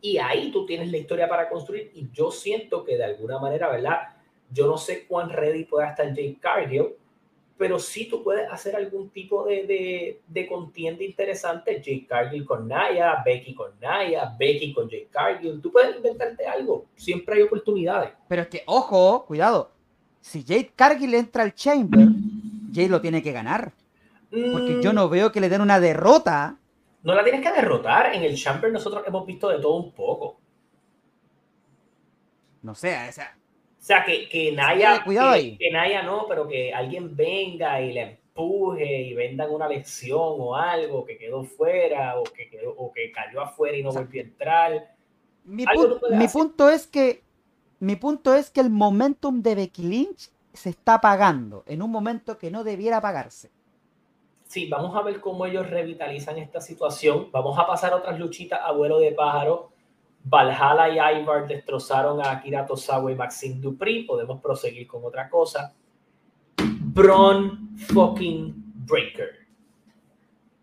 Y 0.00 0.16
ahí 0.16 0.50
tú 0.50 0.64
tienes 0.64 0.90
la 0.90 0.96
historia 0.96 1.28
para 1.28 1.48
construir 1.48 1.92
y 1.94 2.10
yo 2.10 2.30
siento 2.30 2.82
que 2.82 2.96
de 2.96 3.04
alguna 3.04 3.38
manera, 3.38 3.68
¿verdad? 3.68 4.19
Yo 4.50 4.66
no 4.66 4.76
sé 4.76 5.06
cuán 5.06 5.30
ready 5.30 5.64
pueda 5.64 5.90
estar 5.90 6.08
Jake 6.08 6.38
Cargill, 6.40 6.94
pero 7.56 7.78
sí 7.78 8.08
tú 8.08 8.24
puedes 8.24 8.50
hacer 8.50 8.74
algún 8.74 9.10
tipo 9.10 9.44
de, 9.44 9.66
de, 9.66 10.20
de 10.26 10.46
contienda 10.46 11.04
interesante. 11.04 11.76
Jake 11.76 12.06
Cargill 12.08 12.44
con 12.44 12.66
Naya, 12.66 13.22
Becky 13.24 13.54
con 13.54 13.72
Naya, 13.80 14.34
Becky 14.38 14.72
con 14.72 14.88
Jake 14.88 15.08
Cargill. 15.10 15.60
Tú 15.60 15.70
puedes 15.70 15.94
inventarte 15.94 16.46
algo. 16.46 16.86
Siempre 16.96 17.36
hay 17.36 17.42
oportunidades. 17.42 18.12
Pero 18.28 18.42
es 18.42 18.48
que, 18.48 18.62
ojo, 18.66 19.24
cuidado. 19.26 19.70
Si 20.20 20.42
Jake 20.42 20.72
Cargill 20.74 21.14
entra 21.14 21.42
al 21.42 21.54
Chamber, 21.54 22.08
Jake 22.70 22.88
lo 22.88 23.00
tiene 23.00 23.22
que 23.22 23.32
ganar. 23.32 23.72
Porque 24.30 24.80
yo 24.82 24.92
no 24.92 25.08
veo 25.08 25.32
que 25.32 25.40
le 25.40 25.48
den 25.48 25.60
una 25.60 25.80
derrota. 25.80 26.56
No 27.02 27.14
la 27.14 27.24
tienes 27.24 27.42
que 27.42 27.52
derrotar. 27.52 28.14
En 28.14 28.22
el 28.22 28.36
Chamber 28.36 28.72
nosotros 28.72 29.02
hemos 29.06 29.26
visto 29.26 29.48
de 29.48 29.58
todo 29.60 29.74
un 29.76 29.92
poco. 29.92 30.38
No 32.62 32.74
sé, 32.74 32.96
o 33.08 33.12
sea, 33.12 33.36
o 33.80 33.82
sea, 33.82 34.04
que, 34.04 34.28
que 34.28 34.52
Naya, 34.52 35.02
que, 35.02 35.70
Naya 35.72 36.02
no, 36.02 36.26
pero 36.28 36.46
que 36.46 36.70
alguien 36.70 37.16
venga 37.16 37.80
y 37.80 37.94
le 37.94 38.02
empuje 38.02 39.04
y 39.04 39.14
vendan 39.14 39.50
una 39.50 39.66
lección 39.66 40.18
o 40.20 40.54
algo 40.54 41.06
que 41.06 41.16
quedó 41.16 41.44
fuera 41.44 42.20
o 42.20 42.24
que, 42.24 42.50
quedó, 42.50 42.72
o 42.72 42.92
que 42.92 43.10
cayó 43.10 43.40
afuera 43.40 43.78
y 43.78 43.82
no 43.82 43.90
volvió 43.90 44.20
a 44.20 44.24
entrar. 44.24 44.94
Mi, 45.44 45.64
punto 46.30 46.68
es 46.68 46.86
que 46.86 47.22
mi 47.78 47.96
punto 47.96 48.34
es 48.34 48.50
que 48.50 48.60
el 48.60 48.68
momentum 48.68 49.40
de 49.40 49.54
Becky 49.54 49.82
Lynch 49.82 50.30
se 50.52 50.68
está 50.68 50.94
apagando 50.94 51.64
en 51.66 51.80
un 51.80 51.90
momento 51.90 52.36
que 52.36 52.50
no 52.50 52.64
debiera 52.64 52.98
apagarse. 52.98 53.50
Sí, 54.44 54.68
vamos 54.68 54.94
a 54.94 55.00
ver 55.00 55.20
cómo 55.20 55.46
ellos 55.46 55.70
revitalizan 55.70 56.36
esta 56.36 56.60
situación. 56.60 57.30
Vamos 57.32 57.58
a 57.58 57.66
pasar 57.66 57.94
otras 57.94 58.18
luchitas 58.18 58.60
a 58.62 58.72
vuelo 58.72 58.98
de 58.98 59.12
pájaro 59.12 59.69
Valhalla 60.24 61.12
y 61.12 61.22
Ivar 61.22 61.46
destrozaron 61.46 62.20
a 62.20 62.32
Akira 62.32 62.66
Tosawa 62.66 63.10
y 63.10 63.14
Maxine 63.14 63.60
Dupri. 63.60 64.04
Podemos 64.04 64.40
proseguir 64.40 64.86
con 64.86 65.04
otra 65.04 65.28
cosa. 65.28 65.74
Braun 66.56 67.76
fucking 67.76 68.54
Breaker. 68.86 69.46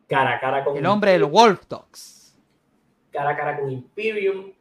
Cara 0.07 0.35
a 0.35 0.39
cara 0.39 0.63
con. 0.63 0.77
El 0.77 0.85
hombre 0.85 1.11
del 1.11 1.25
Wolf 1.25 1.67
Dogs. 1.67 2.37
Cara 3.11 3.31
a 3.31 3.35
cara 3.35 3.59
con 3.59 3.71
Imperium. 3.71 4.53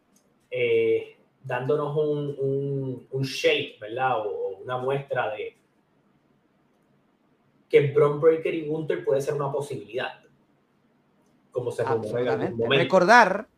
Eh, 0.51 1.17
dándonos 1.43 1.97
un, 1.97 3.07
un, 3.11 3.23
shape, 3.23 3.77
¿verdad? 3.81 4.27
O, 4.27 4.59
una 4.63 4.79
muestra 4.79 5.31
de 5.35 5.57
que 7.69 7.93
Braun 7.93 8.21
Breaker 8.21 8.55
y 8.55 8.67
Gunther 8.67 9.05
puede 9.05 9.21
ser 9.21 9.35
una 9.35 9.53
posibilidad. 9.53 10.21
Como 11.53 11.71
se 11.71 11.85
Recordar 12.69 13.49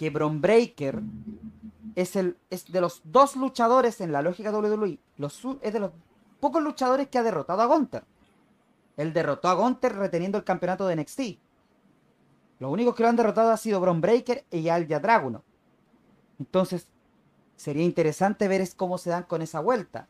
que 0.00 0.08
Bron 0.08 0.40
Breaker 0.40 1.02
es, 1.94 2.16
el, 2.16 2.38
es 2.48 2.72
de 2.72 2.80
los 2.80 3.02
dos 3.04 3.36
luchadores 3.36 4.00
en 4.00 4.12
la 4.12 4.22
lógica 4.22 4.50
WWE, 4.50 4.98
los, 5.18 5.46
es 5.60 5.74
de 5.74 5.78
los 5.78 5.90
pocos 6.40 6.62
luchadores 6.62 7.08
que 7.08 7.18
ha 7.18 7.22
derrotado 7.22 7.60
a 7.60 7.66
Gunter. 7.66 8.02
Él 8.96 9.12
derrotó 9.12 9.48
a 9.48 9.52
Gunter 9.52 9.94
reteniendo 9.94 10.38
el 10.38 10.44
campeonato 10.44 10.86
de 10.86 10.96
NXT. 10.96 11.20
Los 12.60 12.72
únicos 12.72 12.94
que 12.94 13.02
lo 13.02 13.10
han 13.10 13.16
derrotado 13.16 13.50
ha 13.50 13.58
sido 13.58 13.78
Bron 13.78 14.00
Breaker 14.00 14.46
y 14.50 14.70
Alja 14.70 15.00
Draguno. 15.00 15.44
Entonces, 16.38 16.88
sería 17.56 17.84
interesante 17.84 18.48
ver 18.48 18.66
cómo 18.76 18.96
se 18.96 19.10
dan 19.10 19.24
con 19.24 19.42
esa 19.42 19.60
vuelta. 19.60 20.08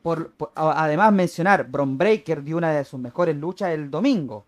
Por, 0.00 0.32
además, 0.54 1.12
mencionar, 1.12 1.68
Bron 1.68 1.98
Breaker 1.98 2.44
dio 2.44 2.56
una 2.56 2.70
de 2.70 2.84
sus 2.84 3.00
mejores 3.00 3.34
luchas 3.34 3.70
el 3.70 3.90
domingo. 3.90 4.44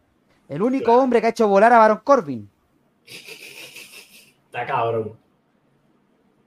El 0.49 0.63
único 0.63 0.93
hombre 0.97 1.21
que 1.21 1.27
ha 1.27 1.31
hecho 1.31 1.49
volar 1.49 1.73
a 1.73 1.79
Baron 1.79 2.03
Corbin. 2.05 2.49
Está 4.51 4.67
cabrón. 4.67 5.17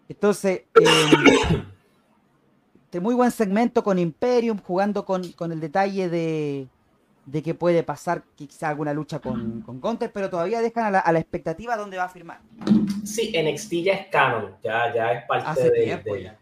Entonces, 0.10 0.64
eh, 0.80 1.64
este 2.84 3.00
muy 3.00 3.16
buen 3.16 3.32
segmento 3.32 3.82
con 3.84 3.98
Imperium, 3.98 4.58
jugando 4.60 5.06
con, 5.06 5.32
con 5.32 5.54
el 5.54 5.62
detalle 5.62 6.10
de, 6.10 6.68
de 7.26 7.42
que 7.42 7.54
puede 7.56 7.82
pasar 7.84 8.24
quizá 8.36 8.68
alguna 8.68 8.94
lucha 8.94 9.20
con, 9.20 9.62
con 9.62 9.80
pero 10.14 10.30
todavía 10.30 10.62
dejan 10.62 10.84
a 10.86 10.92
la, 10.92 11.00
a 11.00 11.12
la 11.14 11.20
expectativa 11.20 11.78
dónde 11.78 11.96
va 11.98 12.04
a 12.04 12.10
firmar. 12.10 12.42
Sí, 13.06 13.32
NXT 13.42 13.72
ya 13.84 13.94
es 13.94 14.08
canon, 14.08 14.58
ya, 14.62 14.94
ya 14.94 15.14
es 15.14 15.26
parte 15.26 15.48
Hace 15.48 15.72
de- 15.72 15.84
tiempo 15.86 16.14
de- 16.16 16.24
ya. 16.24 16.40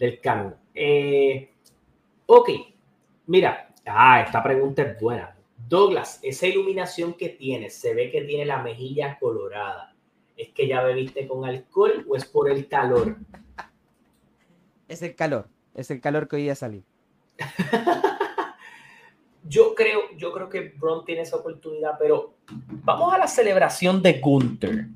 del 0.00 0.20
canon. 0.20 0.56
Eh, 0.74 1.48
ok, 2.26 2.50
mira, 3.28 3.72
ah, 3.86 4.20
esta 4.20 4.42
pregunta 4.42 4.82
es 4.82 5.00
buena. 5.00 5.36
Douglas, 5.68 6.18
esa 6.22 6.46
iluminación 6.48 7.14
que 7.14 7.30
tienes, 7.30 7.76
se 7.76 7.94
ve 7.94 8.10
que 8.10 8.22
tiene 8.22 8.44
la 8.44 8.60
mejilla 8.60 9.16
colorada. 9.20 9.93
¿Es 10.36 10.48
que 10.52 10.66
ya 10.66 10.82
bebiste 10.82 11.26
con 11.28 11.44
alcohol 11.44 12.04
o 12.08 12.16
es 12.16 12.24
por 12.24 12.50
el 12.50 12.66
calor? 12.68 13.16
Es 14.88 15.02
el 15.02 15.14
calor, 15.14 15.48
es 15.74 15.90
el 15.90 16.00
calor 16.00 16.28
que 16.28 16.36
hoy 16.36 16.42
día 16.42 16.54
salí. 16.54 16.84
Yo 19.46 19.74
creo, 19.74 20.00
yo 20.16 20.32
creo 20.32 20.48
que 20.48 20.70
Braun 20.80 21.04
tiene 21.04 21.20
esa 21.20 21.36
oportunidad, 21.36 21.98
pero 21.98 22.34
vamos 22.82 23.12
a 23.12 23.18
la 23.18 23.26
celebración 23.28 24.00
de 24.00 24.14
Gunther. 24.20 24.86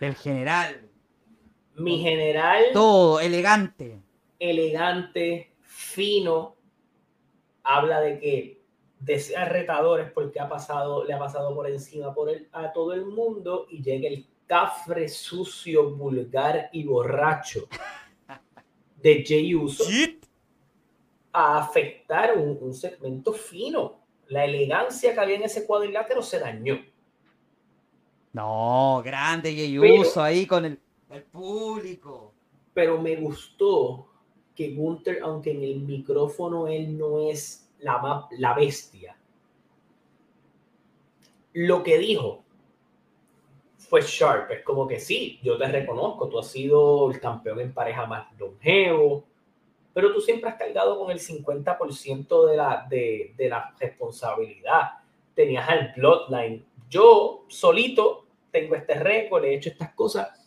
Del 0.00 0.14
general. 0.14 0.88
Mi 1.76 2.00
general, 2.00 2.64
Todo, 2.72 3.20
elegante. 3.20 4.00
elegante, 4.38 5.52
fino, 5.60 6.56
habla 7.62 8.00
de 8.00 8.18
que 8.18 8.57
desea 9.00 9.44
retadores 9.44 10.10
porque 10.12 10.40
ha 10.40 10.48
pasado, 10.48 11.04
le 11.04 11.12
ha 11.14 11.18
pasado 11.18 11.54
por 11.54 11.68
encima 11.68 12.12
por 12.14 12.30
el, 12.30 12.48
a 12.52 12.72
todo 12.72 12.92
el 12.92 13.04
mundo 13.06 13.66
y 13.70 13.82
llega 13.82 14.08
el 14.08 14.26
cafre 14.46 15.08
sucio, 15.08 15.94
vulgar 15.94 16.68
y 16.72 16.84
borracho 16.84 17.68
de 18.96 19.22
Jey 19.24 19.54
Uso 19.54 19.84
a 21.32 21.58
afectar 21.58 22.36
un, 22.36 22.58
un 22.60 22.74
segmento 22.74 23.32
fino. 23.32 24.00
La 24.28 24.44
elegancia 24.44 25.14
que 25.14 25.20
había 25.20 25.36
en 25.36 25.44
ese 25.44 25.66
cuadrilátero 25.66 26.20
se 26.22 26.38
dañó. 26.40 26.78
No, 28.32 29.02
grande 29.04 29.50
y 29.50 29.78
Pero- 29.78 30.00
uso 30.00 30.22
ahí 30.22 30.46
con 30.46 30.64
el, 30.64 30.78
el 31.10 31.22
público. 31.24 32.32
pero 32.74 33.00
me 33.00 33.16
gustó 33.16 34.06
que 34.54 34.70
Gunther, 34.74 35.20
aunque 35.22 35.52
en 35.52 35.62
el 35.62 35.80
micrófono 35.80 36.66
él 36.68 36.96
no 36.98 37.20
es 37.30 37.67
la, 37.80 38.28
la 38.32 38.54
bestia, 38.54 39.16
lo 41.52 41.82
que 41.82 41.98
dijo 41.98 42.44
fue 43.76 44.02
sharp. 44.02 44.50
Es 44.50 44.62
como 44.62 44.86
que 44.86 45.00
sí, 45.00 45.40
yo 45.42 45.56
te 45.56 45.66
reconozco, 45.66 46.28
tú 46.28 46.38
has 46.38 46.48
sido 46.48 47.10
el 47.10 47.20
campeón 47.20 47.60
en 47.60 47.72
pareja 47.72 48.06
más 48.06 48.26
longevo, 48.38 49.24
pero 49.94 50.12
tú 50.12 50.20
siempre 50.20 50.50
has 50.50 50.56
cargado 50.56 50.98
con 50.98 51.10
el 51.10 51.18
50% 51.18 52.46
de 52.46 52.56
la, 52.56 52.86
de, 52.88 53.34
de 53.36 53.48
la 53.48 53.74
responsabilidad. 53.78 54.90
Tenías 55.34 55.68
al 55.68 55.92
Bloodline. 55.96 56.64
Yo 56.88 57.44
solito 57.48 58.26
tengo 58.50 58.74
este 58.74 58.94
récord, 58.94 59.44
he 59.44 59.54
hecho 59.54 59.70
estas 59.70 59.92
cosas 59.94 60.38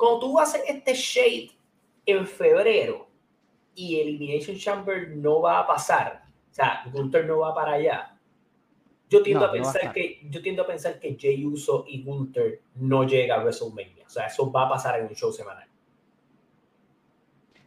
cuando 0.00 0.20
tú 0.20 0.40
haces 0.40 0.62
este 0.66 0.94
shade 0.94 1.50
en 2.06 2.26
febrero 2.26 3.06
y 3.74 4.00
Elimination 4.00 4.56
Chamber 4.56 5.10
no 5.10 5.42
va 5.42 5.58
a 5.58 5.66
pasar, 5.66 6.22
o 6.50 6.54
sea, 6.54 6.82
Gunther 6.92 7.26
no 7.26 7.38
va 7.38 7.54
para 7.54 7.72
allá, 7.74 8.16
yo 9.08 9.22
tiendo, 9.22 9.46
No, 9.46 9.52
a 9.52 9.56
no 9.56 9.64
va 9.64 9.70
a 9.70 9.72
pensar 9.72 9.92
que, 9.92 10.20
yo 10.30 10.42
tiendo 10.42 10.62
a 10.62 10.66
pensar 10.66 10.98
que 11.00 11.16
Jey 11.18 11.44
Uso 11.44 11.84
y 11.88 12.02
Gunther 12.04 12.62
no 12.76 13.04
llega 13.04 13.36
a 13.36 13.38
WrestleMania. 13.42 14.06
O 14.06 14.10
sea, 14.10 14.26
eso 14.26 14.50
va 14.52 14.66
a 14.66 14.68
pasar 14.68 15.00
en 15.00 15.06
un 15.06 15.14
show 15.14 15.32
semanal. 15.32 15.68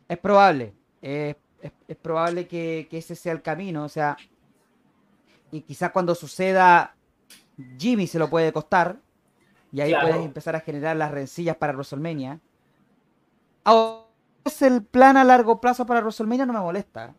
Es 0.08 0.18
probable. 0.18 0.74
Es, 1.02 1.36
es- 1.62 1.72
es 1.88 1.98
probable 1.98 2.48
que, 2.48 2.88
que 2.90 2.98
ese 2.98 3.16
sea 3.16 3.32
el 3.34 3.42
camino. 3.42 3.84
O 3.86 3.90
sea, 3.90 4.18
y 5.52 5.62
quizás 5.62 5.92
cuando 5.92 6.16
suceda, 6.16 6.96
Jimmy 7.78 8.08
se 8.08 8.20
lo 8.20 8.30
puede 8.30 8.52
costar. 8.54 8.98
Y 9.72 9.82
ahí 9.82 9.90
Claro. 9.92 10.08
puedes 10.10 10.26
empezar 10.26 10.56
a 10.56 10.60
generar 10.60 10.96
las 10.98 11.12
rencillas 11.12 11.56
para 11.58 11.74
WrestleMania. 11.74 12.40
Ahora, 13.64 14.04
es 14.46 14.62
el 14.62 14.84
plan 14.84 15.16
a 15.18 15.24
largo 15.24 15.60
plazo 15.62 15.86
para 15.86 16.02
WrestleMania, 16.02 16.46
no 16.46 16.54
me 16.54 16.60
molesta. 16.60 17.16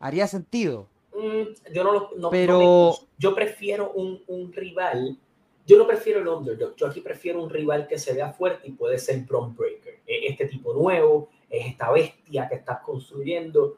Haría 0.00 0.26
sentido. 0.26 0.88
Mm, 1.14 1.72
yo 1.72 1.84
no 1.84 1.92
lo 1.92 2.00
no- 2.00 2.16
no 2.16 2.30
Pero- 2.30 2.58
me- 3.00 3.08
yo 3.18 3.34
prefiero 3.34 3.92
un, 3.92 4.22
un 4.26 4.52
rival. 4.52 5.18
Yo 5.66 5.78
no 5.78 5.86
prefiero 5.86 6.20
el 6.20 6.28
underdog. 6.28 6.76
Yo 6.76 6.86
aquí 6.86 7.00
prefiero 7.00 7.42
un 7.42 7.50
rival 7.50 7.88
que 7.88 7.98
se 7.98 8.12
vea 8.14 8.32
fuerte 8.32 8.68
y 8.68 8.72
puede 8.72 8.98
ser 8.98 9.20
Braun 9.20 9.56
Breaker. 9.56 9.94
Es 10.06 10.30
Este 10.30 10.46
tipo 10.46 10.72
nuevo, 10.74 11.28
es 11.50 11.66
esta 11.66 11.90
bestia 11.90 12.48
que 12.48 12.56
estás 12.56 12.80
construyendo. 12.80 13.76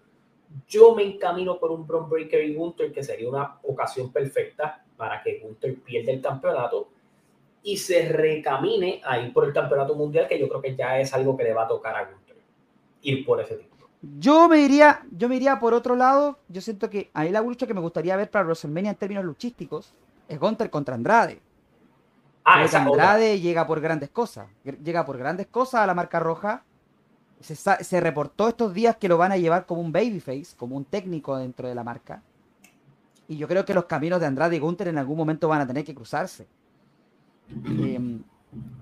Yo 0.67 0.95
me 0.95 1.03
encamino 1.05 1.59
por 1.59 1.71
un 1.71 1.87
Braun 1.87 2.09
Breaker 2.11 2.43
y 2.45 2.55
Gunther, 2.55 2.93
que 2.93 3.03
sería 3.03 3.29
una 3.29 3.59
ocasión 3.63 4.13
perfecta 4.13 4.85
para 4.97 5.23
que 5.23 5.39
Gunther 5.39 5.77
pierda 5.81 6.11
el 6.13 6.21
campeonato 6.21 6.89
y 7.63 7.77
se 7.77 8.09
recamine 8.11 9.01
a 9.05 9.21
ir 9.21 9.33
por 9.33 9.45
el 9.45 9.53
campeonato 9.53 9.95
mundial, 9.95 10.27
que 10.29 10.39
yo 10.39 10.49
creo 10.49 10.61
que 10.61 10.75
ya 10.77 10.99
es 11.01 11.13
algo 11.15 11.37
que 11.37 11.45
le 11.45 11.53
va 11.55 11.65
a 11.65 11.69
tocar 11.69 11.95
a 11.97 12.05
Gunther. 12.05 12.37
Ir 13.03 13.25
por 13.25 13.41
ese 13.41 13.57
tipo. 13.57 13.68
Yo 14.01 14.49
me 14.49 14.61
iría, 14.61 15.03
yo 15.11 15.29
me 15.29 15.37
iría 15.37 15.59
por 15.59 15.75
otro 15.75 15.97
lado. 15.97 16.39
Yo 16.49 16.61
siento 16.61 16.89
que 16.89 17.11
a 17.15 17.23
mí 17.23 17.31
la 17.31 17.41
lucha 17.41 17.67
que 17.67 17.75
me 17.75 17.81
gustaría 17.81 18.17
ver 18.17 18.31
para 18.31 18.45
WrestleMania 18.45 18.93
en 18.93 18.97
términos 18.97 19.25
luchísticos 19.25 19.93
es 20.29 20.39
Gunter 20.39 20.71
contra 20.71 20.95
Andrade. 20.95 21.41
Ah, 22.45 22.63
esa. 22.65 22.83
Andrade 22.83 23.41
llega 23.41 23.67
por 23.67 23.81
grandes 23.81 24.11
cosas. 24.11 24.49
Llega 24.65 25.05
por 25.05 25.19
grandes 25.19 25.49
cosas 25.49 25.81
a 25.81 25.87
la 25.87 25.95
marca 25.95 26.21
roja. 26.21 26.65
Se, 27.41 27.55
se 27.57 28.01
reportó 28.01 28.49
estos 28.49 28.73
días 28.73 28.97
que 28.97 29.09
lo 29.09 29.19
van 29.19 29.33
a 29.33 29.37
llevar 29.37 29.67
como 29.67 29.81
un 29.81 29.93
babyface, 29.93 30.57
como 30.57 30.77
un 30.77 30.85
técnico 30.85 31.37
dentro 31.37 31.69
de 31.69 31.75
la 31.75 31.85
marca. 31.85 32.23
Y 33.29 33.37
yo 33.37 33.47
creo 33.47 33.65
que 33.65 33.75
los 33.75 33.85
caminos 33.85 34.21
de 34.21 34.27
Andrade 34.27 34.57
y 34.57 34.59
Gunther 34.59 34.89
en 34.89 34.99
algún 34.99 35.17
momento 35.17 35.49
van 35.49 35.61
a 35.61 35.67
tener 35.67 35.85
que 35.85 35.95
cruzarse. 35.95 36.47
Em, 37.67 38.23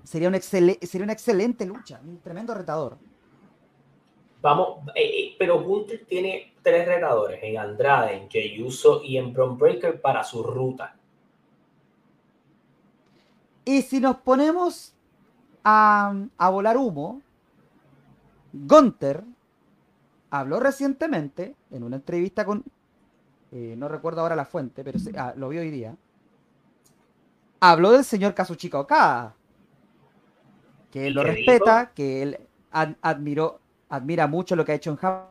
sería, 0.03 0.29
un 0.29 0.41
sería 0.41 1.03
una 1.03 1.13
excelente 1.13 1.65
lucha, 1.65 1.99
un 2.05 2.19
tremendo 2.19 2.53
retador. 2.53 2.97
Vamos, 4.41 4.79
eh, 4.95 5.01
eh, 5.03 5.35
pero 5.37 5.61
Gunther 5.63 6.05
tiene 6.05 6.53
tres 6.63 6.87
retadores 6.87 7.39
en 7.43 7.57
Andrade, 7.57 8.15
en 8.17 8.29
Jey 8.29 8.61
Uso 8.61 9.01
y 9.03 9.17
en 9.17 9.33
Braun 9.33 9.57
Breaker 9.57 9.99
para 10.01 10.23
su 10.23 10.43
ruta. 10.43 10.95
Y 13.65 13.81
si 13.81 13.99
nos 13.99 14.17
ponemos 14.17 14.93
a, 15.63 16.13
a 16.37 16.49
volar 16.49 16.77
humo, 16.77 17.21
Gunther 18.53 19.23
habló 20.29 20.59
recientemente 20.59 21.55
en 21.71 21.83
una 21.83 21.97
entrevista 21.97 22.45
con, 22.45 22.63
eh, 23.51 23.75
no 23.77 23.87
recuerdo 23.87 24.21
ahora 24.21 24.35
la 24.35 24.45
fuente, 24.45 24.83
pero 24.83 24.99
se- 24.99 25.17
ah, 25.17 25.33
lo 25.35 25.49
vi 25.49 25.57
hoy 25.59 25.71
día. 25.71 25.95
Habló 27.59 27.91
del 27.91 28.03
señor 28.03 28.33
Kazuchika 28.33 28.79
Okada, 28.79 29.35
que 30.91 31.07
él 31.07 31.13
¿Y 31.13 31.15
lo 31.15 31.23
respeta, 31.23 31.91
que 31.93 32.21
él 32.23 32.39
ad- 32.71 32.95
admiró, 33.01 33.59
admira 33.89 34.27
mucho 34.27 34.55
lo 34.55 34.65
que 34.65 34.73
ha 34.73 34.75
hecho 34.75 34.89
en 34.91 34.97
Japón, 34.97 35.27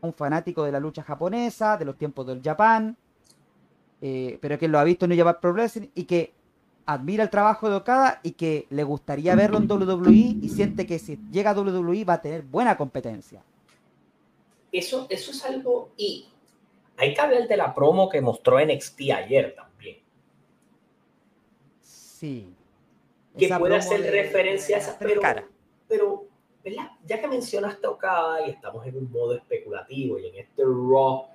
un 0.00 0.12
fanático 0.14 0.64
de 0.64 0.72
la 0.72 0.80
lucha 0.80 1.02
japonesa, 1.02 1.76
de 1.76 1.84
los 1.84 1.96
tiempos 1.96 2.26
del 2.26 2.42
Japón, 2.42 2.96
eh, 4.00 4.38
pero 4.40 4.58
que 4.58 4.66
lo 4.68 4.78
ha 4.78 4.84
visto 4.84 5.04
en 5.04 5.10
New 5.10 5.18
Japan 5.18 5.38
Pro 5.40 5.52
Wrestling 5.52 5.88
y 5.94 6.04
que 6.04 6.32
admira 6.86 7.22
el 7.22 7.30
trabajo 7.30 7.70
de 7.70 7.76
Okada 7.76 8.18
y 8.24 8.32
que 8.32 8.66
le 8.70 8.82
gustaría 8.82 9.36
verlo 9.36 9.58
en 9.58 9.70
WWE 9.70 10.10
y 10.42 10.48
siente 10.48 10.86
que 10.86 10.98
si 10.98 11.20
llega 11.30 11.50
a 11.50 11.54
WWE 11.54 12.04
va 12.04 12.14
a 12.14 12.20
tener 12.22 12.42
buena 12.42 12.76
competencia. 12.76 13.42
Eso, 14.72 15.06
eso 15.08 15.30
es 15.30 15.44
algo. 15.44 15.90
Y 15.96 16.28
hay 16.96 17.14
que 17.14 17.20
hablar 17.20 17.46
de 17.46 17.56
la 17.56 17.72
promo 17.72 18.08
que 18.08 18.20
mostró 18.20 18.58
NXT 18.58 19.00
ayer 19.14 19.54
también. 19.54 19.98
Sí. 21.80 22.52
Que 23.38 23.48
puede 23.56 23.76
hacer 23.76 24.02
de- 24.02 24.10
referencia 24.10 24.76
a 24.76 24.80
esa. 24.80 24.98
Pero, 24.98 25.20
pero 25.88 26.24
¿verdad? 26.64 26.90
ya 27.04 27.20
que 27.20 27.26
mencionaste 27.28 27.86
a 27.86 27.90
Okada 27.90 28.46
y 28.46 28.50
estamos 28.50 28.86
en 28.86 28.96
un 28.96 29.10
modo 29.10 29.34
especulativo 29.34 30.18
y 30.18 30.26
en 30.28 30.36
este 30.36 30.62
Raw, 30.64 31.26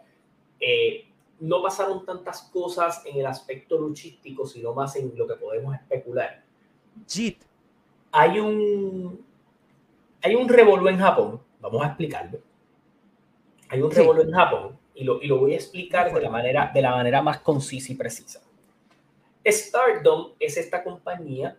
eh, 0.59 1.05
no 1.39 1.61
pasaron 1.61 2.05
tantas 2.05 2.43
cosas 2.43 3.03
en 3.05 3.17
el 3.19 3.25
aspecto 3.25 3.77
luchístico, 3.77 4.45
sino 4.47 4.73
más 4.73 4.95
en 4.95 5.11
lo 5.15 5.27
que 5.27 5.35
podemos 5.35 5.75
especular. 5.75 6.43
Jit. 7.07 7.43
hay 8.11 8.39
un 8.39 9.23
hay 10.23 10.33
un 10.35 10.49
revolú 10.49 10.87
en 10.87 10.97
Japón, 10.97 11.39
vamos 11.59 11.83
a 11.83 11.87
explicarlo. 11.87 12.39
Hay 13.69 13.81
un 13.81 13.91
Sí. 13.91 13.97
revolú 13.99 14.21
en 14.23 14.31
Japón 14.31 14.79
y 14.95 15.03
lo, 15.03 15.21
y 15.21 15.27
lo 15.27 15.37
voy 15.37 15.53
a 15.53 15.57
explicar 15.57 16.11
de 16.11 16.21
la, 16.21 16.29
manera, 16.29 16.71
de 16.73 16.81
la 16.81 16.91
manera 16.91 17.21
más 17.21 17.39
concisa 17.39 17.91
y 17.91 17.95
precisa. 17.95 18.41
Stardom 19.45 20.31
es 20.39 20.57
esta 20.57 20.83
compañía 20.83 21.57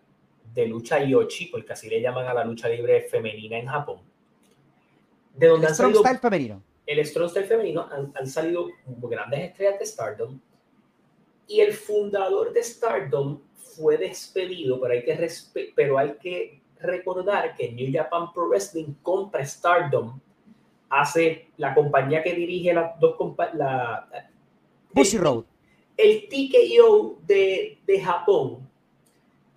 de 0.53 0.67
lucha 0.67 1.03
yoshi, 1.03 1.45
porque 1.47 1.73
así 1.73 1.89
le 1.89 2.01
llaman 2.01 2.27
a 2.27 2.33
la 2.33 2.43
lucha 2.43 2.67
libre 2.69 3.01
femenina 3.03 3.57
en 3.57 3.67
Japón, 3.67 3.99
de 5.35 5.47
donde 5.47 5.65
El 5.67 5.69
han 5.69 5.75
Strong 5.75 5.93
salido 5.93 6.01
Style 6.03 6.19
femenino. 6.19 6.63
el 6.85 7.05
Strong 7.05 7.29
Style 7.29 7.45
femenino 7.47 7.87
han, 7.91 8.11
han 8.15 8.27
salido 8.27 8.67
grandes 8.85 9.39
estrellas 9.51 9.79
de 9.79 9.85
Stardom 9.85 10.39
Y 11.47 11.61
el 11.61 11.73
fundador 11.73 12.51
de 12.53 12.61
Stardom 12.63 13.39
fue 13.57 13.97
despedido, 13.97 14.79
pero 14.81 14.93
hay 14.93 15.03
que, 15.03 15.71
pero 15.75 15.97
hay 15.97 16.13
que 16.21 16.61
recordar 16.79 17.55
que 17.55 17.71
New 17.71 17.89
Japan 17.91 18.31
Pro 18.33 18.47
Wrestling 18.49 18.93
compra 19.01 19.45
Stardom, 19.45 20.19
hace 20.89 21.49
la 21.57 21.73
compañía 21.75 22.21
que 22.23 22.33
dirige 22.33 22.73
las 22.73 22.99
dos 22.99 23.15
compa- 23.17 23.53
la, 23.53 24.07
Bushy 24.93 25.17
el- 25.17 25.21
Road. 25.23 25.43
El 25.97 26.27
TKO 26.29 27.19
de, 27.27 27.79
de 27.85 28.01
Japón 28.01 28.68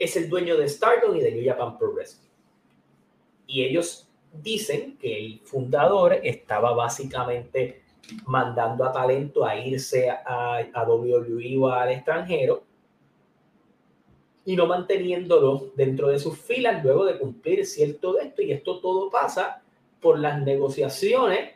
es 0.04 0.16
el 0.16 0.28
dueño 0.28 0.56
de 0.56 0.68
Stardom 0.68 1.16
y 1.16 1.20
de 1.20 1.32
New 1.32 1.44
Japan 1.44 1.78
Pro 1.78 1.92
Wrestling. 1.92 2.28
Y 3.46 3.64
ellos 3.64 4.08
dicen 4.32 4.96
que 4.98 5.18
el 5.18 5.40
fundador 5.40 6.14
estaba 6.22 6.72
básicamente 6.72 7.82
mandando 8.26 8.84
a 8.84 8.92
talento 8.92 9.44
a 9.44 9.56
irse 9.56 10.10
a, 10.10 10.58
a 10.72 10.84
WWE 10.84 11.58
o 11.58 11.68
al 11.68 11.90
extranjero 11.90 12.64
y 14.44 14.56
no 14.56 14.66
manteniéndolo 14.66 15.70
dentro 15.76 16.08
de 16.08 16.18
sus 16.18 16.38
filas 16.38 16.82
luego 16.82 17.04
de 17.04 17.18
cumplir 17.18 17.64
cierto 17.64 18.14
de 18.14 18.24
esto. 18.24 18.42
Y 18.42 18.52
esto 18.52 18.80
todo 18.80 19.10
pasa 19.10 19.62
por 20.00 20.18
las 20.18 20.40
negociaciones 20.42 21.54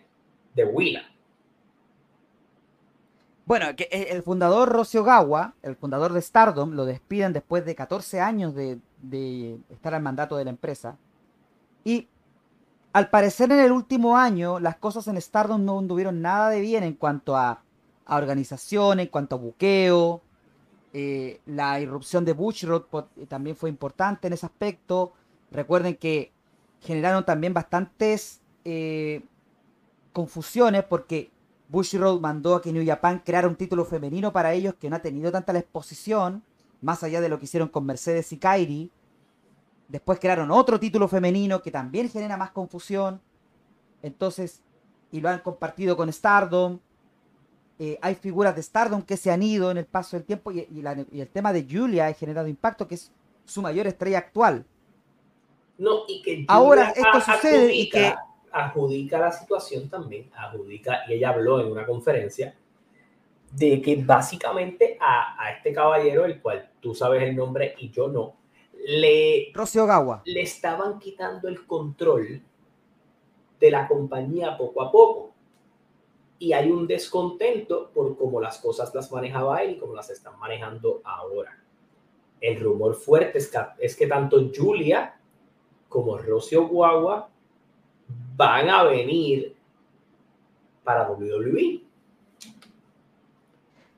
de 0.54 0.64
Willa. 0.64 1.15
Bueno, 3.46 3.66
que 3.76 3.88
el 3.92 4.08
el 4.16 4.22
fundador 4.22 4.68
Rocio 4.70 5.04
Gawa, 5.04 5.54
el 5.62 5.76
fundador 5.76 6.12
de 6.12 6.20
Stardom, 6.20 6.72
lo 6.72 6.84
despiden 6.84 7.32
después 7.32 7.64
de 7.64 7.74
14 7.76 8.20
años 8.20 8.54
de, 8.54 8.80
estar 9.70 9.94
al 9.94 10.02
mandato 10.02 10.36
de 10.36 10.44
la 10.44 10.50
empresa. 10.50 10.98
Y 11.84 12.08
al 12.92 13.10
parecer 13.10 13.52
en 13.52 13.60
el 13.60 13.72
último 13.72 14.16
año 14.18 14.60
las 14.60 14.76
cosas 14.76 15.08
en 15.08 15.20
Stardom 15.20 15.64
no 15.64 15.78
anduvieron 15.78 16.22
nada 16.22 16.50
de 16.50 16.60
bien 16.60 16.84
en 16.84 16.94
cuanto 16.94 17.36
a, 17.36 17.62
organización, 18.08 19.00
en 19.00 19.08
cuanto 19.08 19.36
a 19.36 19.38
buqueo. 19.38 20.22
Eh, 20.94 21.40
la 21.46 21.80
irrupción 21.80 22.24
de 22.24 22.32
Bushrod 22.34 22.84
po- 22.84 23.08
también 23.28 23.56
fue 23.56 23.70
importante 23.70 24.28
en 24.28 24.34
ese 24.34 24.46
aspecto. 24.46 25.12
Recuerden 25.52 25.96
que 25.96 26.32
generaron 26.82 27.24
también 27.24 27.54
bastantes 27.54 28.40
eh, 28.64 29.22
confusiones 30.12 30.84
porque 30.84 31.30
Bushiroad 31.68 32.20
mandó 32.20 32.54
a 32.54 32.62
que 32.62 32.72
New 32.72 32.84
Japan 32.86 33.22
creara 33.24 33.48
un 33.48 33.56
título 33.56 33.84
femenino 33.84 34.32
para 34.32 34.52
ellos 34.52 34.74
que 34.74 34.88
no 34.88 34.96
ha 34.96 35.00
tenido 35.02 35.32
tanta 35.32 35.52
la 35.52 35.58
exposición, 35.58 36.42
más 36.80 37.02
allá 37.02 37.20
de 37.20 37.28
lo 37.28 37.38
que 37.38 37.44
hicieron 37.46 37.68
con 37.68 37.84
Mercedes 37.84 38.30
y 38.32 38.38
Kairi. 38.38 38.90
Después 39.88 40.18
crearon 40.18 40.50
otro 40.50 40.78
título 40.80 41.08
femenino 41.08 41.62
que 41.62 41.70
también 41.70 42.08
genera 42.08 42.36
más 42.36 42.50
confusión. 42.50 43.20
Entonces, 44.02 44.62
y 45.10 45.20
lo 45.20 45.28
han 45.28 45.40
compartido 45.40 45.96
con 45.96 46.12
Stardom. 46.12 46.78
Eh, 47.78 47.98
hay 48.00 48.14
figuras 48.14 48.54
de 48.56 48.62
Stardom 48.62 49.02
que 49.02 49.16
se 49.16 49.30
han 49.30 49.42
ido 49.42 49.70
en 49.70 49.76
el 49.78 49.86
paso 49.86 50.16
del 50.16 50.24
tiempo 50.24 50.50
y, 50.50 50.60
y 50.70 50.82
la- 50.82 51.04
y 51.12 51.20
el 51.20 51.28
tema 51.28 51.52
de 51.52 51.66
Julia 51.70 52.06
ha 52.06 52.12
generado 52.14 52.48
impacto, 52.48 52.88
que 52.88 52.94
es 52.94 53.12
su 53.44 53.60
mayor 53.62 53.86
estrella 53.86 54.18
actual. 54.18 54.64
No, 55.78 56.00
y 56.08 56.22
que 56.22 56.44
Ahora 56.48 56.90
esto 56.90 57.20
sucede 57.20 57.74
y 57.74 57.90
que- 57.90 58.14
adjudica 58.56 59.18
la 59.18 59.32
situación 59.32 59.88
también, 59.88 60.30
adjudica, 60.34 61.02
y 61.08 61.14
ella 61.14 61.30
habló 61.30 61.60
en 61.60 61.70
una 61.70 61.84
conferencia, 61.84 62.56
de 63.52 63.80
que 63.80 63.96
básicamente 63.96 64.96
a, 65.00 65.42
a 65.42 65.52
este 65.52 65.72
caballero, 65.72 66.24
el 66.24 66.40
cual 66.40 66.70
tú 66.80 66.94
sabes 66.94 67.22
el 67.22 67.36
nombre 67.36 67.74
y 67.78 67.90
yo 67.90 68.08
no, 68.08 68.36
le, 68.86 69.50
Rocio 69.52 69.86
Gawa. 69.86 70.22
le 70.24 70.42
estaban 70.42 70.98
quitando 70.98 71.48
el 71.48 71.66
control 71.66 72.40
de 73.58 73.70
la 73.70 73.88
compañía 73.88 74.56
poco 74.56 74.82
a 74.82 74.92
poco. 74.92 75.32
Y 76.38 76.52
hay 76.52 76.70
un 76.70 76.86
descontento 76.86 77.90
por 77.92 78.16
cómo 78.16 78.40
las 78.40 78.58
cosas 78.58 78.94
las 78.94 79.10
manejaba 79.10 79.62
él 79.62 79.72
y 79.72 79.78
cómo 79.78 79.94
las 79.94 80.10
están 80.10 80.38
manejando 80.38 81.00
ahora. 81.02 81.58
El 82.40 82.60
rumor 82.60 82.94
fuerte 82.94 83.38
es 83.38 83.48
que, 83.48 83.58
es 83.78 83.96
que 83.96 84.06
tanto 84.06 84.38
Julia 84.54 85.18
como 85.88 86.18
Rocio 86.18 86.68
Guagua 86.68 87.30
van 88.36 88.68
a 88.68 88.82
venir 88.84 89.56
para. 90.84 91.08
WWE. 91.10 91.82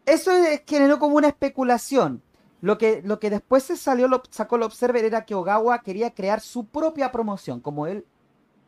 Eso 0.06 0.30
es- 0.32 0.62
generó 0.66 0.98
como 0.98 1.16
una 1.16 1.28
especulación. 1.28 2.22
Lo 2.60 2.76
que, 2.78 3.02
lo 3.04 3.20
que 3.20 3.30
después 3.30 3.62
se 3.62 3.76
salió, 3.76 4.08
lo, 4.08 4.22
sacó 4.30 4.56
el 4.56 4.62
Observer 4.64 5.04
era 5.04 5.24
que 5.24 5.34
Ogawa 5.34 5.82
quería 5.82 6.12
crear 6.14 6.40
su 6.40 6.66
propia 6.66 7.12
promoción, 7.12 7.60
como 7.60 7.86
él 7.86 8.04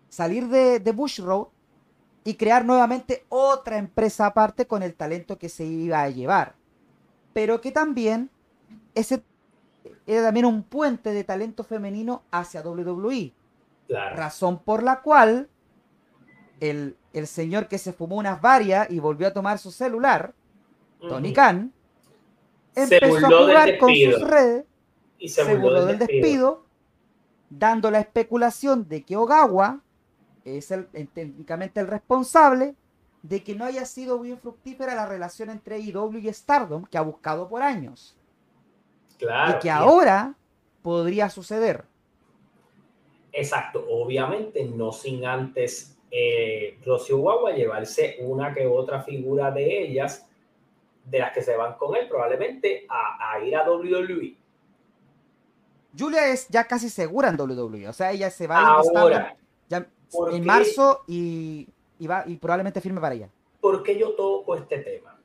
salir 0.09 0.47
de, 0.49 0.79
de 0.79 0.93
Bush 0.93 1.21
Road 1.21 1.49
y 2.23 2.35
crear 2.35 2.65
nuevamente 2.65 3.25
otra 3.29 3.79
empresa 3.79 4.27
aparte 4.27 4.67
con 4.67 4.83
el 4.83 4.95
talento 4.95 5.39
que 5.39 5.49
se 5.49 5.65
iba 5.65 6.03
a 6.03 6.09
llevar. 6.11 6.55
Pero 7.33 7.61
que 7.61 7.73
también 7.73 8.31
ese 8.95 9.25
era 10.07 10.23
también 10.25 10.47
un 10.47 10.63
puente 10.63 11.13
de 11.13 11.25
talento 11.25 11.65
femenino 11.65 12.23
hacia 12.31 12.63
WWE. 12.63 13.33
Claro. 13.89 14.17
Razón 14.17 14.59
por 14.61 14.83
la 14.83 15.01
cual 15.01 15.49
el, 16.61 16.97
el 17.13 17.27
señor 17.27 17.69
que 17.69 17.79
se 17.79 17.93
fumó 17.93 18.17
unas 18.17 18.41
varias 18.41 18.91
y 18.91 18.99
volvió 19.01 19.27
a 19.29 19.33
tomar 19.33 19.59
su 19.59 19.71
celular, 19.71 20.35
Tony. 21.01 21.33
Khan, 21.33 21.73
empezó 22.75 23.17
a 23.17 23.29
jugar 23.29 23.79
con 23.79 23.95
sus 23.95 24.21
redes, 24.21 24.65
Y 25.19 25.29
se, 25.29 25.45
se 25.45 25.57
burló 25.57 25.87
del 25.87 25.99
despido, 25.99 26.65
dando 27.49 27.91
la 27.91 28.01
especulación 28.01 28.87
de 28.89 29.03
que 29.03 29.17
Ogawa 29.17 29.81
es 30.45 30.71
el, 30.71 30.87
técnicamente 30.87 31.81
el 31.81 31.87
responsable 31.87 32.75
de 33.23 33.43
que 33.43 33.55
no 33.55 33.65
haya 33.65 33.85
sido 33.85 34.19
bien 34.21 34.39
fructífera 34.39 34.95
la 34.95 35.07
relación 35.07 35.51
entre 35.51 35.79
IW 35.79 36.19
y 36.19 36.33
Stardom 36.33 36.85
que 36.85 36.97
ha 36.97 37.03
buscado 37.03 37.49
por 37.49 37.63
años 37.63 38.17
Claro. 39.19 39.59
y 39.59 39.61
que 39.61 39.71
ahora 39.71 40.35
podría 40.83 41.29
suceder. 41.29 41.85
Exacto, 43.33 43.85
obviamente 43.91 44.65
no 44.65 44.93
sin 44.93 45.27
antes 45.27 45.97
eh, 46.11 46.79
Rocio 46.85 47.19
Guagua 47.19 47.53
llevarse 47.53 48.17
una 48.21 48.53
que 48.53 48.67
otra 48.67 49.03
figura 49.03 49.51
de 49.51 49.83
ellas, 49.83 50.27
de 51.05 51.19
las 51.19 51.33
que 51.33 51.43
se 51.43 51.57
van 51.57 51.75
con 51.75 51.97
él, 51.97 52.09
probablemente 52.09 52.87
a, 52.89 53.33
a 53.33 53.45
ir 53.45 53.57
a. 53.57 53.69
WWE. 53.71 54.37
Julia 55.99 56.29
es 56.29 56.49
ya 56.49 56.65
casi 56.65 56.89
segura 56.89 57.29
en 57.29 57.41
WWE, 57.41 57.89
o 57.89 57.93
sea, 57.93 58.13
ella 58.13 58.31
se 58.31 58.47
va 58.47 58.81
Ahora, 58.95 59.37
ya 59.69 59.87
¿por 60.11 60.33
en 60.33 60.45
marzo 60.45 61.05
y, 61.07 61.69
y 61.99 62.07
va, 62.07 62.25
y 62.27 62.37
probablemente 62.37 62.81
firme 62.81 63.01
para 63.01 63.15
allá. 63.15 63.29
¿por 63.61 63.83
qué 63.83 63.99
yo 63.99 64.15
toco 64.15 64.57
este 64.57 64.79
tema? 64.79 65.19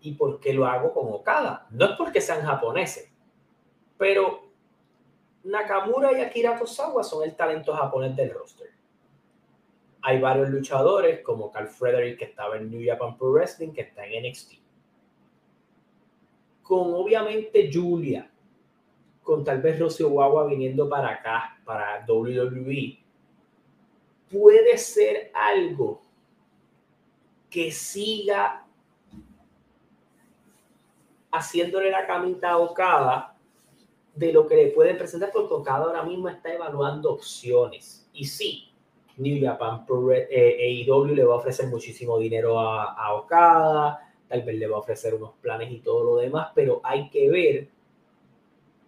¿Y 0.00 0.12
por 0.14 0.38
qué 0.38 0.52
lo 0.52 0.66
hago 0.66 0.92
con 0.92 1.12
Okada? 1.12 1.66
No 1.70 1.86
es 1.86 1.92
porque 1.96 2.20
sean 2.20 2.42
japoneses, 2.42 3.10
pero 3.98 4.44
Nakamura 5.42 6.12
y 6.12 6.20
Akira 6.22 6.58
Tozawa 6.58 7.02
son 7.02 7.24
el 7.24 7.34
talento 7.34 7.74
japonés 7.74 8.14
del 8.14 8.32
roster. 8.32 8.70
Hay 10.06 10.20
varios 10.20 10.50
luchadores 10.50 11.20
como 11.22 11.50
Carl 11.50 11.66
Frederick 11.66 12.18
que 12.18 12.26
estaba 12.26 12.58
en 12.58 12.70
New 12.70 12.82
Japan 12.84 13.16
Pro 13.16 13.32
Wrestling, 13.32 13.70
que 13.70 13.80
está 13.80 14.04
en 14.04 14.28
NXT. 14.28 14.52
Con 16.62 16.92
obviamente 16.92 17.70
Julia, 17.72 18.30
con 19.22 19.42
tal 19.42 19.62
vez 19.62 19.78
Rocio 19.78 20.10
Guagua 20.10 20.44
viniendo 20.46 20.90
para 20.90 21.08
acá, 21.08 21.58
para 21.64 22.04
WWE, 22.06 22.98
puede 24.30 24.76
ser 24.76 25.30
algo 25.32 26.02
que 27.48 27.72
siga 27.72 28.66
haciéndole 31.32 31.90
la 31.90 32.06
camita 32.06 32.50
a 32.50 32.58
Okada 32.58 33.38
de 34.14 34.34
lo 34.34 34.46
que 34.46 34.56
le 34.56 34.66
pueden 34.66 34.98
presentar, 34.98 35.30
porque 35.32 35.54
Okada 35.54 35.86
ahora 35.86 36.02
mismo 36.02 36.28
está 36.28 36.52
evaluando 36.52 37.10
opciones. 37.10 38.06
Y 38.12 38.26
sí, 38.26 38.73
New 39.16 39.40
Japan 39.40 39.86
Pro 39.86 40.12
eh, 40.12 40.86
AEW 40.88 41.14
le 41.14 41.24
va 41.24 41.34
a 41.34 41.38
ofrecer 41.38 41.66
muchísimo 41.66 42.18
dinero 42.18 42.58
a, 42.58 43.14
Okada, 43.14 44.12
tal 44.28 44.42
vez 44.42 44.56
le 44.56 44.66
va 44.66 44.76
a 44.76 44.80
ofrecer 44.80 45.14
unos 45.14 45.32
planes 45.40 45.70
y 45.70 45.78
todo 45.78 46.04
lo 46.04 46.16
demás, 46.16 46.48
pero 46.54 46.80
hay 46.82 47.08
que 47.10 47.30
ver 47.30 47.68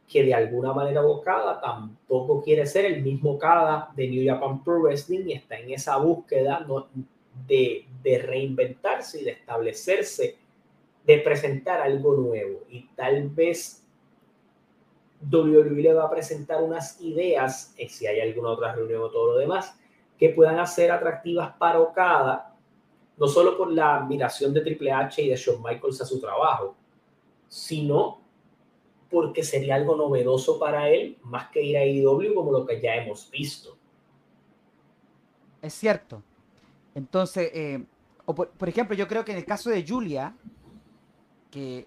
que 0.09 0.23
de 0.23 0.35
alguna 0.35 0.73
manera 0.73 1.03
Okada 1.03 1.61
tampoco 1.61 2.43
quiere 2.43 2.67
ser 2.67 2.85
el 2.87 3.03
mismo 3.03 3.33
Okada 3.33 3.91
de 3.97 4.09
New 4.09 4.27
Japan 4.27 4.63
Pro 4.63 4.81
Wrestling 4.81 5.27
y 5.27 5.33
está 5.33 5.59
en 5.59 5.71
esa 5.71 5.97
búsqueda 5.97 6.67
de 7.47 8.19
reinventarse 8.25 9.21
y 9.21 9.25
de 9.25 9.33
establecerse, 9.33 10.37
de 11.05 11.19
presentar 11.19 11.81
algo 11.81 12.15
nuevo. 12.15 12.63
Y 12.69 12.89
tal 12.95 13.29
vez 13.31 13.87
WWE 15.31 15.83
le 15.83 15.95
va 15.95 16.05
a 16.05 16.11
presentar 16.11 16.63
unas 16.63 17.01
ideas, 17.01 17.75
eh, 17.79 17.89
si 17.89 18.07
hay 18.07 18.21
alguna 18.21 18.51
otra 18.51 18.75
reunión 18.75 19.03
o 19.03 19.11
todo 19.11 19.33
lo 19.33 19.39
demás, 19.39 19.79
que 20.19 20.31
puedan 20.31 20.59
hacer 20.59 20.91
atractivas 20.91 21.55
para 21.57 21.81
Okada, 21.81 22.55
no 23.17 23.27
solo 23.29 23.57
por 23.57 23.73
la 23.73 23.97
admiración 23.97 24.53
de 24.53 24.61
Triple 24.61 24.93
H 24.93 25.23
y 25.23 25.29
de 25.29 25.37
Shawn 25.37 25.63
Michaels 25.63 26.01
a 26.01 26.07
su 26.07 26.21
trabajo, 26.21 26.75
sino 27.49 28.21
porque 29.11 29.43
sería 29.43 29.77
algo 29.77 29.97
novedoso 29.97 30.59
para 30.59 30.89
él, 30.89 31.17
más 31.23 31.51
que 31.51 31.63
ir 31.63 31.77
a 31.77 31.85
IW 31.85 32.35
como 32.35 32.53
lo 32.53 32.67
que 32.67 32.81
ya 32.81 32.97
hemos 32.97 33.31
visto. 33.31 33.77
Es 35.63 35.75
cierto. 35.75 36.23
Entonces, 36.95 37.51
eh, 37.55 37.85
o 38.25 38.35
por, 38.35 38.69
ejemplo, 38.69 38.97
yo 38.97 39.07
creo 39.07 39.25
que 39.25 39.33
en 39.33 39.39
el 39.39 39.45
caso 39.45 39.71
de 39.71 39.87
Julia, 39.87 40.35
que 41.51 41.87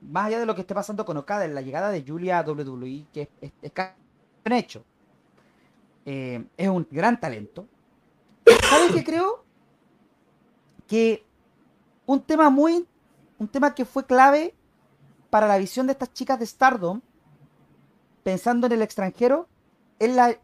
más 0.00 0.26
allá 0.26 0.38
de 0.38 0.46
lo 0.46 0.54
que 0.54 0.62
esté 0.62 0.74
pasando 0.74 1.04
con 1.04 1.16
Okada, 1.16 1.44
en 1.44 1.54
la 1.54 1.60
llegada 1.60 1.90
de 1.90 2.04
Julia 2.06 2.38
a 2.38 2.42
WWE, 2.42 3.06
que 3.12 3.28
es, 3.40 3.52
es, 3.60 3.72
un 4.46 4.52
hecho, 4.52 4.84
eh, 6.12 6.42
es 6.56 6.68
un 6.68 6.88
gran 6.90 7.20
talento. 7.20 7.68
¿Sabes 8.68 8.90
qué 8.92 9.04
creo? 9.04 9.44
Que 10.88 11.22
un 12.04 12.20
tema 12.20 12.50
muy, 12.50 12.84
un 13.38 13.46
tema 13.46 13.76
que 13.76 13.84
fue 13.84 14.04
clave 14.04 14.52
para 15.30 15.46
la 15.46 15.56
visión 15.56 15.86
de 15.86 15.92
estas 15.92 16.12
chicas 16.12 16.40
de 16.40 16.46
Stardom, 16.46 17.00
pensando 18.24 18.66
en 18.66 18.72
el 18.72 18.82
extranjero, 18.82 19.46
es 20.00 20.12
la, 20.12 20.36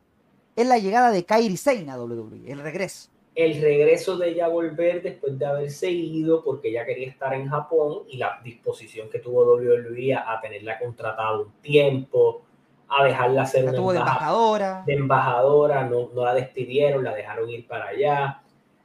es 0.55 0.67
la 0.69 0.79
llegada 0.79 1.11
de 1.11 1.25
Kairi 1.25 1.57
Sane 1.57 1.91
a 1.91 2.01
WWE, 2.01 2.45
el 2.47 2.61
regreso. 2.61 3.11
el 3.35 3.61
regreso 3.61 4.17
de 4.17 4.29
ella 4.29 4.47
volver 4.47 5.03
después 5.03 5.37
de 5.37 5.47
haberse 5.47 5.91
ido 5.91 6.45
porque 6.45 6.69
ella 6.69 6.87
quería 6.87 7.09
estar 7.09 7.35
en 7.35 7.49
Japón 7.49 8.05
y 8.09 8.19
la 8.19 8.41
disposición 8.45 9.11
que 9.11 9.19
tuvo 9.19 9.57
WWE 9.57 10.15
a 10.15 10.41
tenerla 10.41 10.79
contratada 10.79 11.41
un 11.41 11.51
tiempo, 11.61 12.46
a 12.89 13.05
dejarla 13.05 13.43
La 13.53 13.61
una 13.63 13.73
tuvo 13.75 13.93
de 13.93 13.99
embaja- 13.99 14.13
embajadora. 14.19 14.83
de 14.87 14.93
embajadora, 14.95 15.85
no, 15.85 16.09
no 16.15 16.25
la 16.25 16.35
despidieron, 16.35 17.03
la 17.05 17.15
dejaron 17.15 17.49
ir 17.51 17.67
para 17.67 17.89
allá, 17.89 18.43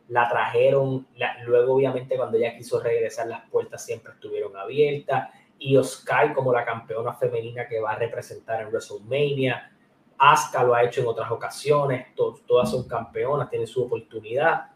la 0.08 0.28
trajeron, 0.28 1.08
la- 1.16 1.44
luego 1.46 1.76
obviamente 1.76 2.18
cuando 2.18 2.38
ella 2.38 2.56
quiso 2.58 2.80
regresar 2.80 3.28
las 3.28 3.48
puertas 3.50 3.86
siempre 3.86 4.14
estuvieron 4.14 4.58
abiertas, 4.58 5.30
y 5.60 5.78
Oscar 5.78 6.34
como 6.34 6.52
la 6.52 6.66
campeona 6.66 7.14
femenina 7.14 7.68
que 7.68 7.80
va 7.80 7.92
a 7.92 7.96
representar 7.96 8.62
en 8.62 8.68
WrestleMania, 8.70 9.72
Asuka 10.18 10.64
lo 10.64 10.74
ha 10.76 10.84
hecho 10.84 11.02
en 11.02 11.08
otras 11.08 11.30
ocasiones, 11.32 12.14
to- 12.16 12.40
todas 12.48 12.70
son 12.70 12.88
campeonas, 12.88 13.50
tienen 13.50 13.68
su 13.68 13.84
oportunidad. 13.84 14.68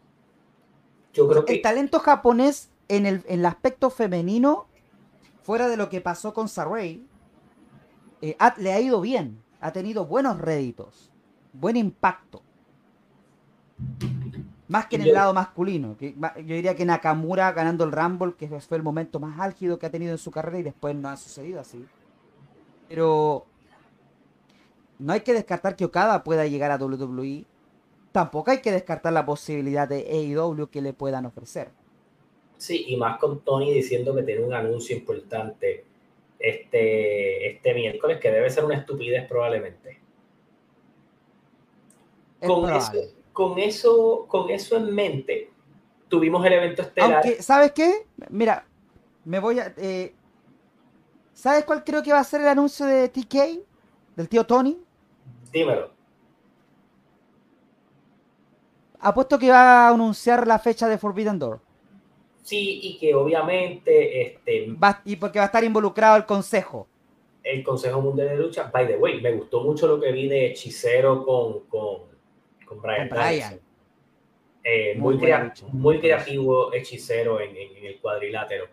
Yo 1.12 1.26
creo 1.28 1.40
El 1.40 1.44
que 1.46 1.58
talento 1.58 1.98
japonés 1.98 2.70
en 2.88 3.06
el, 3.06 3.24
en 3.26 3.40
el 3.40 3.46
aspecto 3.46 3.90
femenino, 3.90 4.66
fuera 5.42 5.68
de 5.68 5.76
lo 5.76 5.88
que 5.88 6.00
pasó 6.00 6.32
con 6.34 6.48
Saray, 6.48 7.04
eh, 8.22 8.36
ha- 8.38 8.54
le 8.58 8.72
ha 8.72 8.80
ido 8.80 9.00
bien. 9.00 9.42
Ha 9.60 9.72
tenido 9.72 10.06
buenos 10.06 10.38
réditos, 10.38 11.10
buen 11.52 11.76
impacto. 11.76 12.42
Más 14.68 14.86
que 14.86 14.96
en 14.96 15.02
el 15.02 15.12
lado 15.12 15.32
masculino. 15.32 15.96
que 15.96 16.14
yo 16.14 16.54
diría 16.54 16.74
que 16.74 16.84
Nakamura 16.84 17.52
ganando 17.52 17.84
el 17.84 17.92
Rumble, 17.92 18.34
que 18.34 18.48
fue 18.60 18.76
el 18.76 18.82
momento 18.82 19.20
más 19.20 19.38
álgido 19.40 19.78
que 19.78 19.86
ha 19.86 19.90
tenido 19.90 20.12
en 20.12 20.18
su 20.18 20.30
carrera 20.30 20.58
y 20.58 20.62
después 20.62 20.94
no 20.94 21.08
ha 21.08 21.16
sucedido 21.16 21.60
así. 21.60 21.84
Pero 22.88 23.46
no 24.98 25.12
hay 25.12 25.20
que 25.20 25.32
descartar 25.34 25.76
que 25.76 25.84
Okada 25.84 26.24
pueda 26.24 26.46
llegar 26.46 26.70
a 26.70 26.78
WWE. 26.78 27.44
Tampoco 28.12 28.50
hay 28.50 28.60
que 28.60 28.72
descartar 28.72 29.12
la 29.12 29.24
posibilidad 29.26 29.88
de 29.88 29.98
AEW 30.10 30.68
que 30.68 30.80
le 30.82 30.92
puedan 30.92 31.26
ofrecer. 31.26 31.70
Sí, 32.56 32.86
y 32.88 32.96
más 32.96 33.18
con 33.18 33.40
Tony 33.40 33.72
diciendo 33.72 34.14
que 34.14 34.22
tiene 34.22 34.42
un 34.42 34.54
anuncio 34.54 34.96
importante 34.96 35.84
este, 36.38 37.50
este 37.52 37.74
miércoles, 37.74 38.18
que 38.20 38.30
debe 38.30 38.50
ser 38.50 38.64
una 38.64 38.76
estupidez 38.76 39.26
probablemente. 39.28 40.00
Es 42.40 42.48
Con 42.48 42.64
probable. 42.64 43.00
eso, 43.00 43.14
con, 43.32 43.58
eso, 43.58 44.26
con 44.28 44.50
eso 44.50 44.76
en 44.76 44.94
mente, 44.94 45.50
tuvimos 46.08 46.44
el 46.46 46.52
evento 46.52 46.82
estelar. 46.82 47.24
Aunque, 47.24 47.42
¿sabes 47.42 47.72
qué? 47.72 48.06
Mira, 48.30 48.66
me 49.24 49.38
voy 49.38 49.58
a. 49.60 49.72
eh, 49.76 50.14
¿Sabes 51.32 51.64
cuál 51.64 51.84
creo 51.84 52.02
que 52.02 52.12
va 52.12 52.20
a 52.20 52.24
ser 52.24 52.40
el 52.40 52.48
anuncio 52.48 52.86
de 52.86 53.08
TK? 53.08 53.34
Del 54.16 54.28
tío 54.28 54.46
Tony. 54.46 54.78
Dímelo. 55.52 55.90
Apuesto 59.00 59.38
que 59.38 59.50
va 59.50 59.88
a 59.88 59.90
anunciar 59.90 60.46
la 60.46 60.58
fecha 60.58 60.88
de 60.88 60.96
Forbidden 60.98 61.38
Door. 61.38 61.60
Sí, 62.46 62.78
y 62.80 62.98
que 62.98 63.12
obviamente 63.12 64.22
este, 64.22 64.68
Va- 64.72 65.02
y 65.04 65.16
porque 65.16 65.40
va 65.40 65.44
a 65.44 65.46
estar 65.46 65.64
involucrado 65.64 66.16
el 66.16 66.24
consejo. 66.24 66.86
el 67.42 67.62
Consejo 67.64 68.00
Mundial 68.00 68.28
de 68.28 68.36
Lucha, 68.36 68.70
by 68.72 68.86
the 68.86 68.96
way, 68.96 69.20
me 69.20 69.32
gustó 69.32 69.62
mucho 69.62 69.86
lo 69.88 70.00
que 70.00 70.12
vi 70.12 70.28
de 70.28 70.46
Hechicero 70.52 71.24
con, 71.24 71.60
con, 71.66 72.02
con 72.64 72.80
Brian. 72.80 73.08
Con 73.08 73.18
Brian. 73.18 73.60
Eh, 74.64 74.94
Muy 74.96 75.14
muy, 75.14 75.22
crea- 75.24 75.44
lucha. 75.44 75.66
muy 75.72 75.98
creativo 76.00 76.72
Hechicero 76.72 77.40
en, 77.40 77.56
en- 77.56 77.76
en 77.76 77.86
el 77.86 77.98
cuadrilátero. 78.00 78.66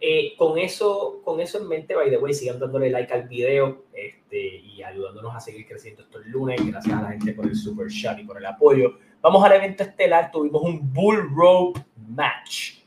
Eh, 0.00 0.34
con, 0.36 0.58
eso, 0.58 1.20
con 1.24 1.40
eso 1.40 1.58
en 1.58 1.68
mente, 1.68 1.94
by 1.94 2.08
the 2.10 2.16
way, 2.18 2.32
sigan 2.34 2.58
dándole 2.58 2.88
like 2.90 3.12
al 3.12 3.28
video 3.28 3.84
este, 3.92 4.56
y 4.56 4.82
ayudándonos 4.82 5.34
a 5.36 5.40
seguir 5.40 5.66
creciendo 5.68 6.02
estos 6.02 6.24
lunes. 6.26 6.60
Gracias 6.66 6.96
a 6.96 7.02
la 7.02 7.10
gente 7.10 7.32
por 7.34 7.46
el 7.46 7.54
super 7.54 7.86
chat 7.88 8.18
y 8.18 8.24
por 8.24 8.38
el 8.38 8.46
apoyo. 8.46 8.94
Vamos 9.20 9.44
al 9.44 9.52
evento 9.52 9.82
estelar. 9.84 10.30
Tuvimos 10.32 10.62
un 10.62 10.92
Bull 10.92 11.30
Rope 11.36 11.80
match 12.08 12.79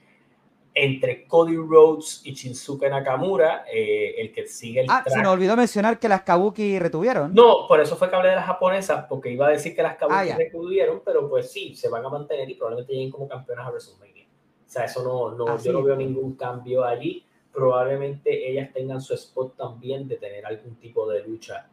entre 0.75 1.25
Cody 1.27 1.55
Rhodes 1.55 2.21
y 2.23 2.33
Shinsuke 2.33 2.89
Nakamura, 2.89 3.63
eh, 3.71 4.15
el 4.17 4.31
que 4.31 4.47
sigue 4.47 4.81
el 4.81 4.87
Ah, 4.89 5.03
se 5.05 5.11
track. 5.11 5.23
nos 5.23 5.33
olvidó 5.33 5.55
mencionar 5.55 5.99
que 5.99 6.09
las 6.09 6.23
Kabuki 6.23 6.79
retuvieron. 6.79 7.33
No, 7.33 7.67
por 7.67 7.79
eso 7.79 7.95
fue 7.95 8.09
que 8.09 8.15
hablé 8.15 8.29
de 8.29 8.35
las 8.37 8.45
japonesas, 8.47 9.05
porque 9.07 9.29
iba 9.29 9.47
a 9.47 9.51
decir 9.51 9.75
que 9.75 9.83
las 9.83 9.95
Kabuki 9.97 10.17
Ah, 10.17 10.25
ya. 10.25 10.35
recudieron, 10.35 11.01
pero 11.05 11.29
pues 11.29 11.51
sí, 11.51 11.75
se 11.75 11.89
van 11.89 12.03
a 12.03 12.09
mantener 12.09 12.49
y 12.49 12.55
probablemente 12.55 12.93
lleguen 12.93 13.11
como 13.11 13.27
campeonas 13.27 13.67
a 13.67 13.69
WrestleMania. 13.69 14.25
O 14.25 14.69
sea, 14.73 14.85
eso 14.85 15.03
no, 15.03 15.31
no 15.37 15.53
Ah, 15.53 15.57
yo 15.63 15.71
no 15.73 15.83
veo 15.83 15.95
ningún 15.95 16.35
cambio 16.35 16.83
allí. 16.83 17.23
Probablemente 17.51 18.49
ellas 18.49 18.73
tengan 18.73 18.99
su 18.99 19.13
spot 19.13 19.55
también 19.55 20.07
de 20.07 20.15
tener 20.17 20.43
algún 20.45 20.75
tipo 20.77 21.07
de 21.07 21.23
lucha 21.23 21.69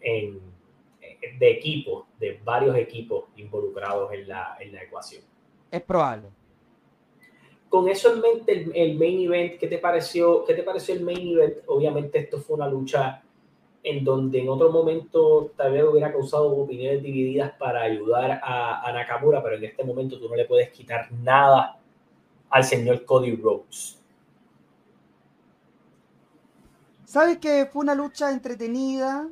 en, 0.00 0.40
eh, 1.00 1.18
de 1.38 1.50
equipo, 1.52 2.08
de 2.18 2.40
varios 2.44 2.74
equipos 2.76 3.26
involucrados 3.36 4.12
en 4.12 4.26
la, 4.26 4.56
en 4.58 4.72
la 4.72 4.82
ecuación. 4.82 5.22
Es 5.70 5.82
probable. 5.82 6.28
Con 7.70 7.88
eso 7.88 8.12
en 8.12 8.20
mente, 8.20 8.68
el, 8.74 8.98
main 8.98 9.20
event, 9.20 9.58
¿qué 9.60 9.68
te 9.68 9.78
pareció? 9.78 10.44
¿Qué 10.44 10.54
te 10.54 10.64
pareció 10.64 10.92
el 10.92 11.02
main 11.02 11.38
event? 11.38 11.58
Obviamente 11.68 12.18
esto 12.18 12.38
fue 12.40 12.56
una 12.56 12.66
lucha 12.68 13.22
en 13.84 14.04
donde 14.04 14.40
en 14.40 14.48
otro 14.48 14.72
momento 14.72 15.52
tal 15.56 15.72
vez 15.72 15.84
hubiera 15.84 16.12
causado 16.12 16.50
opiniones 16.50 17.00
divididas 17.00 17.52
para 17.52 17.82
ayudar 17.82 18.40
a, 18.42 18.90
Nakamura, 18.92 19.40
pero 19.40 19.56
en 19.56 19.64
este 19.64 19.84
momento 19.84 20.18
tú 20.18 20.28
no 20.28 20.34
le 20.34 20.46
puedes 20.46 20.70
quitar 20.70 21.12
nada 21.12 21.78
al 22.50 22.64
señor 22.64 23.04
Cody 23.04 23.36
Rhodes. 23.36 23.98
¿Sabes 27.04 27.38
que 27.38 27.66
fue 27.66 27.82
una 27.82 27.94
lucha 27.94 28.32
entretenida? 28.32 29.28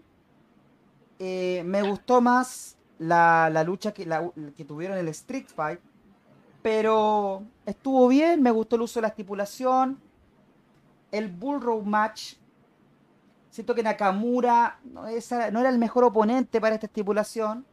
Eh, 1.18 1.62
me 1.64 1.82
gustó 1.82 2.20
más 2.20 2.78
la, 2.98 3.50
lucha 3.66 3.92
que, 3.92 4.06
la- 4.06 4.30
que 4.56 4.64
tuvieron 4.64 4.96
el 4.96 5.08
Street 5.08 5.46
Fight. 5.48 5.80
Pero 6.62 7.44
estuvo 7.66 8.08
bien, 8.08 8.42
me 8.42 8.50
gustó 8.50 8.76
el 8.76 8.82
uso 8.82 8.98
de 8.98 9.02
la 9.02 9.08
estipulación. 9.08 10.00
El 11.12 11.28
Bull 11.28 11.60
Rope 11.60 11.88
Match. 11.88 12.34
Siento 13.50 13.74
que 13.74 13.82
Nakamura 13.82 14.78
no, 14.84 15.06
esa- 15.06 15.50
no 15.50 15.60
era 15.60 15.70
el 15.70 15.78
mejor 15.78 16.04
oponente 16.04 16.60
para 16.60 16.74
esta 16.74 16.86
estipulación. 16.86 17.64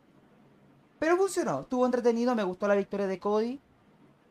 Pero 1.00 1.18
funcionó, 1.18 1.62
estuvo 1.62 1.86
entretenido, 1.86 2.34
me 2.36 2.44
gustó 2.44 2.68
la 2.68 2.76
victoria 2.76 3.08
de 3.08 3.20
Cody. 3.20 3.60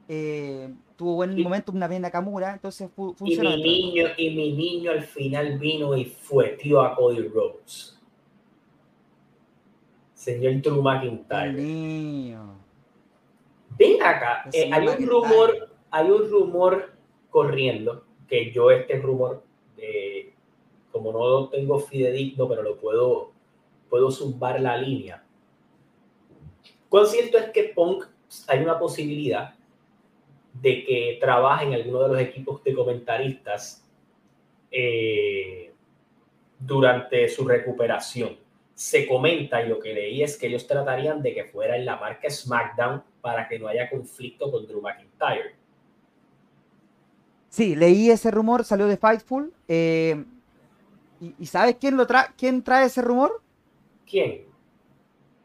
Eh, 0.08 0.72
tuvo 0.96 1.16
buen 1.16 1.38
Y- 1.38 1.42
momentum 1.42 1.78
también 1.78 2.02
Nakamura, 2.02 2.52
entonces 2.54 2.90
fu- 2.94 3.12
Y 3.12 3.14
funcionó. 3.14 3.50
mi, 3.50 3.62
niño, 3.62 4.04
y 4.16 4.30
mi 4.34 4.52
niño 4.52 4.90
al 4.90 5.02
final 5.02 5.58
vino 5.58 5.94
y 5.96 6.04
fue 6.06 6.50
tío 6.60 6.80
a 6.80 6.94
Cody 6.96 7.28
Rhodes. 7.28 7.98
Señor 10.14 10.60
Drew 10.62 10.82
McIntyre. 10.82 11.52
niño. 11.52 12.63
Ven 13.76 14.02
acá, 14.02 14.48
eh, 14.52 14.70
hay 14.72 14.86
un 14.86 15.06
rumor, 15.06 15.70
hay 15.90 16.10
un 16.10 16.30
rumor 16.30 16.92
corriendo 17.30 18.04
que 18.28 18.52
yo 18.52 18.70
este 18.70 18.96
rumor, 18.98 19.42
eh, 19.76 20.32
como 20.92 21.12
no 21.12 21.28
lo 21.28 21.48
tengo 21.48 21.78
fidedigno, 21.80 22.48
pero 22.48 22.62
lo 22.62 22.78
puedo, 22.78 23.32
puedo 23.90 24.10
zumbar 24.10 24.60
la 24.60 24.76
línea. 24.76 25.24
¿Cuán 26.88 27.06
cierto 27.06 27.38
es 27.38 27.50
que 27.50 27.64
Punk 27.64 28.04
hay 28.46 28.60
una 28.60 28.78
posibilidad 28.78 29.54
de 30.52 30.84
que 30.84 31.18
trabaje 31.20 31.66
en 31.66 31.74
alguno 31.74 32.02
de 32.02 32.08
los 32.08 32.20
equipos 32.20 32.62
de 32.62 32.74
comentaristas 32.74 33.84
eh, 34.70 35.72
durante 36.60 37.28
su 37.28 37.46
recuperación? 37.46 38.44
se 38.74 39.06
comenta 39.06 39.62
y 39.62 39.68
lo 39.68 39.78
que 39.78 39.94
leí 39.94 40.22
es 40.22 40.36
que 40.36 40.48
ellos 40.48 40.66
tratarían 40.66 41.22
de 41.22 41.32
que 41.32 41.44
fuera 41.44 41.76
en 41.76 41.84
la 41.84 41.96
marca 41.96 42.28
SmackDown 42.28 43.02
para 43.24 43.48
que 43.48 43.58
no 43.58 43.68
haya 43.68 43.88
conflicto 43.88 44.50
con 44.50 44.66
Drew 44.66 44.82
McIntyre. 44.82 45.56
Sí, 47.48 47.74
leí 47.74 48.10
ese 48.10 48.30
rumor, 48.30 48.64
salió 48.64 48.86
de 48.86 48.98
Fightful. 48.98 49.50
eh, 49.66 50.22
y, 51.22 51.34
y 51.38 51.46
sabes 51.46 51.76
quién 51.80 51.96
lo 51.96 52.06
trae? 52.06 52.26
¿Quién 52.36 52.62
trae 52.62 52.84
ese 52.84 53.00
rumor? 53.00 53.40
¿Quién? 54.04 54.44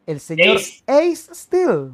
El 0.04 0.20
señor 0.20 0.56
Ace. 0.56 0.82
Ace, 0.86 1.34
Steel. 1.34 1.92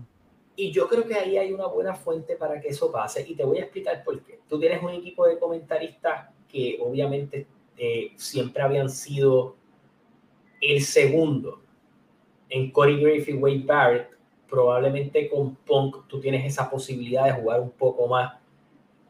Y 0.57 0.73
yo 0.73 0.89
creo 0.89 1.07
que 1.07 1.15
ahí 1.15 1.39
hay 1.39 1.53
una 1.53 1.67
buena 1.67 1.95
fuente 1.95 2.35
para 2.35 2.61
que 2.61 2.69
eso 2.69 2.91
pase 2.91 3.25
y 3.29 3.37
te 3.37 3.45
voy 3.45 3.59
a 3.59 3.63
explicar 3.63 4.03
por 4.03 4.21
qué. 4.25 4.41
Tú 4.49 4.59
tienes 4.59 4.83
un 4.83 4.91
equipo 4.91 5.25
de 5.29 5.39
comentaristas 5.39 6.31
que 6.49 6.79
obviamente 6.81 7.47
eh, 7.77 8.11
siempre 8.17 8.61
habían 8.61 8.91
sido 8.91 9.55
el 10.61 10.83
segundo 10.83 11.63
en 12.49 12.73
Corey 12.73 13.25
y 13.25 13.33
Wade 13.35 13.63
Barrett. 13.65 14.16
Probablemente 14.49 15.29
con 15.29 15.55
Punk 15.57 16.07
tú 16.07 16.21
tienes 16.21 16.45
esa 16.47 16.71
posibilidad 16.71 17.25
de 17.25 17.33
jugar 17.33 17.61
un 17.61 17.71
poco 17.71 18.07
más 18.07 18.35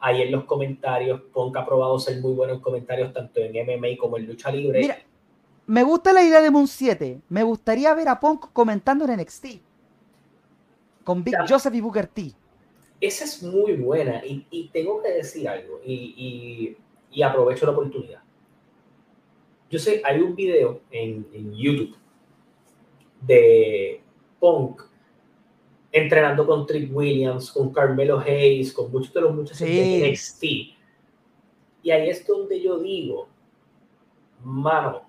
ahí 0.00 0.22
en 0.22 0.32
los 0.32 0.44
comentarios. 0.44 1.20
Punk 1.32 1.56
ha 1.56 1.66
probado 1.66 1.98
ser 1.98 2.20
muy 2.20 2.32
bueno 2.32 2.54
en 2.54 2.60
comentarios 2.60 3.12
tanto 3.12 3.40
en 3.40 3.52
MMA 3.54 3.96
como 3.98 4.16
en 4.16 4.26
lucha 4.26 4.50
libre. 4.50 4.80
Mira, 4.80 4.98
me 5.66 5.82
gusta 5.82 6.12
la 6.12 6.22
idea 6.22 6.40
de 6.40 6.50
Moon 6.50 6.66
7. 6.68 7.20
Me 7.28 7.42
gustaría 7.42 7.92
ver 7.94 8.08
a 8.08 8.18
Punk 8.20 8.46
comentando 8.52 9.04
en 9.04 9.18
NXT. 9.20 9.46
Con 11.04 11.22
Big 11.22 11.34
Ya. 11.34 11.44
Joseph 11.48 11.74
y 11.74 11.80
Booker 11.80 12.06
T. 12.06 12.32
Esa 13.00 13.24
es 13.24 13.42
muy 13.42 13.74
buena 13.74 14.24
y, 14.24 14.46
y 14.50 14.68
tengo 14.68 15.02
que 15.02 15.10
decir 15.12 15.46
algo 15.48 15.80
y, 15.84 15.92
y- 16.16 16.76
y 17.12 17.22
aprovecho 17.22 17.66
la 17.66 17.72
oportunidad. 17.72 18.22
Yo 19.70 19.78
sé, 19.78 20.00
hay 20.04 20.20
un 20.20 20.34
video 20.34 20.80
en, 20.90 21.26
en 21.32 21.52
YouTube 21.54 21.96
de 23.22 24.00
Punk 24.40 24.82
entrenando 25.96 26.46
con 26.46 26.66
Trick 26.66 26.94
Williams, 26.94 27.50
con 27.50 27.72
Carmelo 27.72 28.18
Hayes, 28.18 28.72
con 28.72 28.90
muchos 28.92 29.12
de 29.14 29.20
los 29.22 29.34
muchachos 29.34 29.58
Sí. 29.58 29.64
de 30.00 30.08
NXT. 30.08 30.44
Y 31.82 31.90
ahí 31.90 32.10
es 32.10 32.26
donde 32.26 32.60
yo 32.60 32.78
digo, 32.78 33.28
mano, 34.44 35.02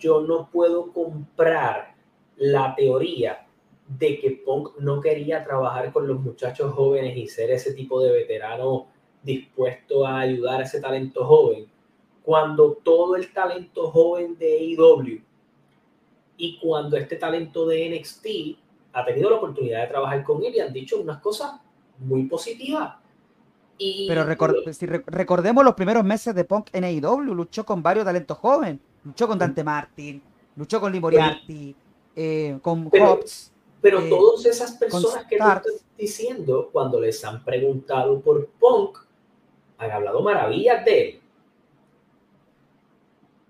yo 0.00 0.20
no 0.22 0.48
puedo 0.50 0.92
comprar 0.92 1.94
la 2.36 2.74
teoría 2.74 3.46
de 3.86 4.18
que 4.18 4.30
Punk 4.44 4.78
no 4.78 5.00
quería 5.00 5.44
trabajar 5.44 5.92
con 5.92 6.06
los 6.06 6.18
muchachos 6.20 6.72
jóvenes 6.72 7.16
y 7.16 7.28
ser 7.28 7.50
ese 7.50 7.74
tipo 7.74 8.00
de 8.00 8.12
veterano 8.12 8.86
dispuesto 9.22 10.06
a 10.06 10.20
ayudar 10.20 10.60
a 10.60 10.64
ese 10.64 10.80
talento 10.80 11.24
joven, 11.26 11.66
cuando 12.22 12.72
todo 12.82 13.16
el 13.16 13.32
talento 13.32 13.90
joven 13.90 14.38
de 14.38 14.76
AEW 14.78 15.20
y 16.38 16.58
cuando 16.58 16.96
este 16.96 17.16
talento 17.16 17.66
de 17.66 17.90
NXT 17.90 18.26
ha 18.92 19.04
tenido 19.04 19.30
la 19.30 19.36
oportunidad 19.36 19.82
de 19.82 19.86
trabajar 19.88 20.22
con 20.24 20.42
él 20.44 20.54
y 20.54 20.60
han 20.60 20.72
dicho 20.72 21.00
unas 21.00 21.20
cosas 21.20 21.52
muy 21.98 22.24
positivas. 22.24 22.94
Y, 23.78 24.06
Pero 24.08 24.24
recor- 24.24 24.72
si 24.72 24.86
re- 24.86 25.02
recordemos 25.06 25.64
los 25.64 25.74
primeros 25.74 26.04
meses 26.04 26.34
de 26.34 26.44
Punk 26.44 26.68
en 26.72 26.84
AEW, 26.84 27.34
luchó 27.34 27.64
con 27.64 27.82
varios 27.82 28.04
talentos 28.04 28.36
jóvenes. 28.38 28.78
Luchó 29.04 29.26
con 29.26 29.38
Dante 29.38 29.64
Martin, 29.64 30.22
luchó 30.54 30.80
con 30.80 30.92
Lee 30.92 31.00
Moriarty, 31.00 31.74
eh, 32.14 32.58
con 32.62 32.88
Pero- 32.90 33.14
Hobbs. 33.14 33.50
Pero 33.80 34.00
eh, 34.00 34.08
todas 34.08 34.46
esas 34.46 34.72
personas 34.72 35.24
que 35.26 35.36
tú 35.36 35.42
Starks. 35.42 35.66
estás 35.66 35.84
diciendo, 35.98 36.68
cuando 36.70 37.00
les 37.00 37.24
han 37.24 37.42
preguntado 37.44 38.20
por 38.20 38.46
Punk, 38.60 38.98
han 39.78 39.90
hablado 39.90 40.22
maravillas 40.22 40.84
de 40.84 41.00
él. 41.08 41.20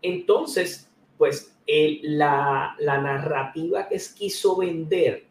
Entonces, 0.01 0.88
pues 1.18 1.55
el- 1.66 2.01
la, 2.18 2.74
la 2.78 2.99
narrativa 3.01 3.88
que 3.88 4.01
quiso 4.16 4.57
vender 4.57 5.24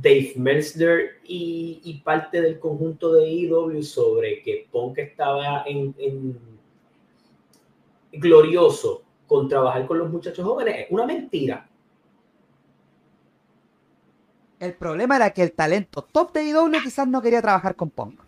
Dave 0.00 0.32
Meltzer 0.36 1.20
y, 1.24 1.80
y 1.84 2.00
parte 2.00 2.40
del 2.40 2.58
conjunto 2.58 3.12
de 3.12 3.30
EW 3.30 3.82
sobre 3.82 4.42
que 4.42 4.66
Punk 4.70 4.98
estaba 4.98 5.64
en, 5.66 5.94
en- 5.98 6.38
glorioso 8.12 9.02
con 9.26 9.48
trabajar 9.48 9.86
con 9.86 9.98
los 9.98 10.10
muchachos 10.10 10.44
jóvenes 10.44 10.74
es 10.78 10.86
una 10.90 11.06
mentira. 11.06 11.68
El 14.58 14.74
problema 14.74 15.16
era 15.16 15.30
que 15.30 15.42
el 15.42 15.52
talento 15.52 16.02
top 16.02 16.32
de 16.32 16.40
AEW 16.40 16.70
quizás 16.82 17.08
no 17.08 17.22
quería 17.22 17.40
trabajar 17.40 17.74
con 17.76 17.90
Punk. 17.90 18.20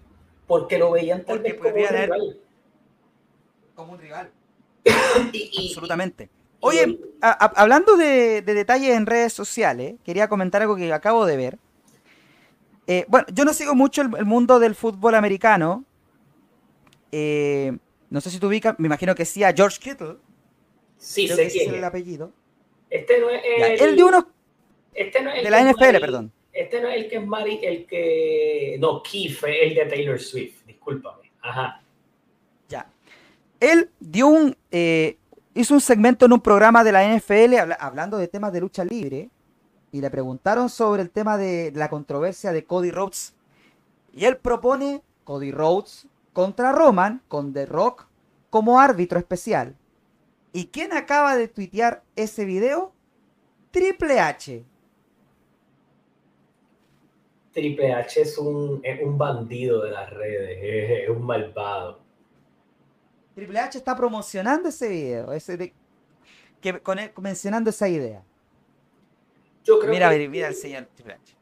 porque 0.46 0.78
lo 0.78 0.90
veían 0.92 1.24
tal 1.24 1.40
vez 1.40 1.54
como 1.54 1.70
un 1.70 1.88
rival. 1.88 2.38
Como 3.74 3.92
un 3.92 3.98
rival. 3.98 4.30
Y- 5.32 5.50
y- 5.52 5.68
Absolutamente. 5.68 6.30
Oye, 6.64 6.98
a- 7.20 7.44
a- 7.44 7.60
hablando 7.62 7.96
de, 7.96 8.40
de 8.42 8.54
detalles 8.54 8.90
en 8.96 9.06
redes 9.06 9.32
sociales, 9.32 9.94
quería 10.04 10.28
comentar 10.28 10.62
algo 10.62 10.76
que 10.76 10.92
acabo 10.92 11.26
de 11.26 11.36
ver. 11.36 11.58
Eh, 12.86 13.04
bueno, 13.08 13.26
yo 13.32 13.44
no 13.44 13.52
sigo 13.52 13.74
mucho 13.74 14.02
el, 14.02 14.10
el 14.16 14.24
mundo 14.24 14.58
del 14.58 14.74
fútbol 14.74 15.14
americano. 15.14 15.84
Eh, 17.10 17.72
no 18.10 18.20
sé 18.20 18.30
si 18.30 18.38
tú 18.38 18.46
ubicas, 18.48 18.74
me 18.78 18.86
imagino 18.86 19.14
que 19.14 19.24
sí, 19.24 19.42
a 19.44 19.52
George 19.52 19.78
Kittle. 19.80 20.16
sí 20.96 21.24
creo 21.26 21.36
sé 21.36 21.44
que 21.44 21.50
quién 21.52 21.70
es 21.70 21.76
el 21.78 21.84
apellido. 21.84 22.32
Este 22.90 23.18
no 23.20 23.30
es 23.30 23.42
Ya, 23.58 23.66
el, 23.68 23.80
él 23.80 23.96
dio 23.96 24.06
unos 24.08 24.24
este 24.94 25.22
no 25.22 25.30
es 25.30 25.38
el 25.38 25.44
de 25.44 25.44
que 25.44 25.50
la 25.50 25.62
NFL, 25.72 25.80
Mari- 25.84 26.00
perdón. 26.00 26.32
Este 26.52 26.80
no 26.82 26.88
es 26.88 26.96
el 26.96 27.08
que 27.08 27.16
es 27.16 27.26
Mari, 27.26 27.60
el 27.64 27.86
que 27.86 28.76
no 28.78 29.02
Keith, 29.02 29.42
el 29.44 29.74
de 29.74 29.86
Taylor 29.86 30.20
Swift. 30.20 30.64
Discúlpame. 30.66 31.32
Ajá. 31.40 31.82
Ya. 32.68 32.86
Él 33.58 33.90
dio 33.98 34.26
un. 34.28 34.54
eh, 34.70 35.16
hizo 35.54 35.74
un 35.74 35.80
segmento 35.80 36.26
en 36.26 36.32
un 36.32 36.40
programa 36.40 36.84
de 36.84 36.92
la 36.92 37.04
NFL 37.04 37.54
habla- 37.58 37.74
hablando 37.80 38.16
de 38.18 38.28
temas 38.28 38.52
de 38.52 38.60
lucha 38.60 38.84
libre. 38.84 39.30
Y 39.90 40.00
le 40.00 40.10
preguntaron 40.10 40.68
sobre 40.70 41.02
el 41.02 41.10
tema 41.10 41.36
de 41.36 41.70
la 41.74 41.90
controversia 41.90 42.52
de 42.52 42.64
Cody 42.64 42.90
Rhodes. 42.90 43.34
Y 44.12 44.24
él 44.24 44.38
propone 44.38 45.02
Cody 45.24 45.52
Rhodes 45.52 46.06
contra 46.32 46.72
Roman 46.72 47.22
con 47.28 47.52
The 47.52 47.66
Rock 47.66 48.06
como 48.48 48.80
árbitro 48.80 49.18
especial. 49.18 49.76
¿Y 50.52 50.66
quién 50.66 50.92
acaba 50.92 51.36
de 51.36 51.48
tuitear 51.48 52.02
ese 52.16 52.44
video? 52.44 52.92
Triple 53.70 54.20
H. 54.20 54.64
Triple 57.52 57.92
H 57.92 58.20
es 58.20 58.38
un, 58.38 58.80
es 58.82 59.02
un 59.02 59.18
bandido 59.18 59.82
de 59.82 59.90
las 59.90 60.10
redes, 60.10 60.58
es, 60.62 61.04
es 61.04 61.08
un 61.10 61.22
malvado. 61.22 62.01
Triple 63.34 63.58
H 63.58 63.78
está 63.78 63.96
promocionando 63.96 64.68
ese 64.68 64.88
video. 64.88 65.32
Ese 65.32 65.56
de- 65.56 65.72
que, 66.60 66.80
con 66.80 66.98
mencionando 67.20 67.70
esa 67.70 67.88
idea. 67.88 68.22
Yo 69.64 69.78
creo 69.78 69.92
Mira, 69.92 70.10
que, 70.10 70.18
mira, 70.18 70.30
mira 70.30 70.48
el 70.48 70.54
señor 70.54 70.86
Triple 70.94 71.14
H. 71.14 71.36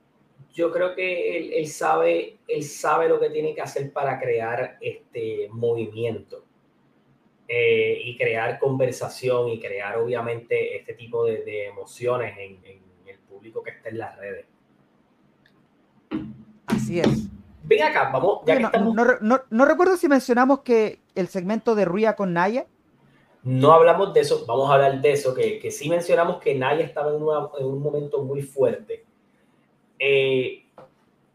yo 0.53 0.71
creo 0.73 0.95
que 0.95 1.37
él, 1.39 1.53
él 1.55 1.67
sabe, 1.69 2.39
él 2.49 2.63
sabe 2.65 3.09
lo 3.09 3.19
que 3.21 3.31
tiene 3.31 3.55
que 3.55 3.61
hacer 3.63 3.93
para 3.93 4.19
crear 4.21 4.79
este 4.81 5.49
movimiento 5.51 6.45
eh, 7.49 8.01
y 8.05 8.17
crear 8.17 8.59
conversación 8.59 9.49
y 9.49 9.59
crear 9.61 9.97
obviamente 9.99 10.77
este 10.77 10.95
tipo 10.95 11.25
de, 11.25 11.39
de 11.45 11.67
emociones 11.67 12.37
en, 12.39 12.65
en 12.65 12.83
el 13.07 13.19
público 13.21 13.63
que 13.63 13.71
está 13.71 13.89
en 13.89 13.99
las 13.99 14.17
redes. 14.17 14.47
Así 16.67 17.01
es. 17.01 17.29
Ven 17.71 17.85
acá, 17.85 18.11
vamos, 18.13 18.41
ya 18.45 18.55
Oye, 18.55 18.57
que 18.57 18.63
no, 18.63 18.67
estamos, 18.69 18.95
no 18.97 19.05
re- 19.05 19.19
no- 19.21 19.41
no 19.49 19.65
recuerdo 19.65 19.97
si 19.97 20.09
mencionamos 20.09 20.61
que 20.63 20.99
el 21.15 21.29
segmento 21.29 21.77
de 21.77 21.85
Ria 21.85 22.17
con 22.17 22.33
Naya. 22.33 22.67
no 23.45 23.73
hablamos 23.73 24.13
de 24.13 24.21
eso, 24.21 24.45
vamos 24.45 24.69
a 24.69 24.75
hablar 24.75 25.01
de 25.01 25.13
eso, 25.13 25.33
que, 25.33 25.61
que 25.61 25.71
sí 25.71 25.89
mencionamos 25.89 26.39
que 26.41 26.53
Naya 26.57 26.85
estaba 26.85 27.15
en, 27.15 27.23
una- 27.23 27.49
en 27.61 27.67
un 27.67 27.81
momento 27.81 28.25
muy 28.25 28.43
fuerte. 28.43 29.05
Eh, 30.01 30.65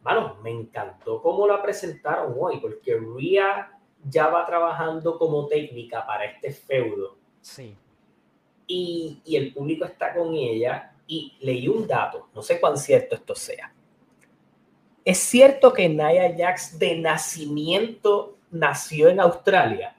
bueno, 0.03 0.35
me 0.43 0.51
encantó 0.51 1.21
cómo 1.21 1.47
la 1.47 1.61
presentaron 1.63 2.35
hoy, 2.37 2.59
porque 2.59 2.95
Ria 3.15 3.71
ya 4.03 4.27
va 4.27 4.45
trabajando 4.45 5.17
como 5.17 5.47
técnica 5.47 6.05
para 6.05 6.25
este 6.25 6.51
feudo 6.51 7.15
Sí. 7.41 7.75
y, 8.67 9.21
y 9.23 9.35
el 9.37 9.53
público 9.53 9.85
está 9.85 10.13
con 10.13 10.33
ella 10.35 10.91
y 11.07 11.37
leí 11.39 11.67
un 11.69 11.87
dato, 11.87 12.27
no 12.35 12.41
sé 12.41 12.59
cuán 12.59 12.77
cierto 12.77 13.15
esto 13.15 13.35
sea. 13.35 13.71
¿Es 15.05 15.19
cierto 15.19 15.71
que 15.71 15.87
Nia 15.87 16.35
Jax 16.35 16.79
de 16.79 16.97
nacimiento 16.97 18.37
nació 18.49 19.09
en 19.09 19.19
Australia? 19.19 19.95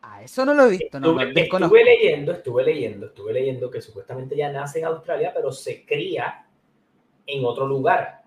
Ah, 0.00 0.22
eso 0.22 0.46
no 0.46 0.54
lo 0.54 0.66
he 0.66 0.70
visto, 0.70 1.00
no, 1.00 1.08
Estuve, 1.08 1.26
no, 1.26 1.34
desconozco. 1.34 1.76
estuve 1.76 1.92
leyendo, 1.92 2.32
estuve 2.32 2.62
leyendo, 2.62 3.06
estuve 3.06 3.32
leyendo 3.32 3.68
que 3.68 3.82
supuestamente 3.82 4.36
ya 4.36 4.52
nace 4.52 4.78
en 4.78 4.84
Australia, 4.84 5.32
pero 5.34 5.50
se 5.50 5.84
cría 5.84 6.46
en 7.26 7.44
otro 7.44 7.66
lugar. 7.66 8.22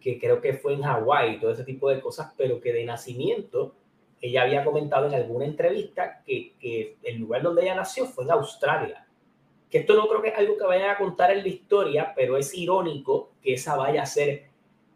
Que 0.00 0.18
creo 0.20 0.42
que 0.42 0.52
fue 0.52 0.74
en 0.74 0.82
Hawái 0.82 1.36
y 1.36 1.40
todo 1.40 1.52
ese 1.52 1.64
tipo 1.64 1.88
de 1.88 2.00
cosas, 2.00 2.34
pero 2.36 2.60
que 2.60 2.74
de 2.74 2.84
nacimiento 2.84 3.74
ella 4.20 4.42
había 4.42 4.64
comentado 4.64 5.06
en 5.06 5.14
alguna 5.14 5.46
entrevista 5.46 6.22
que, 6.26 6.52
que 6.60 6.98
el 7.04 7.18
lugar 7.20 7.40
donde 7.40 7.62
ella 7.62 7.76
nació 7.76 8.04
fue 8.04 8.24
en 8.24 8.32
Australia. 8.32 9.07
Que 9.70 9.78
esto 9.78 9.94
no 9.94 10.08
creo 10.08 10.22
que 10.22 10.28
es 10.28 10.38
algo 10.38 10.56
que 10.56 10.64
vayan 10.64 10.90
a 10.90 10.98
contar 10.98 11.30
en 11.30 11.42
la 11.42 11.48
historia, 11.48 12.12
pero 12.16 12.36
es 12.36 12.54
irónico 12.54 13.32
que 13.42 13.54
esa 13.54 13.76
vaya 13.76 14.02
a 14.02 14.06
ser 14.06 14.48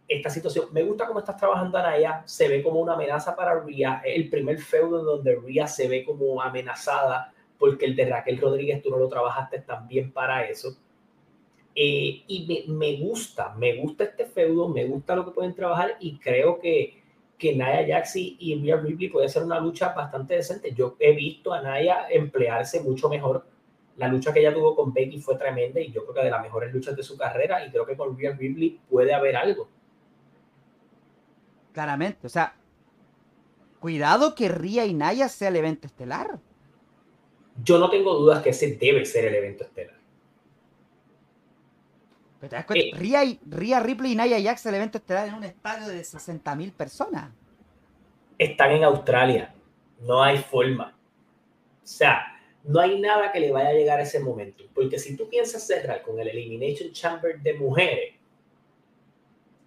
esta 0.09 0.31
situación. 0.31 0.67
Me 0.73 0.83
gusta 0.83 1.07
cómo 1.07 1.19
estás 1.19 1.37
trabajando 1.37 1.79
Anaya, 1.79 2.23
se 2.27 2.49
ve 2.49 2.63
como 2.63 2.81
una 2.81 2.95
amenaza 2.95 3.35
para 3.35 3.61
Ria, 3.61 4.03
es 4.05 4.17
el 4.17 4.29
primer 4.29 4.59
feudo 4.59 5.01
en 5.01 5.07
donde 5.07 5.37
Ria 5.37 5.67
se 5.67 5.89
ve 5.89 6.05
como 6.05 6.41
amenazada 6.43 7.33
porque 7.59 7.87
el 7.87 7.95
de 7.95 8.07
Raquel 8.07 8.39
Rodríguez 8.39 8.83
tú 8.83 8.91
no 8.91 8.97
lo 8.97 9.09
trabajaste 9.09 9.61
también 9.61 10.11
para 10.11 10.45
eso. 10.49 10.77
Eh, 11.75 12.25
y 12.27 12.67
me, 12.69 12.75
me 12.75 12.97
gusta, 12.97 13.55
me 13.55 13.77
gusta 13.77 14.05
este 14.05 14.27
feudo, 14.27 14.69
me 14.69 14.85
gusta 14.85 15.15
lo 15.15 15.25
que 15.25 15.31
pueden 15.31 15.55
trabajar 15.55 15.97
y 16.01 16.19
creo 16.19 16.59
que, 16.59 17.01
que 17.39 17.55
Naya 17.55 17.87
Jax 17.87 18.17
y, 18.17 18.37
y 18.41 18.61
Rhea 18.61 18.77
Ripley 18.77 19.09
puede 19.09 19.29
ser 19.29 19.45
una 19.45 19.61
lucha 19.61 19.95
bastante 19.95 20.35
decente. 20.35 20.75
Yo 20.75 20.97
he 20.99 21.13
visto 21.13 21.53
a 21.53 21.63
Naya 21.63 22.09
emplearse 22.11 22.81
mucho 22.81 23.09
mejor. 23.09 23.47
La 24.03 24.09
lucha 24.09 24.33
que 24.33 24.41
ella 24.41 24.53
tuvo 24.53 24.75
con 24.75 24.93
Becky 24.93 25.21
fue 25.21 25.37
tremenda 25.37 25.79
y 25.81 25.93
yo 25.93 26.03
creo 26.03 26.15
que 26.15 26.25
de 26.25 26.31
las 26.33 26.43
mejores 26.43 26.75
luchas 26.75 26.97
de 26.97 27.05
su 27.05 27.17
carrera 27.17 27.65
y 27.65 27.71
creo 27.71 27.87
que 27.87 27.97
con 27.97 28.19
Rhea 28.19 28.33
Ripley 28.33 28.81
puede 28.91 29.15
haber 29.15 29.37
algo. 29.37 29.69
Claramente, 31.73 32.27
o 32.27 32.29
sea, 32.29 32.57
cuidado 33.79 34.35
que 34.35 34.49
Ria 34.49 34.85
y 34.87 34.93
Naya 34.93 35.29
sea 35.29 35.51
el 35.51 35.55
evento 35.57 35.87
estelar. 35.87 36.41
Yo 37.63 37.79
no 37.79 37.89
tengo 37.91 38.15
dudas 38.15 38.43
que 38.43 38.51
ese 38.51 38.75
debe 38.75 39.05
ser 39.07 39.27
el 39.27 39.37
evento 39.37 39.63
estelar. 39.63 39.95
Pero 42.41 42.51
te 42.51 42.57
das 42.57 42.65
cuenta, 42.65 42.85
Eh. 42.85 42.99
Rhea, 42.99 43.25
y- 43.25 43.41
Rhea 43.49 43.79
Ripley 43.79 44.13
y 44.13 44.17
Nia 44.17 44.43
Jax 44.43 44.67
el 44.67 44.75
evento 44.75 44.99
estelar 44.99 45.29
en 45.29 45.35
un 45.35 45.45
estadio 45.45 45.87
de 45.87 46.03
60.000 46.03 46.73
personas. 46.73 47.31
están 48.37 48.73
en 48.73 48.83
Australia. 48.83 49.55
No 50.01 50.21
hay 50.21 50.39
forma. 50.39 50.93
O 51.85 51.87
sea, 51.87 52.32
no 52.65 52.81
hay 52.81 53.01
nada 53.01 53.33
que 53.33 53.41
le 53.41 53.51
vaya 53.51 53.71
a 53.71 53.73
llegar 53.73 53.99
a 54.01 54.03
ese 54.03 54.21
momento. 54.21 54.65
Porque 54.75 54.99
si 54.99 55.17
tú 55.17 55.29
piensas 55.29 55.67
cerrar 55.67 56.03
con 56.03 56.19
el 56.21 56.29
Elimination 56.29 56.93
Chamber 56.93 57.41
de 57.41 57.55
mujeres, 57.55 58.15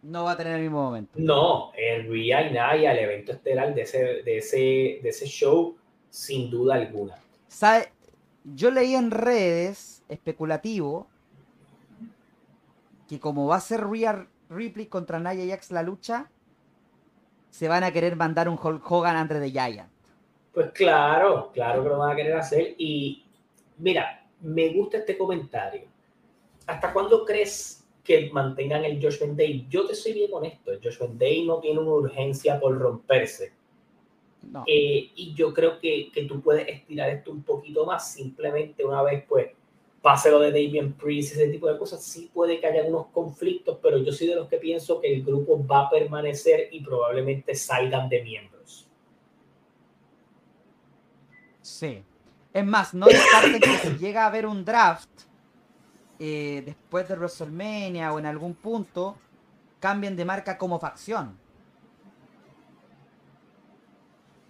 No 0.02 0.24
va 0.26 0.32
a 0.34 0.38
tener 0.38 0.56
el 0.56 0.62
mismo 0.62 0.84
momento. 0.84 1.12
no, 1.20 1.72
el 1.76 2.08
Rhea 2.08 2.48
y 2.50 2.54
Naya, 2.54 2.92
el 2.92 3.00
evento 3.00 3.32
estelar 3.32 3.74
de 3.74 3.82
ese, 3.82 3.98
de 4.24 4.38
ese, 4.38 4.58
de 5.02 5.10
ese 5.10 5.26
show, 5.26 5.76
sin 6.10 6.50
duda 6.52 6.76
alguna. 6.76 7.16
¿Sabe? 7.48 7.92
Yo 8.44 8.70
leí 8.70 8.94
en 8.94 9.10
redes 9.12 10.04
especulativo 10.08 11.08
que 13.08 13.20
como 13.20 13.48
va 13.48 13.56
a 13.58 13.62
ser 13.62 13.86
Rhea 13.88 14.28
Ripley 14.50 14.86
contra 14.88 15.20
Nia 15.20 15.46
Jax 15.56 15.72
la 15.72 15.82
lucha, 15.84 16.30
se 17.50 17.68
van 17.68 17.84
a 17.84 17.92
querer 17.92 18.16
mandar 18.16 18.48
un 18.50 18.60
Hulk 18.62 18.90
Hogan 18.92 19.16
antes 19.16 19.40
de 19.40 19.52
Giant. 19.52 19.90
Pues 20.56 20.72
claro, 20.72 21.52
claro 21.54 21.84
que 21.84 21.90
lo 21.90 21.98
van 21.98 22.14
a 22.14 22.16
querer 22.16 22.34
hacer. 22.34 22.76
Y 22.78 23.26
mira, 23.78 24.26
me 24.40 24.70
gusta 24.70 25.00
este 25.00 25.18
comentario. 25.18 25.84
¿Hasta 26.66 26.94
cuándo 26.94 27.26
crees 27.26 27.86
que 28.02 28.30
mantengan 28.32 28.86
el 28.86 28.96
Judgment 29.02 29.38
Day? 29.38 29.68
Yo 29.70 29.86
te 29.86 29.94
soy 29.94 30.14
bien 30.14 30.32
honesto, 30.34 30.72
el 30.72 30.80
Judgment 30.82 31.20
Day 31.20 31.46
no 31.46 31.60
tiene 31.60 31.80
una 31.80 31.92
urgencia 31.92 32.58
por 32.58 32.78
romperse. 32.80 33.52
No. 34.44 34.64
Eh, 34.66 35.12
y 35.14 35.34
yo 35.34 35.54
creo 35.54 35.78
que, 35.78 36.10
que 36.14 36.24
tú 36.24 36.40
puedes 36.42 36.66
estirar 36.70 37.10
esto 37.10 37.32
un 37.32 37.44
poquito 37.44 37.86
más, 37.86 38.14
simplemente 38.14 38.86
una 38.86 39.02
vez 39.02 39.26
pues 39.28 39.50
pase 40.02 40.30
lo 40.30 40.40
de 40.40 40.52
Damien 40.52 40.94
Priest, 40.94 41.34
ese 41.34 41.50
tipo 41.50 41.68
de 41.68 41.80
cosas, 41.80 42.02
sí 42.02 42.30
puede 42.32 42.60
que 42.60 42.68
haya 42.68 42.84
unos 42.84 43.08
conflictos, 43.08 43.80
pero 43.82 43.98
yo 43.98 44.14
soy 44.14 44.28
de 44.28 44.36
los 44.36 44.48
que 44.48 44.58
pienso 44.58 45.02
que 45.02 45.12
el 45.12 45.24
grupo 45.26 45.66
va 45.66 45.88
a 45.88 45.90
permanecer 45.90 46.70
y 46.72 46.82
probablemente 46.82 47.56
salgan 47.56 48.08
de 48.08 48.22
miembros. 48.22 48.85
Sí. 51.76 52.02
Es 52.54 52.66
más, 52.66 52.94
no 52.94 53.06
descarten 53.06 53.60
que 53.60 53.78
si 53.80 53.98
llega 53.98 54.24
a 54.24 54.28
haber 54.28 54.46
un 54.46 54.64
draft 54.64 55.10
eh, 56.20 56.64
después 56.66 57.06
de 57.10 57.16
WrestleMania 57.16 58.14
o 58.14 58.20
en 58.20 58.26
algún 58.26 58.56
punto, 58.56 59.18
cambien 59.82 60.16
de 60.16 60.24
marca 60.24 60.58
como 60.58 60.80
facción. 60.80 61.38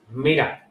Mira, 0.10 0.70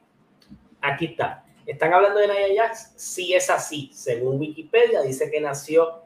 aquí 0.80 1.06
está. 1.06 1.44
¿Están 1.66 1.92
hablando 1.92 2.20
de 2.20 2.28
Nia 2.28 2.62
Jax? 2.62 2.92
Sí 2.94 3.34
es 3.34 3.50
así. 3.50 3.90
Según 3.92 4.38
Wikipedia, 4.38 5.02
dice 5.02 5.28
que 5.32 5.40
nació 5.40 6.02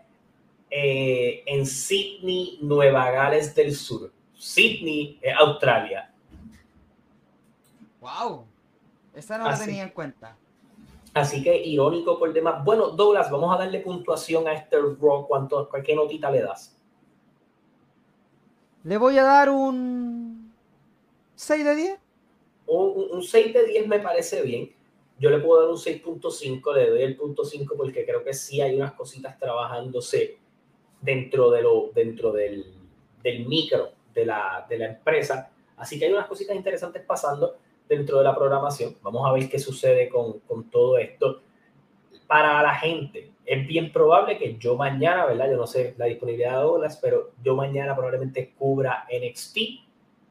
eh, 0.71 1.43
en 1.45 1.67
Sydney, 1.67 2.59
Nueva 2.63 3.11
Gales 3.11 3.55
del 3.55 3.75
Sur. 3.75 4.11
Sydney, 4.35 5.19
eh, 5.21 5.31
Australia. 5.31 6.11
¡Wow! 8.01 8.47
Esa 9.19 9.37
no 9.39 9.45
la 9.47 9.59
tenía 9.59 9.83
en 9.83 9.91
cuenta. 9.91 10.37
Así 11.15 11.43
que 11.43 11.57
irónico 11.57 12.19
por 12.19 12.33
demás. 12.33 12.65
Bueno, 12.65 12.91
Douglas, 12.91 13.31
vamos 13.31 13.55
a 13.55 13.59
darle 13.59 13.81
puntuación 13.81 14.47
a 14.47 14.53
este 14.53 14.77
Raw. 14.79 15.27
¿Cuánto, 15.27 15.69
¿Qué 15.85 15.95
notita 15.95 16.31
le 16.31 16.43
das? 16.43 16.77
Le 18.85 18.97
voy 18.97 19.19
a 19.19 19.25
dar 19.25 19.51
un 19.51 20.53
6 21.35 21.65
de 21.65 21.75
10. 21.75 21.99
Un, 22.67 22.93
un- 22.97 23.11
un 23.17 23.23
6 23.23 23.53
de 23.55 23.65
10 23.67 23.89
me 23.89 23.99
parece 23.99 24.43
bien. 24.43 24.73
Yo 25.19 25.31
le 25.31 25.39
puedo 25.41 25.63
dar 25.63 25.71
un 25.71 25.77
6.5, 25.77 26.73
le 26.75 26.91
doy 26.91 27.03
el 27.03 27.17
punto 27.17 27.45
5 27.45 27.75
porque 27.77 28.05
creo 28.05 28.23
que 28.23 28.33
sí 28.33 28.61
hay 28.61 28.77
unas 28.77 28.93
cositas 28.93 29.37
trabajándose 29.39 30.39
dentro, 31.01 31.51
de 31.51 31.63
lo, 31.63 31.91
dentro 31.93 32.31
del, 32.33 32.65
del 33.23 33.47
micro 33.47 33.91
de 34.15 34.27
la, 34.27 34.65
de 34.69 34.79
la 34.79 34.87
empresa. 34.91 35.51
Así 35.77 35.99
que 35.99 36.05
hay 36.05 36.13
unas 36.13 36.29
cositas 36.29 36.55
interesantes 36.55 37.03
pasando 37.05 37.57
dentro 37.89 38.19
de 38.19 38.25
la 38.25 38.35
programación. 38.35 38.97
Vamos 39.03 39.29
a 39.29 39.33
ver 39.33 39.49
qué 39.49 39.59
sucede 39.59 40.09
con, 40.09 40.41
con 40.41 40.71
todo 40.71 40.99
esto. 40.99 41.43
Para 42.27 42.63
la 42.63 42.75
gente, 42.75 43.33
es 43.47 43.67
bien 43.67 43.91
probable 43.93 44.37
que 44.37 44.57
yo 44.59 44.77
mañana, 44.77 45.27
¿verdad? 45.27 45.51
Yo 45.51 45.57
no 45.57 45.67
sé 45.67 45.95
la 45.97 46.05
disponibilidad 46.05 46.57
de 46.57 46.63
Douglas, 46.63 46.99
pero 47.01 47.31
yo 47.43 47.57
mañana 47.57 47.95
probablemente 47.95 48.53
cubra 48.59 49.07
NXT 49.11 49.59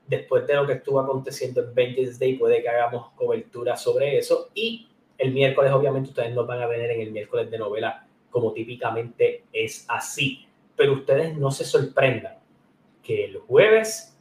después 0.07 0.47
de 0.47 0.55
lo 0.55 0.65
que 0.65 0.73
estuvo 0.73 0.99
aconteciendo 0.99 1.61
en 1.61 1.75
Vengeance 1.75 2.17
Day, 2.17 2.35
puede 2.35 2.61
que 2.61 2.69
hagamos 2.69 3.11
cobertura 3.15 3.75
sobre 3.75 4.17
eso. 4.17 4.49
Y 4.53 4.87
el 5.17 5.33
miércoles, 5.33 5.71
obviamente, 5.71 6.09
ustedes 6.09 6.33
nos 6.33 6.47
van 6.47 6.61
a 6.61 6.67
venir 6.67 6.91
en 6.91 7.01
el 7.01 7.11
miércoles 7.11 7.51
de 7.51 7.57
novela, 7.57 8.07
como 8.29 8.53
típicamente 8.53 9.43
es 9.51 9.85
así. 9.89 10.45
Pero 10.75 10.93
ustedes 10.93 11.35
no 11.37 11.51
se 11.51 11.65
sorprendan 11.65 12.37
que 13.03 13.25
el 13.25 13.37
jueves 13.37 14.16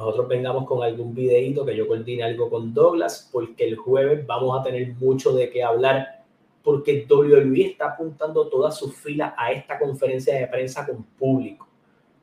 nosotros 0.00 0.28
vengamos 0.28 0.66
con 0.66 0.82
algún 0.82 1.14
videíto 1.14 1.62
que 1.62 1.76
yo 1.76 1.86
coordine 1.86 2.22
algo 2.22 2.48
con 2.48 2.72
Douglas, 2.72 3.28
porque 3.30 3.68
el 3.68 3.76
jueves 3.76 4.26
vamos 4.26 4.58
a 4.58 4.62
tener 4.62 4.94
mucho 4.94 5.34
de 5.34 5.50
qué 5.50 5.62
hablar, 5.62 6.24
porque 6.62 7.06
WWE 7.06 7.66
está 7.66 7.90
apuntando 7.90 8.48
toda 8.48 8.70
su 8.70 8.90
fila 8.90 9.34
a 9.36 9.52
esta 9.52 9.78
conferencia 9.78 10.34
de 10.34 10.46
prensa 10.46 10.86
con 10.86 11.02
público. 11.02 11.68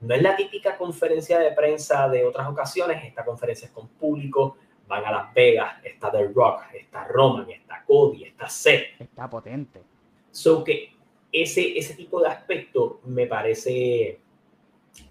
No 0.01 0.15
es 0.15 0.23
la 0.23 0.35
típica 0.35 0.75
conferencia 0.75 1.37
de 1.37 1.51
prensa 1.51 2.09
de 2.09 2.25
otras 2.25 2.49
ocasiones, 2.49 3.03
esta 3.05 3.23
conferencia 3.23 3.67
es 3.67 3.71
con 3.71 3.87
público, 3.89 4.57
van 4.87 5.05
a 5.05 5.11
Las 5.11 5.33
Vegas, 5.35 5.75
está 5.83 6.11
The 6.11 6.29
Rock, 6.29 6.61
está 6.73 7.03
Roman, 7.07 7.47
está 7.51 7.83
Cody, 7.85 8.23
está 8.23 8.49
Seth. 8.49 8.99
Está 8.99 9.29
potente. 9.29 9.83
So 10.31 10.63
que 10.63 10.93
ese, 11.31 11.77
ese 11.77 11.93
tipo 11.93 12.21
de 12.21 12.29
aspecto 12.29 13.01
me 13.05 13.27
parece, 13.27 14.19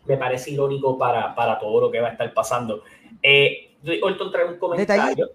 me 0.06 0.16
parece 0.16 0.50
irónico 0.50 0.96
para, 0.98 1.34
para 1.34 1.58
todo 1.58 1.80
lo 1.80 1.90
que 1.90 2.00
va 2.00 2.08
a 2.08 2.12
estar 2.12 2.32
pasando. 2.34 2.82
Eh, 3.22 3.74
Orton 4.02 4.30
trae 4.32 4.44
un 4.46 4.58
comentario 4.58 5.02
Detallito. 5.04 5.30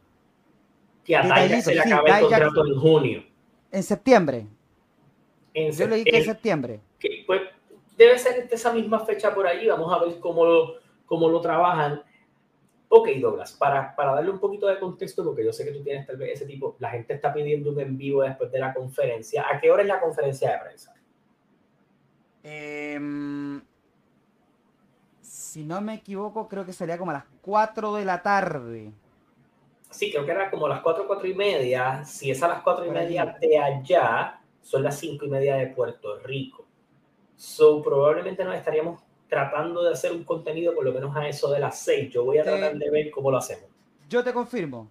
que 1.04 1.16
a 1.16 1.22
Detallito, 1.24 1.62
se 1.62 1.76
le 1.76 1.82
sí, 1.84 1.92
acaba 1.92 2.02
el 2.02 2.06
Nia 2.06 2.14
Jax- 2.16 2.44
contrato 2.44 2.66
en 2.68 2.80
junio. 2.80 3.24
En 3.72 3.84
septiembre. 3.84 4.48
En 5.54 5.72
Yo 5.72 5.88
leí 5.88 6.04
que 6.04 6.18
en 6.18 6.24
septiembre. 6.26 6.80
que 7.00 7.24
pues 7.28 7.42
debe 7.98 8.18
ser 8.20 8.48
esa 8.52 8.74
misma 8.74 9.00
fecha 9.06 9.34
por 9.34 9.48
allí. 9.48 9.68
Vamos 9.68 9.92
a 9.94 10.04
ver 10.04 10.20
cómo 10.20 10.46
lo, 10.46 10.76
cómo 11.06 11.30
lo 11.30 11.40
trabajan. 11.42 12.02
Ok, 12.94 13.08
Douglas, 13.22 13.54
para, 13.54 13.96
para 13.96 14.14
darle 14.16 14.32
un 14.32 14.40
poquito 14.40 14.68
de 14.68 14.78
contexto, 14.78 15.24
porque 15.24 15.46
yo 15.46 15.54
sé 15.54 15.64
que 15.64 15.72
tú 15.72 15.82
tienes 15.82 16.06
tal 16.06 16.18
vez 16.18 16.34
ese 16.34 16.46
tipo, 16.46 16.76
la 16.80 16.90
gente 16.90 17.14
está 17.14 17.34
pidiendo 17.34 17.72
un 17.72 17.80
en 17.80 17.98
vivo 17.98 18.22
después 18.22 18.52
de 18.52 18.60
la 18.60 18.74
conferencia. 18.74 19.46
¿A 19.50 19.62
qué 19.62 19.72
hora 19.72 19.84
es 19.84 19.88
la 19.88 20.02
conferencia 20.02 20.52
de 20.52 20.58
prensa? 20.60 20.94
Em, 22.44 23.62
si 25.52 25.66
no 25.66 25.82
me 25.82 25.96
equivoco, 25.96 26.48
creo 26.48 26.66
que 26.66 26.72
sería 26.72 26.98
como 26.98 27.12
a 27.12 27.16
las 27.16 27.26
4 27.42 27.96
de 27.96 28.06
la 28.06 28.22
tarde. 28.22 28.94
Sí, 29.90 30.10
creo 30.10 30.26
que 30.26 30.32
era 30.32 30.50
como 30.50 30.66
las 30.66 30.80
4, 30.80 31.06
4 31.06 31.28
y 31.28 31.34
media. 31.34 32.06
Si 32.06 32.32
es 32.32 32.42
a 32.42 32.48
las 32.48 32.62
4 32.62 32.86
y 32.86 32.90
media 32.90 33.38
de 33.38 33.60
allá, 33.60 34.40
son 34.62 34.82
las 34.82 34.98
5 34.98 35.26
y 35.26 35.30
media 35.30 35.58
de 35.58 35.68
Puerto 35.68 36.20
Rico. 36.20 36.66
So, 37.36 37.82
probablemente 37.82 38.46
nos 38.46 38.56
estaríamos 38.56 39.02
tratando 39.28 39.84
de 39.84 39.92
hacer 39.92 40.14
un 40.14 40.24
contenido 40.24 40.74
por 40.74 40.86
lo 40.86 40.94
menos 40.94 41.14
a 41.18 41.28
eso 41.28 41.52
de 41.52 41.60
las 41.60 41.80
6. 41.80 42.14
Yo 42.14 42.24
voy 42.24 42.38
a 42.38 42.44
tratar 42.44 42.78
de 42.78 42.90
ver 42.90 43.12
cómo 43.12 43.30
lo 43.30 43.36
hacemos. 43.36 43.66
Yo 44.08 44.24
te 44.24 44.32
confirmo. 44.32 44.90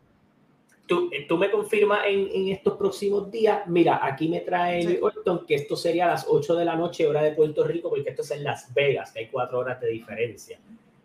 Tú, 0.91 1.09
tú 1.29 1.39
me 1.39 1.53
confirmas 1.53 2.01
en, 2.07 2.29
en 2.35 2.49
estos 2.49 2.77
próximos 2.77 3.31
días. 3.31 3.61
Mira, 3.69 4.01
aquí 4.05 4.29
me 4.29 4.41
trae 4.41 4.83
Sí. 4.83 4.99
Orton 5.01 5.47
que 5.47 5.55
esto 5.55 5.77
sería 5.77 6.07
a 6.07 6.09
las 6.09 6.27
8 6.29 6.57
de 6.57 6.65
la 6.65 6.75
noche, 6.75 7.07
hora 7.07 7.23
de 7.23 7.31
Puerto 7.31 7.63
Rico, 7.63 7.89
porque 7.89 8.11
esto 8.11 8.23
es 8.23 8.31
en 8.33 8.43
Las 8.43 8.75
Vegas, 8.75 9.13
que 9.13 9.21
hay 9.21 9.29
4 9.29 9.57
horas 9.57 9.81
de 9.81 9.89
diferencia. 9.89 10.59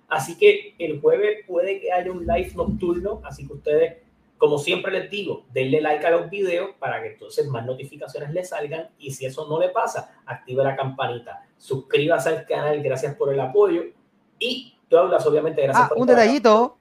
Así 0.07 0.38
que 0.40 0.74
el 0.80 0.99
jueves 0.99 1.45
puede 1.45 1.80
que 1.80 1.91
haya 1.91 2.12
un 2.12 2.26
live 2.26 2.52
nocturno, 2.56 3.22
así 3.24 3.45
que 3.45 3.53
ustedes, 3.53 3.98
como 4.40 4.57
siempre 4.57 4.91
les 4.91 5.10
digo, 5.12 5.45
denle 5.53 5.82
like 5.82 6.03
a 6.07 6.10
los 6.12 6.30
videos 6.32 6.72
para 6.80 7.03
que 7.03 7.10
entonces 7.14 7.45
más 7.48 7.64
notificaciones 7.64 8.32
les 8.32 8.49
salgan 8.49 8.90
y 8.98 9.12
si 9.12 9.28
eso 9.28 9.48
no 9.48 9.60
le 9.60 9.70
pasa, 9.70 10.20
active 10.26 10.64
la 10.64 10.76
campanita, 10.76 11.45
suscríbase 11.57 12.30
al 12.30 12.45
canal, 12.48 12.82
gracias 12.82 13.14
por 13.16 13.32
el 13.32 13.40
apoyo 13.40 13.84
y 14.40 14.74
tú 14.90 14.98
hablas 14.98 15.26
obviamente 15.28 15.62
gracias 15.62 15.86
Ah, 15.86 15.90
por 15.90 15.98
un 15.99 16.10
acá. 16.10 16.22
detallito. 16.22 16.78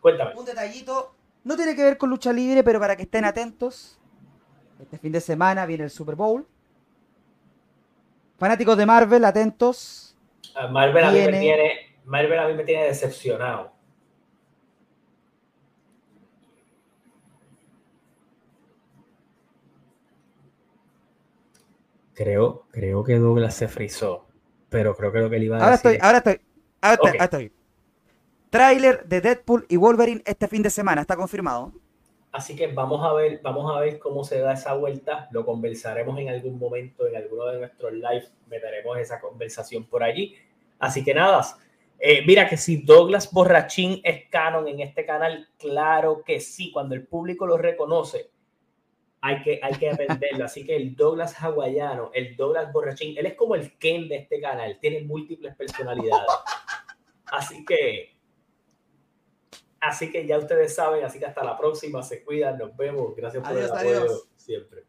Cuéntame. 0.00 0.34
Un 0.36 0.44
detallito. 0.44 1.14
No 1.44 1.56
tiene 1.56 1.74
que 1.74 1.84
ver 1.84 1.98
con 1.98 2.10
lucha 2.10 2.32
libre, 2.32 2.62
pero 2.62 2.80
para 2.80 2.96
que 2.96 3.02
estén 3.02 3.24
atentos. 3.24 3.98
Este 4.80 4.98
fin 4.98 5.12
de 5.12 5.20
semana 5.20 5.66
viene 5.66 5.84
el 5.84 5.90
Super 5.90 6.14
Bowl. 6.14 6.46
Fanáticos 8.38 8.76
de 8.76 8.86
Marvel, 8.86 9.24
atentos. 9.24 10.16
Ah, 10.54 10.68
Marvel 10.68 11.04
a, 11.04 11.10
mí 11.10 11.18
me 11.18 11.40
tiene, 11.40 11.96
Marvel 12.04 12.38
a 12.38 12.48
mí 12.48 12.54
me 12.54 12.64
tiene 12.64 12.84
decepcionado. 12.84 13.72
Creo, 22.14 22.66
creo 22.72 23.04
que 23.04 23.16
Douglas 23.16 23.54
se 23.54 23.68
frizó, 23.68 24.26
pero 24.68 24.96
creo 24.96 25.12
que 25.12 25.20
lo 25.20 25.30
que 25.30 25.38
le 25.38 25.44
iba 25.44 25.56
a 25.56 25.60
Ahora 25.60 25.76
decir 25.76 25.92
estoy, 25.92 26.06
ahora 26.06 26.18
estoy. 26.18 26.40
Ahora 26.80 26.94
estoy, 26.94 27.10
ahora 27.10 27.24
estoy. 27.24 27.57
Tráiler 28.50 29.04
de 29.06 29.20
Deadpool 29.20 29.66
y 29.68 29.76
Wolverine 29.76 30.22
este 30.24 30.48
fin 30.48 30.62
de 30.62 30.70
semana, 30.70 31.02
está 31.02 31.16
confirmado. 31.16 31.72
Así 32.32 32.56
que 32.56 32.66
vamos 32.68 33.04
a 33.04 33.12
ver, 33.12 33.40
vamos 33.42 33.74
a 33.74 33.80
ver 33.80 33.98
cómo 33.98 34.24
se 34.24 34.38
da 34.38 34.52
esa 34.52 34.74
vuelta. 34.74 35.28
Lo 35.32 35.44
conversaremos 35.44 36.18
en 36.18 36.28
algún 36.28 36.58
momento 36.58 37.06
en 37.06 37.16
alguno 37.16 37.46
de 37.46 37.58
nuestros 37.58 37.92
live. 37.92 38.26
Meteremos 38.48 38.98
esa 38.98 39.20
conversación 39.20 39.84
por 39.84 40.02
allí. 40.02 40.36
Así 40.78 41.02
que 41.02 41.14
nada, 41.14 41.44
eh, 41.98 42.22
mira 42.26 42.48
que 42.48 42.56
si 42.56 42.82
Douglas 42.82 43.32
Borrachín 43.32 44.00
es 44.04 44.28
canon 44.30 44.68
en 44.68 44.80
este 44.80 45.04
canal, 45.04 45.48
claro 45.58 46.22
que 46.24 46.40
sí. 46.40 46.70
Cuando 46.70 46.94
el 46.94 47.06
público 47.06 47.46
lo 47.46 47.56
reconoce, 47.56 48.30
hay 49.20 49.42
que, 49.42 49.60
hay 49.62 49.74
que 49.74 49.90
aprenderlo. 49.90 50.44
Así 50.44 50.64
que 50.64 50.76
el 50.76 50.94
Douglas 50.94 51.34
hawaiano, 51.42 52.10
el 52.14 52.36
Douglas 52.36 52.72
Borrachín, 52.72 53.16
él 53.18 53.26
es 53.26 53.34
como 53.34 53.54
el 53.54 53.76
Ken 53.78 54.08
de 54.08 54.16
este 54.16 54.40
canal, 54.40 54.78
tiene 54.80 55.02
múltiples 55.02 55.56
personalidades. 55.56 56.30
Así 57.26 57.64
que 57.64 58.17
Así 59.80 60.10
que 60.10 60.26
ya 60.26 60.38
ustedes 60.38 60.74
saben, 60.74 61.04
así 61.04 61.18
que 61.18 61.26
hasta 61.26 61.44
la 61.44 61.56
próxima, 61.56 62.02
se 62.02 62.24
cuidan, 62.24 62.58
nos 62.58 62.76
vemos, 62.76 63.14
gracias 63.14 63.42
por 63.42 63.52
Adiós, 63.52 63.70
el 63.70 63.76
apoyo 63.76 64.00
adiós. 64.00 64.28
siempre. 64.36 64.84